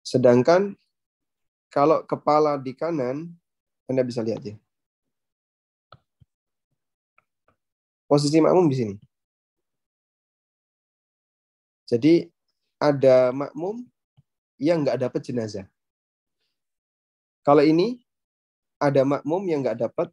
[0.06, 0.78] Sedangkan
[1.70, 3.30] kalau kepala di kanan,
[3.90, 4.58] Anda bisa lihat ya.
[8.10, 8.96] Posisi makmum di sini.
[11.90, 12.30] Jadi
[12.78, 13.82] ada makmum
[14.62, 15.66] yang nggak dapat jenazah.
[17.44, 18.04] Kalau ini
[18.80, 20.08] ada makmum yang nggak dapat,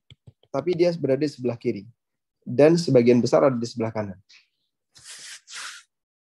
[0.51, 1.86] tapi dia berada di sebelah kiri.
[2.47, 4.19] Dan sebagian besar ada di sebelah kanan.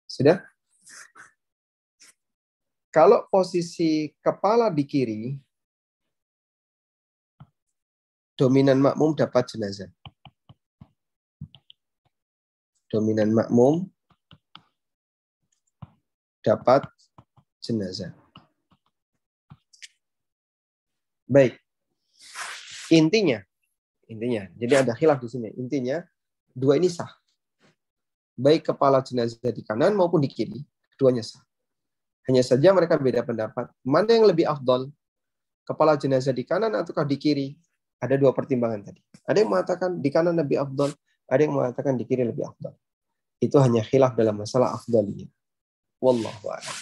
[0.07, 0.39] Sudah?
[2.93, 5.33] Kalau posisi kepala di kiri,
[8.37, 9.89] dominan makmum dapat jenazah.
[12.93, 13.89] Dominan makmum
[16.45, 16.85] dapat
[17.65, 18.13] jenazah.
[21.25, 21.57] Baik.
[22.91, 23.41] Intinya,
[24.05, 25.49] intinya, jadi ada khilaf di sini.
[25.57, 26.03] Intinya,
[26.53, 27.09] dua ini sah
[28.33, 30.61] baik kepala jenazah di kanan maupun di kiri,
[30.93, 31.41] keduanya sah.
[32.29, 33.69] Hanya saja mereka beda pendapat.
[33.83, 34.89] Mana yang lebih afdol?
[35.63, 37.47] Kepala jenazah di kanan ataukah di kiri?
[38.03, 38.99] Ada dua pertimbangan tadi.
[39.23, 40.91] Ada yang mengatakan di kanan lebih afdol,
[41.27, 42.75] ada yang mengatakan di kiri lebih afdol.
[43.39, 45.27] Itu hanya khilaf dalam masalah afdaliyah.
[46.03, 46.75] Wallahu a'lam.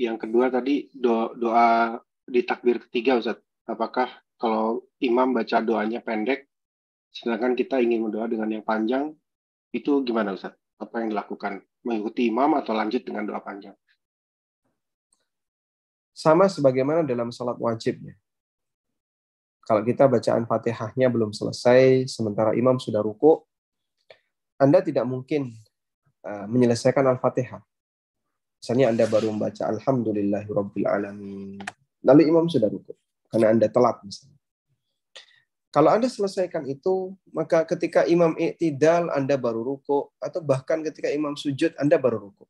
[0.00, 3.36] Yang kedua tadi doa, doa di takbir ketiga Ustaz.
[3.68, 4.08] Apakah
[4.40, 6.48] kalau imam baca doanya pendek
[7.12, 9.12] sedangkan kita ingin berdoa dengan yang panjang,
[9.76, 10.56] itu gimana Ustaz?
[10.80, 11.60] Apa yang dilakukan?
[11.84, 13.76] Mengikuti imam atau lanjut dengan doa panjang?
[16.16, 18.16] Sama sebagaimana dalam salat wajibnya.
[19.68, 23.44] Kalau kita bacaan fatihahnya belum selesai, sementara imam sudah ruku,
[24.56, 25.52] Anda tidak mungkin
[26.24, 27.69] uh, menyelesaikan Al-Fatihah.
[28.60, 31.64] Misalnya Anda baru membaca Alhamdulillahirrabbilalamin.
[32.04, 32.92] Lalu imam sudah ruku.
[33.32, 34.36] Karena Anda telat misalnya.
[35.70, 41.38] Kalau Anda selesaikan itu, maka ketika imam i'tidal Anda baru ruku atau bahkan ketika imam
[41.38, 42.44] sujud Anda baru ruku.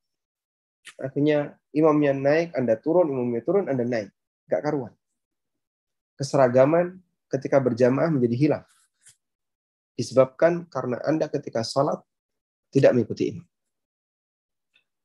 [0.96, 4.08] Akhirnya imamnya naik, Anda turun, imamnya turun, Anda naik.
[4.48, 4.96] Gak karuan.
[6.16, 6.96] Keseragaman
[7.28, 8.64] ketika berjamaah menjadi hilang.
[9.94, 12.00] Disebabkan karena Anda ketika sholat
[12.72, 13.49] tidak mengikuti imam.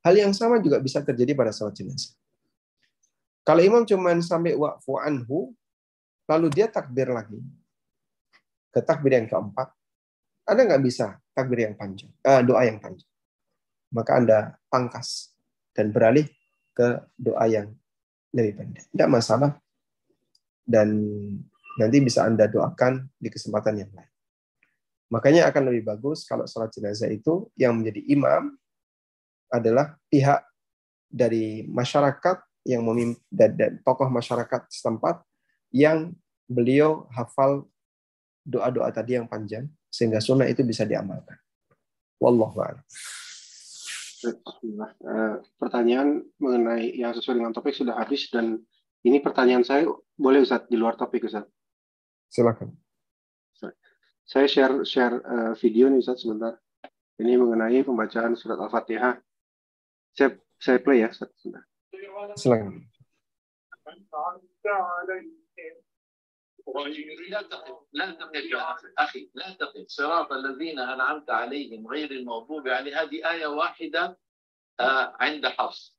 [0.06, 2.14] Hal yang sama juga bisa terjadi pada sholat jenazah.
[3.42, 5.50] Kalau imam cuma sampai wa'fu anhu,
[6.30, 7.42] lalu dia takbir lagi,
[8.70, 9.74] ke takbir yang keempat,
[10.46, 13.10] Anda nggak bisa takbir yang panjang, uh, doa yang panjang.
[13.90, 14.38] Maka Anda
[14.70, 15.34] pangkas
[15.74, 16.30] dan beralih
[16.70, 17.74] ke doa yang
[18.30, 18.86] lebih pendek.
[18.94, 19.58] Tidak masalah.
[20.62, 21.02] Dan
[21.82, 24.12] nanti bisa Anda doakan di kesempatan yang lain.
[25.10, 28.54] Makanya akan lebih bagus kalau sholat jenazah itu yang menjadi imam
[29.58, 30.44] adalah pihak
[31.06, 35.22] dari masyarakat yang memimpin dan tokoh masyarakat setempat
[35.70, 36.12] yang
[36.50, 37.66] beliau hafal
[38.46, 41.38] doa-doa tadi yang panjang sehingga sunnah itu bisa diamalkan.
[42.22, 42.84] Wallahu a'lam.
[44.26, 48.58] Uh, pertanyaan mengenai yang sesuai dengan topik sudah habis dan
[49.06, 49.86] ini pertanyaan saya
[50.18, 51.46] boleh Ustaz di luar topik Ustaz.
[52.26, 52.74] Silakan.
[54.26, 56.58] Saya share share uh, video nih Ustaz sebentar.
[57.16, 59.22] Ini mengenai pembacaan surat Al-Fatihah.
[60.16, 61.12] Saya saya play ya.
[62.40, 62.88] Silakan.
[67.30, 68.44] لا تقف لا تقف
[68.98, 74.18] أخي لا تقف صراط الذين أنعمت عليهم غير المغضوب يعني هذه آية واحدة
[74.80, 75.96] آه عند حفص.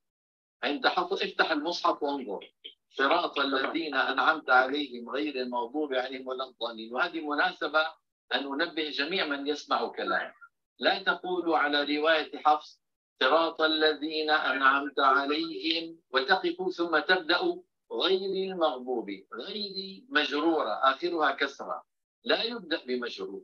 [0.64, 1.22] عند حفص.
[1.24, 2.54] افتح المصحف وانظر.
[2.90, 6.94] صراط الذين أنعمت عليهم غير المغضوب عليهم ولا الضالين.
[6.94, 7.88] وهذه مناسبة
[8.36, 10.34] أن ننبه جميع من يسمع كلام
[10.80, 12.82] لا تقولوا على رواية حفص
[13.20, 16.00] صراط الذين أنعمت عليهم.
[16.10, 17.62] وتقفوا ثم تبدأوا
[17.92, 21.86] غير المغضوب غير مجرورة آخرها كسرة.
[22.24, 23.44] لا يبدأ بمجرور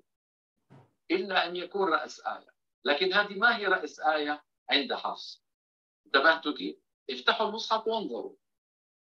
[1.12, 2.54] إلا أن يكون رأس آية.
[2.86, 5.44] لكن هذه ما هي رأس آية؟ عند حفص.
[6.06, 6.76] انتبهتوا كيف؟
[7.10, 8.36] افتحوا المصحف وانظروا.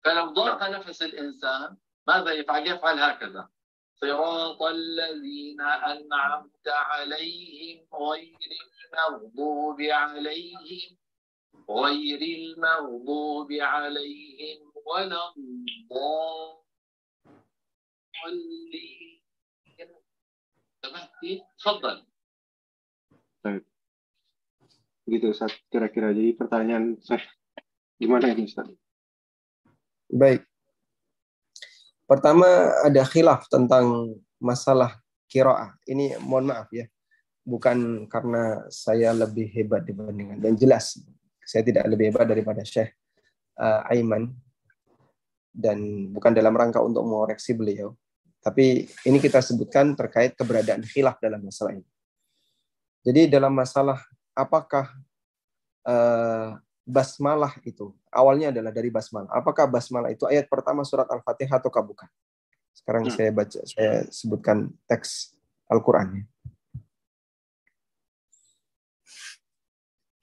[0.03, 1.77] فلو ضاق نفس الإنسان
[2.07, 3.49] ماذا يفعل؟ يفعل هكذا.
[4.02, 8.38] صراط الذين أنعمت عليهم غير
[8.92, 10.96] المغضوب عليهم
[11.70, 16.32] غير المغضوب عليهم ولا الضالين
[21.58, 22.06] تفضل
[25.02, 26.14] Begitu Ustaz, kira-kira.
[26.14, 27.26] Jadi pertanyaan saya,
[27.98, 28.70] gimana ini Ustaz?
[30.06, 30.46] Baik.
[32.07, 32.47] Pertama
[32.87, 34.95] ada khilaf tentang masalah
[35.27, 35.75] kiroah.
[35.83, 36.87] Ini mohon maaf ya,
[37.43, 40.99] bukan karena saya lebih hebat dibandingkan dan jelas
[41.47, 42.91] saya tidak lebih hebat daripada Syekh
[43.55, 44.35] uh, Aiman
[45.55, 47.95] dan bukan dalam rangka untuk mengoreksi beliau.
[48.43, 51.87] Tapi ini kita sebutkan terkait keberadaan khilaf dalam masalah ini.
[53.07, 54.03] Jadi dalam masalah
[54.35, 54.91] apakah
[55.87, 59.27] uh, basmalah itu awalnya adalah dari basmalah.
[59.35, 62.07] Apakah basmalah itu ayat pertama surat Al-Fatihah atau bukan?
[62.71, 63.11] Sekarang hmm.
[63.11, 65.35] saya baca saya sebutkan teks
[65.67, 66.23] Al-Qur'annya.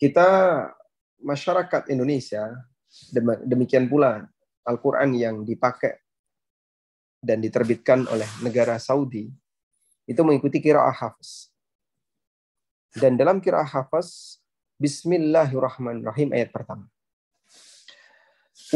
[0.00, 0.28] Kita
[1.20, 2.48] masyarakat Indonesia
[3.44, 4.24] demikian pula
[4.64, 6.00] Al-Qur'an yang dipakai
[7.20, 9.28] dan diterbitkan oleh negara Saudi
[10.08, 11.52] itu mengikuti kiraah Hafiz.
[12.94, 14.38] Dan dalam kiraah hafaz,
[14.84, 16.84] Bismillahirrahmanirrahim ayat pertama.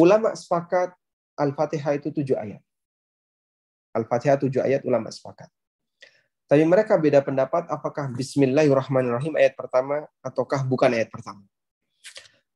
[0.01, 0.97] Ulama sepakat
[1.37, 2.65] Al-Fatihah itu tujuh ayat.
[3.93, 5.53] Al-Fatihah tujuh ayat ulama sepakat.
[6.49, 11.45] Tapi mereka beda pendapat apakah Bismillahirrahmanirrahim ayat pertama ataukah bukan ayat pertama.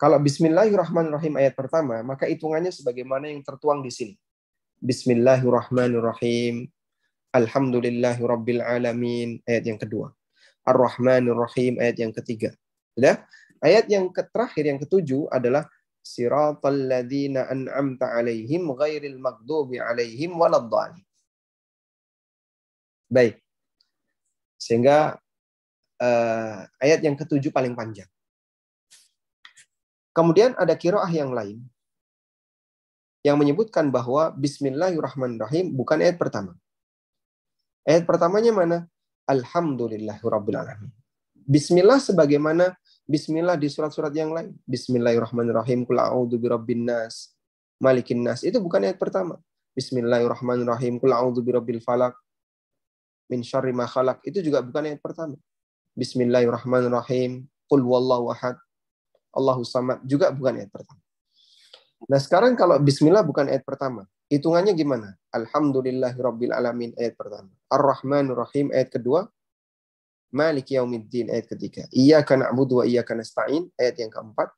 [0.01, 4.15] Kalau Bismillahirrahmanirrahim ayat pertama, maka hitungannya sebagaimana yang tertuang di sini.
[4.81, 6.73] Bismillahirrahmanirrahim.
[7.37, 10.09] Alhamdulillahirabbil alamin ayat yang kedua.
[10.65, 12.57] Ar-Rahmanir Rahim ayat yang ketiga.
[12.97, 13.25] Sudah?
[13.63, 15.71] Ayat yang terakhir yang ketujuh adalah
[16.03, 20.99] siratal ladzina an'amta alaihim ghairil maghdubi alaihim waladdallin.
[23.07, 23.39] Baik.
[24.59, 25.15] Sehingga
[26.03, 28.11] uh, ayat yang ketujuh paling panjang.
[30.11, 31.63] Kemudian ada kiroah yang lain
[33.23, 36.59] yang menyebutkan bahwa Bismillahirrahmanirrahim bukan ayat pertama.
[37.87, 38.79] Ayat pertamanya mana?
[39.31, 40.91] Alhamdulillahirrabbilalamin.
[41.47, 44.55] Bismillah sebagaimana Bismillah di surat-surat yang lain.
[44.63, 45.83] Bismillahirrahmanirrahim.
[45.83, 47.35] Kul a'udhu birabbin nas.
[47.83, 48.47] Malikin nas.
[48.47, 49.43] Itu bukan ayat pertama.
[49.75, 51.03] Bismillahirrahmanirrahim.
[51.03, 52.15] Kul a'udhu birabbil falak.
[53.27, 54.23] Min syarri ma khalaq.
[54.23, 55.35] Itu juga bukan ayat pertama.
[55.99, 57.43] Bismillahirrahmanirrahim.
[57.67, 58.55] Qul wallahu ahad.
[59.35, 59.99] Allahu samad.
[60.07, 61.03] Juga bukan ayat pertama.
[62.07, 64.07] Nah sekarang kalau Bismillah bukan ayat pertama.
[64.31, 65.19] Hitungannya gimana?
[65.35, 67.51] Alhamdulillahirabbil alamin ayat pertama.
[67.67, 69.27] Ar-Rahmanir Rahim ayat kedua.
[70.33, 71.85] Malik yaumiddin ayat ketiga.
[71.93, 74.49] Iyyaka na'budu wa iyyaka nasta'in ayat yang keempat.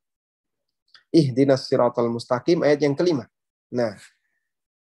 [1.10, 3.26] Ihdinas siratal mustaqim ayat yang kelima.
[3.74, 3.98] Nah,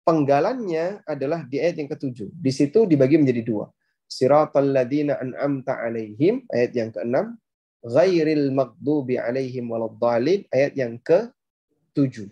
[0.04, 2.28] penggalannya adalah di ayat yang ketujuh.
[2.28, 3.72] Di situ dibagi menjadi dua.
[4.04, 7.40] Siratal ladina an'amta alaihim ayat yang keenam.
[7.82, 11.32] Ghairil maghdubi alaihim waladdallin ayat yang ke
[11.96, 12.28] tujuh.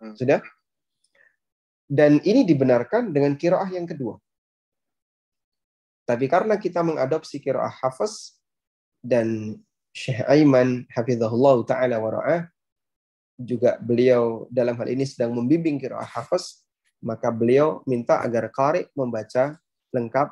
[0.00, 0.16] Hmm.
[0.16, 0.40] Sudah?
[1.84, 4.16] Dan ini dibenarkan dengan kiroah yang kedua.
[6.02, 8.38] Tapi karena kita mengadopsi kiroah hafaz
[9.02, 9.58] dan
[9.92, 12.48] Syekh Aiman hafizahullah taala wara'ah
[13.38, 16.62] juga beliau dalam hal ini sedang membimbing kiroah hafaz,
[17.02, 19.58] maka beliau minta agar qari membaca
[19.92, 20.28] lengkap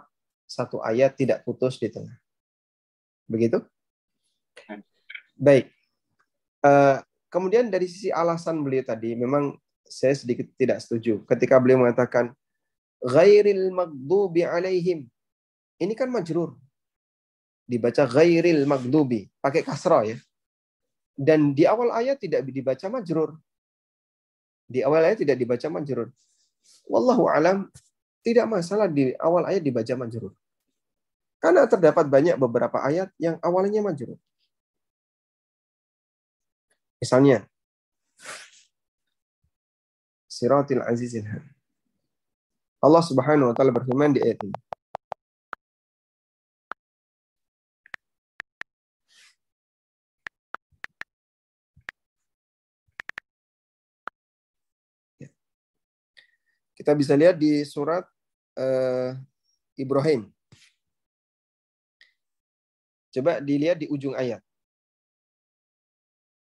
[0.47, 2.15] satu ayat tidak putus di tengah.
[3.31, 3.63] Begitu?
[5.39, 5.71] Baik.
[6.61, 6.99] Uh,
[7.31, 9.55] kemudian dari sisi alasan beliau tadi, memang
[9.87, 12.31] saya sedikit tidak setuju ketika beliau mengatakan
[13.03, 15.07] ghairil maghdubi alaihim.
[15.81, 16.55] Ini kan majrur.
[17.65, 20.19] Dibaca ghairil maghdubi, pakai kasrah ya.
[21.17, 23.41] Dan di awal ayat tidak dibaca majrur.
[24.69, 26.09] Di awal ayat tidak dibaca majrur.
[26.85, 27.73] Wallahu alam
[28.21, 30.33] tidak masalah di awal ayat dibaca majrur.
[31.41, 34.21] Karena terdapat banyak beberapa ayat yang awalnya majrur.
[37.01, 37.49] Misalnya,
[40.29, 41.25] siratil azizil.
[42.81, 44.70] Allah Subhanahu wa taala berfirman di ayat ini.
[56.81, 58.09] Kita bisa lihat di surat
[58.57, 59.13] uh,
[59.77, 60.33] Ibrahim.
[63.13, 64.41] Coba dilihat di ujung ayat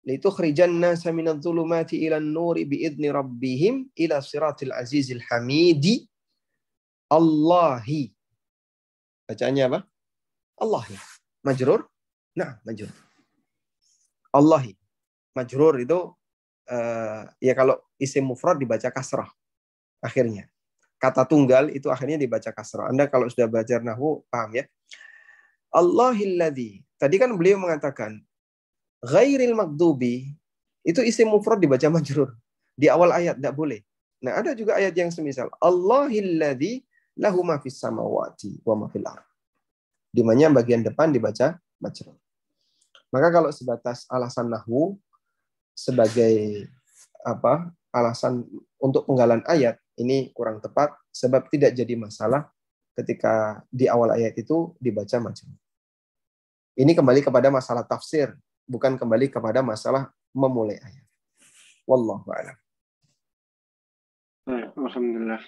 [0.05, 6.05] litukhrijan nasa minadh dhulumati ila an-nuri biidzni rabbihim ila siratil azizil hamidi
[7.09, 8.13] Allahi.
[9.25, 9.79] Bacaannya apa?
[10.61, 10.95] Allahi.
[11.41, 11.89] Majrur?
[12.37, 12.93] Nah, majrur.
[14.29, 14.77] Allahi.
[15.33, 16.13] Majrur itu
[16.69, 19.29] uh, ya kalau isim mufrad dibaca kasrah
[20.05, 20.45] akhirnya.
[20.95, 22.89] kata tunggal itu akhirnya dibaca kasrah.
[22.89, 24.65] Anda kalau sudah belajar nahwu paham ya.
[25.69, 26.81] Allahilladzi.
[26.95, 28.23] Tadi kan beliau mengatakan
[29.03, 30.33] ghairil maghdubi
[30.87, 32.33] itu isim mufrad dibaca majrur.
[32.73, 33.83] Di awal ayat tidak boleh.
[34.23, 36.81] Nah, ada juga ayat yang semisal Allahilladzi
[37.19, 39.05] lahu ma fis samawati wa ma fil.
[40.09, 42.15] Di mana bagian depan dibaca majrur.
[43.11, 44.97] Maka kalau sebatas alasan nahwu
[45.75, 46.65] sebagai
[47.21, 47.69] apa?
[47.95, 48.43] alasan
[48.75, 52.51] untuk penggalan ayat ini kurang tepat sebab tidak jadi masalah
[52.95, 55.55] ketika di awal ayat itu dibaca majrur.
[56.75, 58.35] Ini kembali kepada masalah tafsir,
[58.67, 61.05] bukan kembali kepada masalah memulai ayat.
[61.87, 62.57] Wallahu a'lam.
[64.75, 65.39] Alhamdulillah.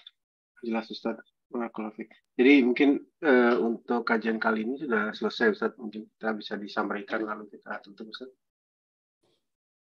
[0.64, 1.20] Jelas Ustaz.
[2.38, 5.72] Jadi mungkin uh, untuk kajian kali ini sudah selesai Ustaz.
[5.80, 8.32] Mungkin kita bisa disampaikan lalu kita tutup Ustaz.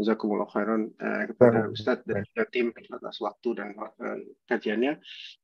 [0.00, 4.92] Jazakumullah khairan eh, kepada Ustadz dan juga tim atas waktu dan eh, kajiannya.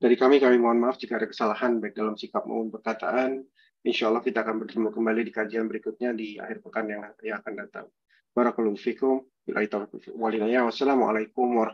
[0.01, 3.45] Dari kami, kami mohon maaf jika ada kesalahan baik dalam sikap maupun perkataan.
[3.85, 7.55] Insya Allah kita akan bertemu kembali di kajian berikutnya di akhir pekan yang, yang akan
[7.67, 7.87] datang.
[8.35, 9.23] Barakallahu fikum.
[9.49, 11.65] Wassalamualaikum warahmatullahi